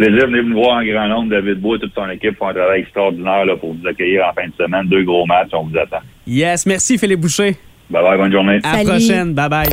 Plaisir, 0.00 0.28
venez 0.28 0.42
nous 0.42 0.54
voir 0.54 0.78
en 0.78 0.82
grand 0.82 1.08
nombre. 1.08 1.28
David 1.28 1.60
Bois 1.60 1.76
et 1.76 1.80
toute 1.80 1.92
son 1.94 2.08
équipe 2.08 2.34
font 2.38 2.48
un 2.48 2.54
travail 2.54 2.80
extraordinaire 2.80 3.44
là, 3.44 3.54
pour 3.56 3.74
vous 3.74 3.86
accueillir 3.86 4.22
en 4.26 4.32
fin 4.32 4.48
de 4.48 4.54
semaine. 4.56 4.86
Deux 4.86 5.04
gros 5.04 5.26
matchs, 5.26 5.50
on 5.52 5.64
vous 5.64 5.76
attend. 5.76 6.00
Yes. 6.26 6.64
Merci, 6.64 6.96
Philippe 6.96 7.20
Boucher. 7.20 7.54
Bye 7.90 8.02
bye, 8.02 8.16
bonne 8.16 8.32
journée. 8.32 8.60
À 8.64 8.82
la 8.82 8.90
prochaine. 8.90 9.34
Bye 9.34 9.50
bye. 9.50 9.68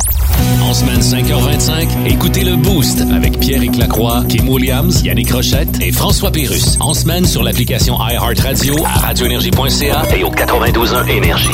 En 0.68 0.74
semaine 0.74 1.00
5h25, 1.00 1.88
écoutez 2.12 2.44
le 2.44 2.54
Boost 2.56 3.00
avec 3.14 3.38
Pierre 3.40 3.62
Lacroix, 3.78 4.22
Kim 4.28 4.48
Williams, 4.48 5.02
Yannick 5.02 5.30
Rochette 5.32 5.80
et 5.80 5.92
François 5.92 6.30
Pérus. 6.30 6.76
En 6.80 6.92
semaine 6.92 7.24
sur 7.24 7.42
l'application 7.42 7.96
iHeartRadio 7.98 8.84
à 8.84 8.88
radioénergie.ca 9.06 10.02
et 10.14 10.24
au 10.24 10.30
92.1 10.30 11.08
Énergie. 11.08 11.48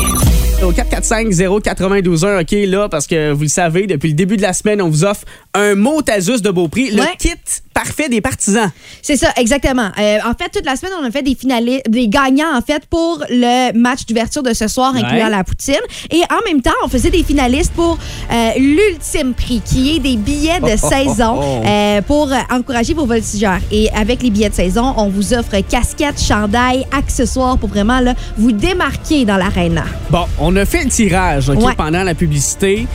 Au 0.62 0.72
445-092.1, 0.72 2.40
OK, 2.42 2.52
là, 2.70 2.88
parce 2.88 3.06
que 3.06 3.32
vous 3.32 3.42
le 3.42 3.48
savez, 3.48 3.86
depuis 3.86 4.08
le 4.08 4.14
début 4.14 4.36
de 4.36 4.42
la 4.42 4.52
semaine, 4.52 4.80
on 4.80 4.88
vous 4.88 5.04
offre 5.04 5.24
un 5.52 5.74
mot 5.74 6.00
Tasus 6.00 6.40
de 6.40 6.50
beau 6.50 6.68
prix, 6.68 6.90
le 6.90 7.02
Ouais. 7.02 7.08
kit 7.18 7.30
parfait 7.74 8.08
des 8.08 8.20
partisans. 8.20 8.70
C'est 9.02 9.16
ça, 9.16 9.30
exactement. 9.36 9.90
Euh, 9.98 10.18
en 10.24 10.32
fait, 10.40 10.48
toute 10.54 10.64
la 10.64 10.76
semaine, 10.76 10.92
on 11.00 11.04
a 11.04 11.10
fait 11.10 11.22
des 11.22 11.34
finalistes, 11.34 11.90
des 11.90 12.08
gagnants, 12.08 12.56
en 12.56 12.62
fait, 12.62 12.86
pour 12.88 13.22
le 13.28 13.72
match 13.76 14.06
d'ouverture 14.06 14.42
de 14.44 14.54
ce 14.54 14.68
soir, 14.68 14.94
incluant 14.94 15.24
Ouais. 15.24 15.30
la 15.30 15.42
poutine. 15.44 15.74
Et 16.10 16.22
en 16.30 16.40
même 16.50 16.62
temps, 16.62 16.70
on 16.84 16.88
faisait 16.88 17.10
des 17.10 17.24
finalistes 17.24 17.72
pour 17.74 17.98
euh, 18.32 18.50
l'ultime 18.56 19.00
prix, 19.34 19.60
qui 19.64 19.96
est 19.96 19.98
des 19.98 20.16
billets 20.16 20.60
de 20.60 20.66
Oh, 20.66 20.76
oh, 20.82 20.86
oh, 20.86 20.88
saison 20.88 21.40
oh. 21.40 21.62
euh, 21.66 22.00
pour 22.02 22.32
euh, 22.32 22.36
encourager 22.50 22.94
vos 22.94 23.06
voltigeurs. 23.06 23.58
Et 23.70 23.90
avec 23.94 24.22
les 24.22 24.30
billets 24.30 24.48
de 24.50 24.54
saison, 24.54 24.94
on 24.96 25.08
vous 25.08 25.34
offre 25.34 25.56
casquettes, 25.68 26.20
chandails, 26.20 26.84
accessoires 26.96 27.58
pour 27.58 27.68
vraiment 27.68 28.00
là, 28.00 28.14
vous 28.36 28.52
démarquer 28.52 29.24
dans 29.24 29.36
l'arena. 29.36 29.84
Bon, 30.10 30.24
on 30.38 30.54
a 30.56 30.64
fait 30.64 30.84
le 30.84 30.90
tirage 30.90 31.48
Ouais. 31.48 31.74
pendant 31.76 32.02
la 32.02 32.14
publicité. 32.14 32.86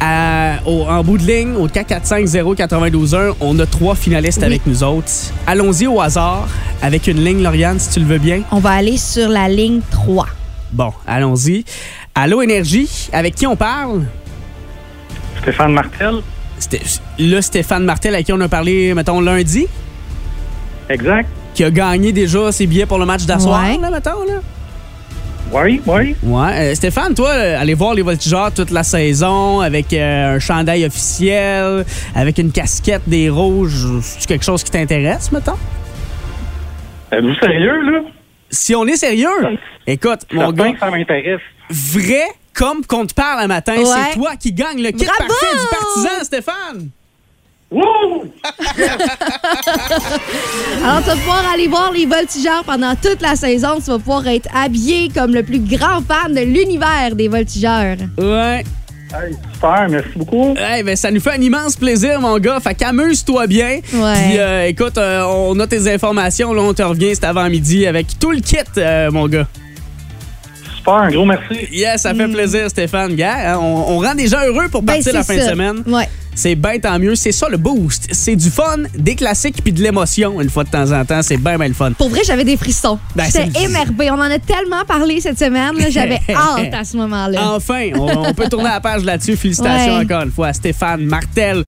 À- 0.00 0.56
au- 0.66 0.84
en 0.84 1.02
bout 1.02 1.16
de 1.18 1.24
ligne, 1.26 1.54
au 1.56 1.68
445-092.1, 1.68 3.34
on 3.40 3.58
a 3.58 3.66
trois 3.66 3.94
finalistes 3.94 4.42
avec 4.42 4.66
nous 4.66 4.82
autres. 4.84 5.08
Allons-y 5.46 5.86
au 5.86 6.00
hasard 6.00 6.48
avec 6.82 7.06
une 7.06 7.24
ligne, 7.24 7.42
Lauriane, 7.42 7.78
si 7.78 7.90
tu 7.90 8.00
le 8.00 8.06
veux 8.06 8.18
bien. 8.18 8.42
On 8.52 8.58
va 8.58 8.70
aller 8.72 8.98
sur 8.98 9.28
la 9.28 9.48
ligne 9.48 9.80
3. 9.90 10.26
Bon, 10.72 10.92
allons-y. 11.06 11.64
Allô 12.14 12.42
Énergie, 12.42 13.08
avec 13.12 13.34
qui 13.36 13.46
on 13.46 13.56
parle? 13.56 14.02
Stéphane 15.46 15.72
Martel. 15.74 16.14
Là, 17.20 17.40
Stéphane 17.40 17.84
Martel, 17.84 18.16
à 18.16 18.22
qui 18.24 18.32
on 18.32 18.40
a 18.40 18.48
parlé, 18.48 18.92
mettons, 18.94 19.20
lundi. 19.20 19.68
Exact. 20.90 21.28
Qui 21.54 21.62
a 21.62 21.70
gagné 21.70 22.10
déjà 22.10 22.50
ses 22.50 22.66
billets 22.66 22.84
pour 22.86 22.98
le 22.98 23.06
match 23.06 23.24
d'asseoir, 23.26 23.62
Ouais. 23.62 23.78
là, 23.80 23.88
mettons, 23.90 24.24
là. 24.26 24.40
Oui, 25.52 25.80
oui. 25.86 26.16
Ouais. 26.24 26.52
Euh, 26.72 26.74
Stéphane, 26.74 27.14
toi, 27.14 27.28
euh, 27.30 27.60
aller 27.60 27.74
voir 27.74 27.94
les 27.94 28.02
voltigeurs 28.02 28.50
toute 28.52 28.72
la 28.72 28.82
saison 28.82 29.60
avec 29.60 29.92
euh, 29.92 30.34
un 30.34 30.38
chandail 30.40 30.84
officiel, 30.84 31.84
avec 32.16 32.38
une 32.38 32.50
casquette 32.50 33.02
des 33.06 33.30
rouges, 33.30 33.86
c'est 34.02 34.26
quelque 34.26 34.44
chose 34.44 34.64
qui 34.64 34.72
t'intéresse, 34.72 35.30
mettons? 35.30 35.54
Êtes-vous 37.12 37.34
sérieux, 37.36 37.82
là? 37.92 38.00
Si 38.50 38.74
on 38.74 38.84
est 38.86 38.96
sérieux, 38.96 39.28
écoute, 39.86 40.22
mon 40.32 40.50
gars, 40.50 40.72
que 40.72 40.78
ça 40.80 40.90
m'intéresse. 40.90 41.40
vrai 41.70 42.24
comme 42.56 42.84
qu'on 42.86 43.06
te 43.06 43.14
parle 43.14 43.40
un 43.40 43.46
matin, 43.46 43.74
Ouais. 43.76 43.84
c'est 43.84 44.18
toi 44.18 44.36
qui 44.36 44.52
gagne 44.52 44.82
le 44.82 44.90
kit 44.90 45.04
Bravo! 45.04 45.18
parfait 45.28 45.56
du 45.56 45.66
partisan, 45.70 46.24
Stéphane! 46.24 46.88
Alors, 50.84 51.00
tu 51.02 51.06
vas 51.08 51.16
pouvoir 51.16 51.42
aller 51.52 51.66
voir 51.66 51.92
les 51.92 52.06
voltigeurs 52.06 52.62
pendant 52.64 52.94
toute 52.94 53.20
la 53.20 53.34
saison. 53.34 53.76
Tu 53.84 53.90
vas 53.90 53.98
pouvoir 53.98 54.26
être 54.28 54.48
habillé 54.54 55.08
comme 55.14 55.34
le 55.34 55.42
plus 55.42 55.58
grand 55.58 56.00
fan 56.06 56.32
de 56.32 56.40
l'univers 56.42 57.14
des 57.14 57.26
voltigeurs. 57.28 57.96
Ouais. 58.18 58.64
super, 59.52 59.88
merci 59.88 60.10
beaucoup. 60.16 60.54
Hey, 60.56 60.82
ben, 60.84 60.94
ça 60.96 61.10
nous 61.10 61.20
fait 61.20 61.32
un 61.32 61.40
immense 61.40 61.76
plaisir, 61.76 62.20
mon 62.20 62.38
gars. 62.38 62.60
Fait 62.60 62.74
qu'amuse-toi 62.74 63.46
bien. 63.48 63.80
Puis, 63.82 63.98
euh, 64.02 64.66
écoute, 64.68 64.96
euh, 64.98 65.22
on 65.24 65.58
a 65.58 65.66
tes 65.66 65.92
informations. 65.92 66.52
Là, 66.54 66.62
on 66.62 66.72
te 66.74 66.82
revient 66.82 67.14
cet 67.14 67.24
avant-midi 67.24 67.86
avec 67.86 68.18
tout 68.20 68.30
le 68.30 68.40
kit, 68.40 68.58
euh, 68.78 69.10
mon 69.10 69.26
gars. 69.26 69.46
Super, 70.86 70.94
un 71.02 71.10
gros 71.10 71.24
merci. 71.24 71.66
Yes, 71.72 72.02
ça 72.02 72.14
fait 72.14 72.28
plaisir, 72.28 72.70
Stéphane. 72.70 73.14
Gars, 73.16 73.54
hein, 73.54 73.58
on, 73.60 73.84
on 73.88 73.98
rend 73.98 74.14
des 74.14 74.28
gens 74.28 74.38
heureux 74.46 74.68
pour 74.70 74.82
Ben, 74.82 74.94
partir 74.94 75.12
la 75.14 75.24
fin 75.24 75.36
de 75.36 75.40
semaine. 75.42 75.82
Ouais. 75.86 76.08
C'est 76.34 76.54
bien 76.54 76.78
tant 76.78 76.98
mieux. 76.98 77.14
C'est 77.16 77.32
ça 77.32 77.48
le 77.48 77.56
boost. 77.56 78.08
C'est 78.12 78.36
du 78.36 78.50
fun, 78.50 78.76
des 78.94 79.16
classiques 79.16 79.62
puis 79.64 79.72
de 79.72 79.82
l'émotion 79.82 80.40
une 80.40 80.50
fois 80.50 80.64
de 80.64 80.68
temps 80.70 80.92
en 80.92 81.04
temps. 81.04 81.22
C'est 81.22 81.38
bien, 81.38 81.56
bien 81.56 81.68
le 81.68 81.74
fun. 81.74 81.92
Pour 81.92 82.10
vrai, 82.10 82.20
j'avais 82.26 82.44
des 82.44 82.56
frissons. 82.58 82.98
Ben, 83.16 83.24
J'étais 83.24 83.64
émerveillée. 83.64 84.10
On 84.10 84.14
en 84.14 84.20
a 84.30 84.38
tellement 84.38 84.84
parlé 84.86 85.20
cette 85.20 85.38
semaine. 85.38 85.74
J'avais 85.90 86.20
hâte 86.30 86.74
à 86.74 86.84
ce 86.84 86.96
moment-là. 86.98 87.40
Enfin, 87.54 87.88
on, 87.94 88.28
on 88.28 88.34
peut 88.34 88.48
tourner 88.48 88.68
la 88.68 88.80
page 88.80 89.02
là-dessus. 89.02 89.34
Félicitations 89.36 89.96
Ouais. 89.98 90.04
encore 90.04 90.22
une 90.22 90.30
fois 90.30 90.48
à 90.48 90.52
Stéphane 90.52 91.04
Martel. 91.06 91.64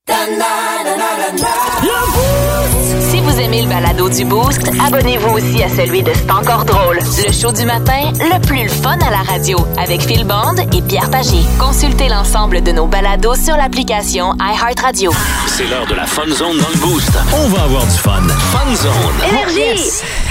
Vous 3.28 3.40
aimez 3.40 3.62
le 3.62 3.68
balado 3.68 4.08
du 4.08 4.24
Boost, 4.24 4.62
abonnez-vous 4.86 5.34
aussi 5.36 5.62
à 5.62 5.68
celui 5.68 6.02
de 6.02 6.10
C'est 6.14 6.30
encore 6.30 6.64
drôle. 6.64 6.98
Le 7.26 7.32
show 7.32 7.52
du 7.52 7.64
matin, 7.66 8.10
le 8.18 8.40
plus 8.46 8.68
fun 8.70 8.96
à 9.06 9.10
la 9.10 9.18
radio, 9.18 9.58
avec 9.76 10.00
Phil 10.02 10.24
Bond 10.24 10.54
et 10.72 10.80
Pierre 10.82 11.10
Pagé. 11.10 11.38
Consultez 11.58 12.08
l'ensemble 12.08 12.62
de 12.62 12.72
nos 12.72 12.86
balados 12.86 13.34
sur 13.34 13.56
l'application 13.56 14.32
iHeartRadio. 14.40 15.12
C'est 15.46 15.66
l'heure 15.68 15.86
de 15.86 15.94
la 15.94 16.06
Fun 16.06 16.26
Zone 16.30 16.56
dans 16.58 16.68
le 16.70 16.78
Boost. 16.80 17.10
On 17.34 17.48
va 17.48 17.64
avoir 17.64 17.84
du 17.84 17.98
fun. 17.98 18.22
Fun 18.28 18.74
Zone. 18.74 19.28
Énergie! 19.30 19.82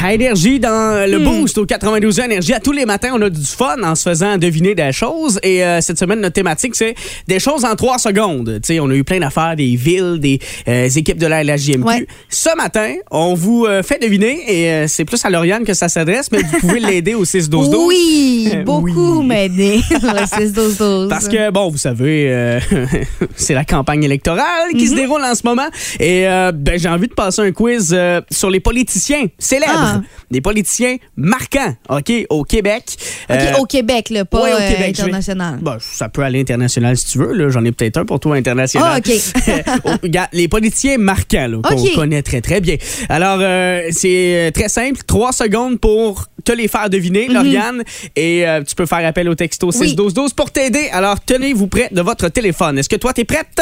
À 0.04 0.14
Énergie 0.14 0.60
dans 0.60 0.68
Hmm. 1.08 1.12
le 1.12 1.20
boost 1.20 1.58
au 1.58 1.66
92 1.66 2.20
Énergie. 2.20 2.54
À 2.54 2.60
tous 2.60 2.72
les 2.72 2.86
matins, 2.86 3.12
on 3.14 3.22
a 3.22 3.30
du 3.30 3.44
fun 3.46 3.76
en 3.84 3.96
se 3.96 4.10
faisant 4.10 4.38
deviner 4.38 4.74
des 4.76 4.92
choses. 4.92 5.40
Et 5.44 5.64
euh, 5.64 5.82
cette 5.82 6.00
semaine, 6.00 6.20
notre 6.22 6.34
thématique, 6.34 6.76
c'est 6.76 6.96
des 7.28 7.40
choses 7.40 7.66
en 7.66 7.76
trois 7.76 7.98
secondes. 7.98 8.60
Tu 8.64 8.74
sais, 8.76 8.80
on 8.80 8.90
a 8.90 8.94
eu 8.94 9.04
plein 9.04 9.20
d'affaires, 9.20 9.56
des 9.56 9.76
villes, 9.76 10.18
des 10.20 10.40
euh, 10.68 10.88
équipes 10.90 11.18
de 11.18 11.28
la 11.28 11.44
LHJMQ. 11.44 12.08
Ce 12.30 12.56
matin, 12.56 12.87
on 13.12 13.34
vous 13.34 13.66
euh, 13.66 13.84
fait 13.84 14.00
deviner, 14.02 14.40
et 14.48 14.72
euh, 14.72 14.86
c'est 14.88 15.06
plus 15.06 15.24
à 15.26 15.30
Lauriane 15.30 15.64
que 15.64 15.74
ça 15.74 15.90
s'adresse, 15.90 16.30
mais 16.32 16.40
vous 16.44 16.60
pouvez 16.60 16.80
l'aider 16.80 17.14
au 17.14 17.24
6-12-12. 17.26 17.76
Oui, 17.88 18.50
Euh, 18.54 18.64
beaucoup 18.64 19.22
m'aider. 19.22 19.80
Le 19.92 20.48
6-12-12. 20.48 21.10
Parce 21.10 21.28
que, 21.28 21.50
bon, 21.52 21.70
vous 21.70 21.78
savez, 21.78 22.60
c'est 23.36 23.54
la 23.54 23.66
campagne 23.66 24.04
électorale 24.04 24.72
qui 24.78 24.88
se 24.88 24.92
Mhm. 24.92 24.98
déroule 24.98 25.22
en 25.24 25.36
ce 25.36 25.42
moment. 25.46 25.68
Et 26.00 26.24
ben, 26.54 26.78
j'ai 26.78 26.90
envie 26.90 27.08
de 27.08 27.14
passer 27.14 27.42
un 27.42 27.52
quiz 27.52 27.96
sur 28.32 28.50
les 28.50 28.60
politiciens 28.60 29.26
célèbres. 29.38 29.72
Ah. 29.76 30.02
Des 30.32 30.42
politiciens 30.42 30.98
marquants, 31.16 31.74
OK, 31.90 32.12
au 32.30 32.44
Québec. 32.44 32.84
OK, 33.30 33.38
au 33.60 33.66
Québec, 33.66 34.10
là, 34.10 34.26
pas 34.26 34.44
ouais, 34.44 34.54
au 34.54 34.58
Québec, 34.58 34.96
vais- 34.98 35.04
international. 35.04 35.60
Bon, 35.62 35.78
ça 35.80 36.10
peut 36.10 36.22
aller 36.24 36.42
international 36.42 36.98
si 36.98 37.06
tu 37.06 37.18
veux. 37.20 37.34
là. 37.34 37.50
J'en 37.50 37.64
ai 37.64 37.72
peut-être 37.72 37.98
un 37.98 38.06
pour 38.06 38.20
toi 38.20 38.36
international. 38.36 39.02
Ah, 39.06 39.96
OK. 40.04 40.12
Les 40.34 40.48
politiciens 40.48 40.98
marquants 40.98 41.62
qu'on 41.64 41.86
connaît 41.96 42.22
très 42.22 42.42
très 42.42 42.60
bien. 42.62 42.67
Bien. 42.68 42.78
Alors, 43.10 43.40
euh, 43.42 43.88
c'est 43.92 44.48
euh, 44.48 44.52
très 44.52 44.70
simple. 44.70 45.02
Trois 45.06 45.32
secondes 45.32 45.80
pour 45.80 46.26
te 46.44 46.52
les 46.52 46.68
faire 46.68 46.90
deviner, 46.90 47.28
Lauriane. 47.28 47.84
Et 48.16 48.48
euh, 48.48 48.64
tu 48.64 48.76
peux 48.76 48.86
faire 48.86 49.06
appel 49.06 49.30
au 49.30 49.36
texto. 49.36 49.68
Oui. 49.68 49.90
61212 49.90 50.34
pour 50.34 50.52
t'aider. 50.52 50.90
Alors, 50.92 51.20
tenez-vous 51.20 51.68
prêt 51.68 51.90
de 51.92 52.02
votre 52.02 52.30
téléphone. 52.30 52.78
Est-ce 52.78 52.90
que 52.90 52.96
toi, 52.96 53.14
t'es 53.14 53.26
prête? 53.26 53.62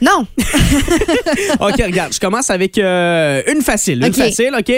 Non. 0.00 0.26
OK, 1.60 1.82
regarde, 1.84 2.12
je 2.12 2.20
commence 2.20 2.50
avec 2.50 2.78
euh, 2.78 3.42
une 3.52 3.62
facile. 3.62 3.98
Une 3.98 4.06
OK. 4.06 4.16
facile, 4.16 4.54
OK? 4.58 4.72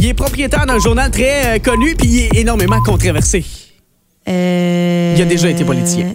Il 0.00 0.06
est 0.06 0.14
propriétaire 0.14 0.66
d'un 0.66 0.78
journal 0.78 1.10
très 1.10 1.60
connu, 1.60 1.94
puis 1.94 2.08
il 2.08 2.18
est 2.20 2.40
énormément 2.40 2.80
controversé. 2.82 3.44
Il 4.26 4.32
a 5.20 5.24
déjà 5.24 5.50
été 5.50 5.64
politicien. 5.64 6.14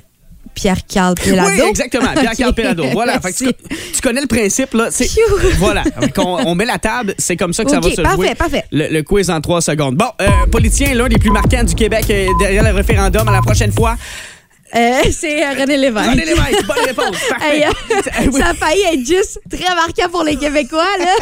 Pierre-Carl 0.55 1.13
Pelado. 1.15 1.49
Oui, 1.49 1.69
exactement. 1.69 2.07
Pierre-Carl 2.13 2.49
Ok, 2.49 2.55
Pelado. 2.55 2.85
Voilà. 2.93 3.19
Fait 3.19 3.31
que 3.33 3.51
tu, 3.93 4.01
connais 4.01 4.21
le 4.21 4.27
principe, 4.27 4.73
là. 4.73 4.87
C'est, 4.89 5.09
voilà. 5.57 5.83
Qu'on- 6.15 6.39
on, 6.45 6.55
met 6.55 6.65
la 6.65 6.79
table, 6.79 7.13
c'est 7.17 7.35
comme 7.35 7.53
ça 7.53 7.63
que 7.63 7.69
ça 7.69 7.79
va 7.79 7.89
se 7.89 8.01
parfait, 8.01 8.15
jouer. 8.15 8.35
parfait. 8.35 8.63
Le, 8.71 8.87
le 8.87 9.03
quiz 9.03 9.29
en 9.29 9.41
trois 9.41 9.61
secondes. 9.61 9.95
Bon, 9.95 10.09
euh, 10.21 10.27
politicien, 10.51 10.93
l'un 10.95 11.07
des 11.07 11.17
plus 11.17 11.31
marquants 11.31 11.63
du 11.63 11.75
Québec 11.75 12.05
euh, 12.09 12.27
derrière 12.39 12.63
le 12.63 12.71
référendum 12.71 13.27
à 13.27 13.31
la 13.31 13.41
prochaine 13.41 13.71
fois. 13.71 13.97
Euh, 14.75 15.01
c'est 15.11 15.43
euh, 15.45 15.49
René 15.59 15.77
Lévesque. 15.77 16.09
René 16.09 16.25
Lévesque, 16.25 16.65
bonne 16.65 16.85
réponse. 16.85 17.17
Parfait. 17.29 17.57
Hey, 17.57 17.63
euh, 17.65 18.31
ça 18.37 18.47
a 18.49 18.53
failli 18.55 18.81
être 18.93 19.05
juste 19.05 19.39
très 19.49 19.75
marquant 19.75 20.09
pour 20.11 20.23
les 20.23 20.35
Québécois, 20.37 20.87
là. 20.99 21.15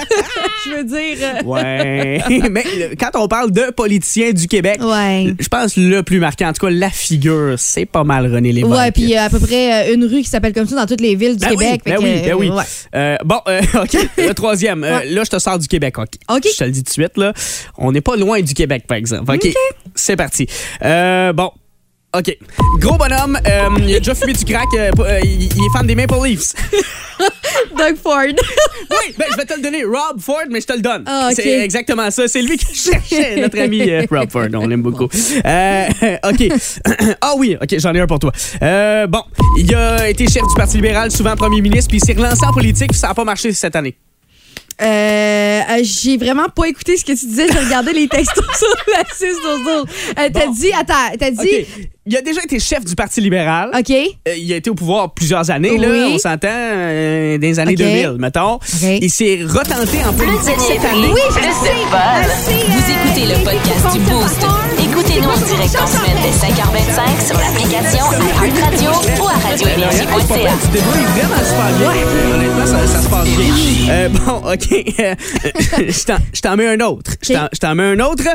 Je 0.65 0.71
veux 0.71 0.83
dire. 0.85 1.17
euh, 1.21 1.43
Ouais. 1.43 2.21
Mais 2.49 2.63
le- 2.77 2.95
quand 2.95 3.11
on 3.15 3.27
parle 3.27 3.51
de 3.51 3.71
politicien 3.71 4.31
du 4.31 4.47
Québec, 4.47 4.79
je 4.81 5.47
pense 5.49 5.75
le 5.75 6.01
plus 6.03 6.19
marquant, 6.19 6.47
en 6.49 6.53
tout 6.53 6.65
cas 6.65 6.71
la 6.71 6.89
figure, 6.89 7.55
c'est 7.57 7.85
pas 7.85 8.03
mal 8.03 8.33
René 8.33 8.51
Lévesque. 8.53 8.73
Ouais, 8.73 8.91
puis 8.91 9.03
il 9.03 9.09
y 9.09 9.17
a 9.17 9.25
à 9.25 9.29
peu 9.29 9.39
près 9.39 9.93
une 9.93 10.05
rue 10.05 10.21
qui 10.21 10.29
s'appelle 10.29 10.53
comme 10.53 10.67
ça 10.67 10.75
dans 10.77 10.85
toutes 10.85 11.01
les 11.01 11.15
villes 11.15 11.35
du 11.37 11.45
Ben 11.45 11.49
Québec. 11.51 11.81
oui, 11.85 11.91
ben 11.91 11.97
que, 11.97 12.03
oui, 12.03 12.21
ben 12.23 12.33
oui. 12.35 12.49
ouais. 12.49 13.17
Bon, 13.25 13.39
OK, 13.81 13.97
le 14.17 14.33
troisième. 14.33 14.81
Là, 14.81 15.01
je 15.23 15.29
te 15.29 15.39
sors 15.39 15.59
du 15.59 15.67
Québec. 15.67 15.97
OK. 15.99 16.13
Je 16.29 16.57
te 16.57 16.63
le 16.63 16.71
dis 16.71 16.79
tout 16.83 16.89
de 16.89 16.93
suite. 16.93 17.17
Là. 17.17 17.33
On 17.77 17.91
n'est 17.91 18.01
pas 18.01 18.15
loin 18.15 18.39
du 18.41 18.53
Québec, 18.53 18.85
par 18.87 18.97
exemple. 18.97 19.31
OK, 19.35 19.47
c'est 19.95 20.15
parti. 20.15 20.47
Bon. 20.81 21.51
OK. 22.15 22.37
Gros 22.77 22.95
bonhomme, 22.95 23.39
euh, 23.47 23.69
il 23.79 23.95
a 23.95 23.99
déjà 23.99 24.13
fumé 24.13 24.33
du 24.33 24.45
crack. 24.45 24.67
euh, 24.75 24.91
euh, 24.99 25.19
il 25.23 25.43
il 25.43 25.65
est 25.65 25.69
fan 25.75 25.87
des 25.87 25.95
Maple 25.95 26.13
Leafs. 26.23 26.53
Doug 27.75 27.95
Ford. 28.01 28.21
oui, 28.27 29.15
ben, 29.17 29.25
je 29.31 29.37
vais 29.37 29.45
te 29.45 29.55
le 29.55 29.61
donner. 29.61 29.83
Rob 29.83 30.19
Ford, 30.19 30.43
mais 30.47 30.61
je 30.61 30.67
te 30.67 30.73
le 30.73 30.81
donne. 30.81 31.03
Ah, 31.07 31.29
OK. 31.31 31.35
C'est 31.35 31.63
exactement 31.63 32.11
ça. 32.11 32.27
C'est 32.27 32.43
lui 32.43 32.57
qui 32.57 32.75
cherchait, 32.75 33.35
notre 33.41 33.59
ami 33.59 33.81
euh, 33.89 34.05
Rob 34.11 34.29
Ford. 34.29 34.47
On 34.53 34.67
l'aime 34.67 34.83
beaucoup. 34.83 35.05
OK. 35.05 35.11
ah 37.21 37.33
oui, 37.35 37.57
OK, 37.59 37.79
j'en 37.79 37.95
ai 37.95 37.99
un 37.99 38.07
pour 38.07 38.19
toi. 38.19 38.31
Bon, 39.07 39.23
il 39.57 39.73
a 39.73 40.07
été 40.07 40.27
chef 40.27 40.43
du 40.47 40.55
Parti 40.55 40.75
libéral, 40.75 41.09
souvent 41.09 41.35
premier 41.35 41.61
ministre, 41.61 41.89
puis 41.89 41.97
il 41.97 42.05
s'est 42.05 42.13
relancé 42.13 42.45
en 42.45 42.53
politique, 42.53 42.91
puis 42.91 42.99
ça 42.99 43.07
n'a 43.07 43.15
pas 43.15 43.25
marché 43.25 43.51
cette 43.53 43.75
année. 43.75 43.95
Euh, 44.81 45.61
j'ai 45.83 46.17
vraiment 46.17 46.49
pas 46.49 46.65
écouté 46.65 46.97
ce 46.97 47.05
que 47.05 47.13
tu 47.13 47.25
disais. 47.25 47.47
J'ai 47.51 47.59
regardé 47.59 47.93
les 47.93 48.07
textos 48.07 48.45
sur 48.57 48.75
la 48.91 49.03
6 49.13 49.25
12 49.65 49.85
euh, 50.17 50.29
T'as 50.33 50.47
dit, 50.47 50.71
attends, 50.73 51.15
t'as 51.19 51.31
dit. 51.31 51.65
Il 52.05 52.17
a 52.17 52.21
déjà 52.21 52.41
été 52.43 52.59
chef 52.59 52.83
du 52.83 52.95
Parti 52.95 53.21
libéral. 53.21 53.69
OK. 53.73 53.89
Euh, 53.89 54.35
il 54.35 54.51
a 54.51 54.57
été 54.57 54.69
au 54.69 54.75
pouvoir 54.75 55.13
plusieurs 55.13 55.49
années, 55.51 55.77
là, 55.77 55.87
Oui. 55.89 56.11
on 56.15 56.17
s'entend, 56.17 56.49
euh, 56.51 57.37
les 57.37 57.59
années 57.59 57.71
OK. 57.73 57.77
2000, 57.77 58.15
mettons. 58.19 58.59
Il 58.83 59.09
s'est 59.09 59.39
retenté 59.47 60.03
en 60.05 60.11
Plus 60.11 60.25
de 60.27 60.31
politique 60.33 60.59
cette 60.59 60.83
année. 60.83 61.07
niaiseries, 61.07 61.31
plus 61.31 61.47
de 61.47 61.87
fun. 61.89 62.21
Vous 62.67 62.91
écoutez 62.91 63.25
le 63.33 63.39
podcast 63.45 63.93
du 63.93 63.99
Boost. 64.01 64.45
Écoutez-nous 64.83 65.29
en 65.29 65.37
direct 65.47 65.77
en 65.81 65.87
semaine 65.87 66.17
dès 66.21 66.35
5h25 66.35 67.25
sur 67.25 67.37
l'application 67.39 68.05
iHeartRadio 68.43 68.91
ou 69.23 69.27
à 69.27 69.49
radioénergie.ca. 69.49 70.51
Tu 70.61 70.67
débrouilles 70.71 71.09
vraiment 71.15 71.43
super 71.47 71.71
bien. 71.79 72.35
Honnêtement, 72.35 72.65
ça, 72.65 72.85
ça 72.87 73.01
se 73.01 73.07
passe 73.07 73.27
bien. 73.29 73.89
Euh, 73.89 74.09
bon, 74.09 74.33
OK. 74.51 74.93
Euh, 74.99 75.15
je 75.87 76.41
t'en- 76.41 76.57
mets 76.57 76.67
un 76.67 76.79
autre. 76.81 77.11
Je 77.21 77.59
t'en- 77.59 77.75
mets 77.75 77.83
un 77.83 77.99
autre. 78.01 78.25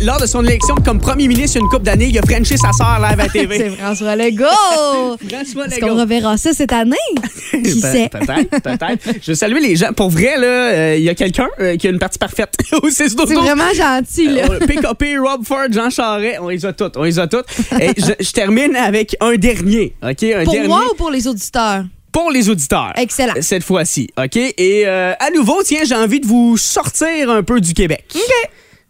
Lors 0.00 0.18
de 0.20 0.26
son 0.26 0.42
élection 0.42 0.76
comme 0.82 1.00
premier 1.00 1.28
ministre 1.28 1.58
une 1.60 1.68
couple 1.68 1.82
d'années, 1.84 2.06
il 2.06 2.18
a 2.18 2.22
frenché 2.22 2.56
sa 2.56 2.72
sœur 2.72 2.93
live 2.98 3.20
à 3.20 3.28
TV. 3.28 3.58
C'est 3.58 3.70
François 3.70 4.16
Legault. 4.16 4.44
François 5.28 5.66
Est-ce 5.66 5.76
Legault. 5.76 5.88
qu'on 5.88 6.00
reverra 6.00 6.36
ça 6.36 6.52
cette 6.52 6.72
année? 6.72 6.96
Qui 7.52 7.80
sait? 7.80 8.08
Peut-être, 8.08 8.62
peut-être. 8.62 9.08
Je 9.22 9.30
veux 9.30 9.34
saluer 9.34 9.60
les 9.60 9.76
gens. 9.76 9.92
Pour 9.92 10.10
vrai, 10.10 10.36
là, 10.38 10.46
euh, 10.46 10.96
il 10.96 11.04
y 11.04 11.08
a 11.08 11.14
quelqu'un 11.14 11.48
euh, 11.60 11.76
qui 11.76 11.86
a 11.86 11.90
une 11.90 11.98
partie 11.98 12.18
parfaite 12.18 12.54
au 12.82 12.88
6 12.88 13.14
C'est 13.26 13.34
vraiment 13.34 13.72
gentil, 13.74 14.28
là. 14.28 14.46
Euh, 14.50 14.58
PKP, 14.60 15.16
Rob 15.18 15.44
Ford, 15.44 15.66
Jean 15.70 15.90
Charest, 15.90 16.38
on 16.40 16.48
les 16.48 16.64
a 16.66 16.72
toutes, 16.72 16.96
on 16.96 17.04
les 17.04 17.18
a 17.18 17.26
toutes. 17.26 17.46
Et 17.80 17.92
je, 17.96 18.12
je 18.24 18.32
termine 18.32 18.74
avec 18.76 19.16
un 19.20 19.34
dernier, 19.36 19.94
OK? 20.02 20.22
Un 20.22 20.44
Pour 20.44 20.52
dernier 20.52 20.68
moi 20.68 20.82
ou 20.90 20.94
pour 20.94 21.10
les 21.10 21.26
auditeurs? 21.26 21.84
pour 22.12 22.30
les 22.30 22.48
auditeurs. 22.48 22.92
Excellent. 22.96 23.32
Cette 23.40 23.64
fois-ci, 23.64 24.08
OK? 24.16 24.36
Et 24.36 24.84
euh, 24.86 25.14
à 25.18 25.30
nouveau, 25.34 25.64
tiens, 25.64 25.80
j'ai 25.84 25.96
envie 25.96 26.20
de 26.20 26.26
vous 26.26 26.56
sortir 26.56 27.28
un 27.28 27.42
peu 27.42 27.60
du 27.60 27.74
Québec. 27.74 28.04
OK. 28.14 28.20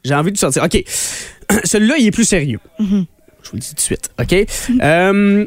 J'ai 0.05 0.14
envie 0.14 0.31
de 0.31 0.37
sortir. 0.37 0.62
OK. 0.62 0.85
Celui-là, 1.64 1.95
il 1.99 2.07
est 2.07 2.11
plus 2.11 2.27
sérieux. 2.27 2.61
Je 2.79 2.85
vous 3.55 3.59
le 3.59 3.61
dis 3.61 3.69
tout 3.69 3.75
de 3.75 3.81
suite, 3.81 4.11
OK? 4.21 4.35
Euh, 4.83 5.47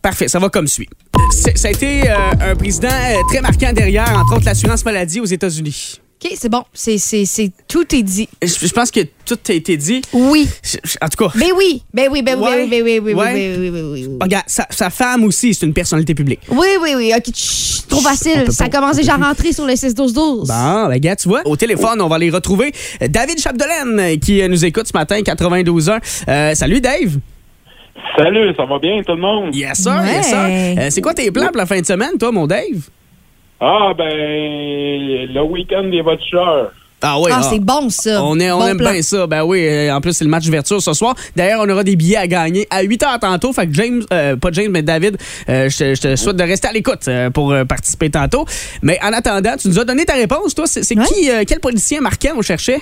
parfait, 0.00 0.28
ça 0.28 0.38
va 0.38 0.48
comme 0.48 0.66
suit. 0.66 0.88
Ça 1.30 1.68
a 1.68 1.70
été 1.70 2.10
euh, 2.10 2.14
un 2.40 2.56
président 2.56 2.88
euh, 2.88 3.16
très 3.28 3.40
marquant 3.40 3.72
derrière, 3.72 4.18
entre 4.18 4.36
autres, 4.36 4.44
l'assurance 4.44 4.84
maladie 4.84 5.20
aux 5.20 5.24
États-Unis. 5.26 6.01
OK, 6.24 6.32
c'est 6.36 6.48
bon. 6.48 6.62
C'est, 6.72 6.98
c'est, 6.98 7.24
c'est, 7.24 7.50
tout 7.66 7.94
est 7.94 8.02
dit. 8.02 8.28
Je, 8.42 8.66
je 8.66 8.72
pense 8.72 8.90
que 8.90 9.00
tout 9.26 9.38
a 9.48 9.52
été 9.52 9.76
dit. 9.76 10.02
Oui. 10.12 10.48
Je- 10.62 10.76
je- 10.84 10.96
En 11.00 11.08
tout 11.08 11.24
cas. 11.24 11.32
Ben 11.36 11.48
oui. 11.56 11.82
Ben 11.92 12.08
oui, 12.12 12.22
ben 12.22 12.36
oui, 12.38 12.44
Ouais. 12.44 12.66
ben 12.68 12.82
oui, 12.82 12.82
ben 12.82 12.82
oui, 12.84 13.00
ben 13.00 13.04
oui, 13.04 13.14
Ouais. 13.14 13.34
ben 13.34 13.60
oui, 13.60 13.68
oui, 13.70 13.80
oui, 13.80 14.06
oui. 14.08 14.18
Regarde, 14.20 14.44
sa, 14.46 14.66
sa 14.70 14.90
femme 14.90 15.24
aussi, 15.24 15.52
c'est 15.54 15.66
une 15.66 15.72
personnalité 15.74 16.14
publique. 16.14 16.40
Oui, 16.48 16.68
oui, 16.80 16.90
oui. 16.96 17.12
OK, 17.16 17.34
chut, 17.34 17.88
trop 17.88 18.00
facile. 18.00 18.52
Ça 18.52 18.68
pas- 18.68 18.78
commence 18.78 18.96
déjà 18.96 19.14
à 19.14 19.16
rentrer 19.16 19.52
sur 19.52 19.66
les 19.66 19.76
6-12-12. 19.76 20.46
Bon, 20.48 20.88
ben, 20.88 20.98
gars, 20.98 21.16
tu 21.16 21.28
vois, 21.28 21.42
au 21.44 21.56
téléphone, 21.56 22.00
on 22.00 22.08
va 22.08 22.18
les 22.18 22.30
retrouver. 22.30 22.72
David 23.00 23.40
Chapdelaine, 23.40 24.20
qui 24.20 24.40
euh, 24.42 24.48
nous 24.48 24.64
écoute 24.64 24.86
ce 24.86 24.96
matin, 24.96 25.20
92 25.22 25.88
ans. 25.88 25.98
Euh, 26.28 26.54
salut, 26.54 26.80
Dave. 26.80 27.18
Salut, 28.16 28.54
ça 28.56 28.64
va 28.64 28.78
bien 28.78 29.02
tout 29.02 29.12
le 29.12 29.20
monde? 29.20 29.54
Yes, 29.54 29.78
sir, 29.82 30.02
yes, 30.06 30.26
sir. 30.28 30.38
Euh, 30.38 30.86
c'est 30.90 31.00
quoi 31.00 31.14
tes 31.14 31.30
plans 31.30 31.48
pour 31.48 31.56
la 31.56 31.66
fin 31.66 31.80
de 31.80 31.86
semaine, 31.86 32.16
toi, 32.18 32.30
mon 32.32 32.46
Dave? 32.46 32.88
Ah, 33.64 33.92
ben, 33.96 34.08
le 35.32 35.42
week-end 35.44 35.84
des 35.84 36.02
voitures. 36.02 36.70
Ah 37.04 37.18
oui. 37.20 37.30
Ah, 37.34 37.42
c'est 37.42 37.58
bon, 37.60 37.88
ça. 37.90 38.22
On, 38.24 38.38
est, 38.40 38.50
on 38.52 38.58
Bon 38.60 38.66
aime 38.66 38.76
plan. 38.76 38.92
bien 38.92 39.02
ça. 39.02 39.26
Ben 39.26 39.42
oui, 39.44 39.66
euh, 39.66 39.92
en 39.94 40.00
plus, 40.00 40.12
c'est 40.12 40.24
le 40.24 40.30
match 40.30 40.44
d'ouverture 40.46 40.80
ce 40.80 40.92
soir. 40.94 41.14
D'ailleurs, 41.34 41.60
on 41.64 41.68
aura 41.68 41.82
des 41.82 41.96
billets 41.96 42.16
à 42.16 42.26
gagner 42.28 42.66
à 42.70 42.82
8 42.82 43.02
h 43.02 43.18
tantôt. 43.20 43.52
Fait 43.52 43.66
que 43.66 43.74
James, 43.74 44.02
euh, 44.12 44.36
pas 44.36 44.50
James, 44.52 44.70
mais 44.70 44.82
David, 44.82 45.16
euh, 45.48 45.68
je 45.68 45.76
te- 45.78 45.94
je 45.96 46.00
te 46.00 46.16
souhaite 46.16 46.36
de 46.36 46.44
rester 46.44 46.68
à 46.68 46.72
l'écoute 46.72 47.06
euh, 47.08 47.28
pour 47.30 47.52
participer 47.68 48.08
tantôt. 48.10 48.44
Mais 48.82 48.98
en 49.02 49.12
attendant, 49.12 49.56
tu 49.56 49.66
nous 49.68 49.78
as 49.80 49.84
donné 49.84 50.04
ta 50.04 50.14
réponse, 50.14 50.54
toi. 50.54 50.66
C'est 50.66 50.82
qui, 50.94 51.28
euh, 51.30 51.42
quel 51.46 51.58
politicien 51.60 52.00
marquant 52.00 52.30
on 52.36 52.42
cherchait? 52.42 52.80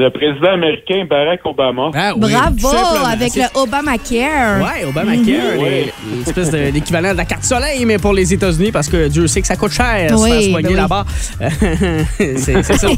Le 0.00 0.08
président 0.08 0.54
américain 0.54 1.04
Barack 1.08 1.40
Obama. 1.44 1.90
Ah 1.94 2.12
oui, 2.16 2.32
Bravo, 2.32 3.04
avec 3.06 3.34
le 3.34 3.42
Obamacare. 3.54 4.62
Ouais, 4.62 4.84
Obamacare, 4.88 5.56
les- 5.58 5.92
l'espèce 6.24 6.50
de- 6.50 6.70
d'équivalent 6.70 7.12
de 7.12 7.18
la 7.18 7.26
carte 7.26 7.44
soleil, 7.44 7.84
mais 7.84 7.98
pour 7.98 8.14
les 8.14 8.32
États-Unis, 8.32 8.72
parce 8.72 8.88
que 8.88 9.08
Dieu 9.08 9.26
sait 9.26 9.42
que 9.42 9.46
ça 9.46 9.56
coûte 9.56 9.72
cher 9.72 10.08
Oui, 10.16 10.30
se 10.30 10.34
faire 10.34 10.42
soigner 10.52 10.68
ben 10.68 10.68
oui. 10.70 10.74
là-bas. 10.76 11.04
c'est 12.18 12.62
ça. 12.62 12.88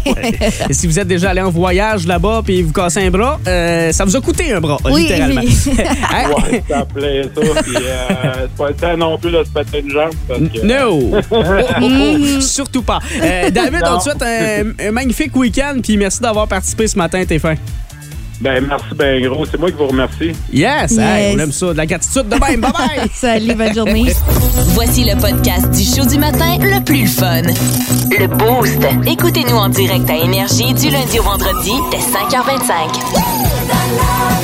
Et 0.68 0.72
si 0.74 0.86
vous 0.86 0.96
êtes 1.00 1.08
déjà 1.08 1.30
allé 1.30 1.40
en 1.40 1.50
voyage 1.50 2.06
là-bas 2.06 2.42
puis 2.44 2.62
vous 2.62 2.72
cassez 2.72 3.04
un 3.04 3.10
bras, 3.10 3.40
euh, 3.48 3.90
ça 3.90 4.04
vous 4.04 4.14
a 4.16 4.20
coûté 4.20 4.52
un 4.52 4.60
bras, 4.60 4.76
Oui, 4.84 5.02
littéralement. 5.02 5.40
oui. 5.42 5.58
Hein? 6.14 6.28
Ouais, 6.52 6.62
ça 6.68 6.84
plaît 6.84 7.22
ça. 7.34 7.62
Puis, 7.64 7.76
euh, 7.76 8.32
c'est 8.42 8.56
pas 8.56 8.68
le 8.68 8.74
temps 8.74 8.96
non 8.96 9.18
plus 9.18 9.30
de 9.32 9.42
se 9.42 9.50
péter 9.50 9.80
une 9.80 9.90
jambe. 9.90 10.12
Parce 10.28 10.40
que... 10.40 10.64
No! 10.64 11.10
Oh, 11.30 11.36
oh, 11.42 11.42
oh. 11.82 12.40
Surtout 12.40 12.82
pas. 12.82 13.00
Euh, 13.20 13.50
David, 13.50 13.80
on 13.90 13.98
te 13.98 14.02
souhaite 14.04 14.22
un, 14.22 14.86
un 14.88 14.90
magnifique 14.92 15.34
week-end, 15.36 15.76
puis 15.82 15.96
merci 15.96 16.20
d'avoir 16.20 16.46
participé 16.46 16.86
ce 16.92 16.98
matin, 16.98 17.24
t'es 17.26 17.38
fin. 17.38 17.54
Ben, 18.40 18.64
merci 18.66 18.86
ben 18.94 19.22
gros. 19.24 19.46
C'est 19.46 19.58
moi 19.58 19.70
qui 19.70 19.76
vous 19.76 19.86
remercie. 19.86 20.32
Yes! 20.52 20.98
hey, 20.98 21.36
on 21.36 21.38
aime 21.38 21.52
ça. 21.52 21.66
De 21.68 21.76
la 21.76 21.86
gratitude 21.86 22.28
de 22.28 22.34
même. 22.34 22.60
Bye 22.60 22.72
bye! 22.72 23.08
Salut, 23.14 23.54
bonne 23.54 23.72
journée. 23.74 24.12
Voici 24.74 25.04
le 25.04 25.14
podcast 25.20 25.70
du 25.70 25.84
show 25.84 26.04
du 26.04 26.18
matin 26.18 26.58
le 26.58 26.82
plus 26.82 27.06
fun. 27.06 27.42
Le 27.42 28.26
Boost. 28.26 28.80
Écoutez-nous 29.06 29.56
en 29.56 29.68
direct 29.68 30.10
à 30.10 30.16
Énergie 30.16 30.74
du 30.74 30.90
lundi 30.90 31.20
au 31.20 31.22
vendredi 31.22 31.70
dès 31.92 31.98
5h25. 31.98 34.41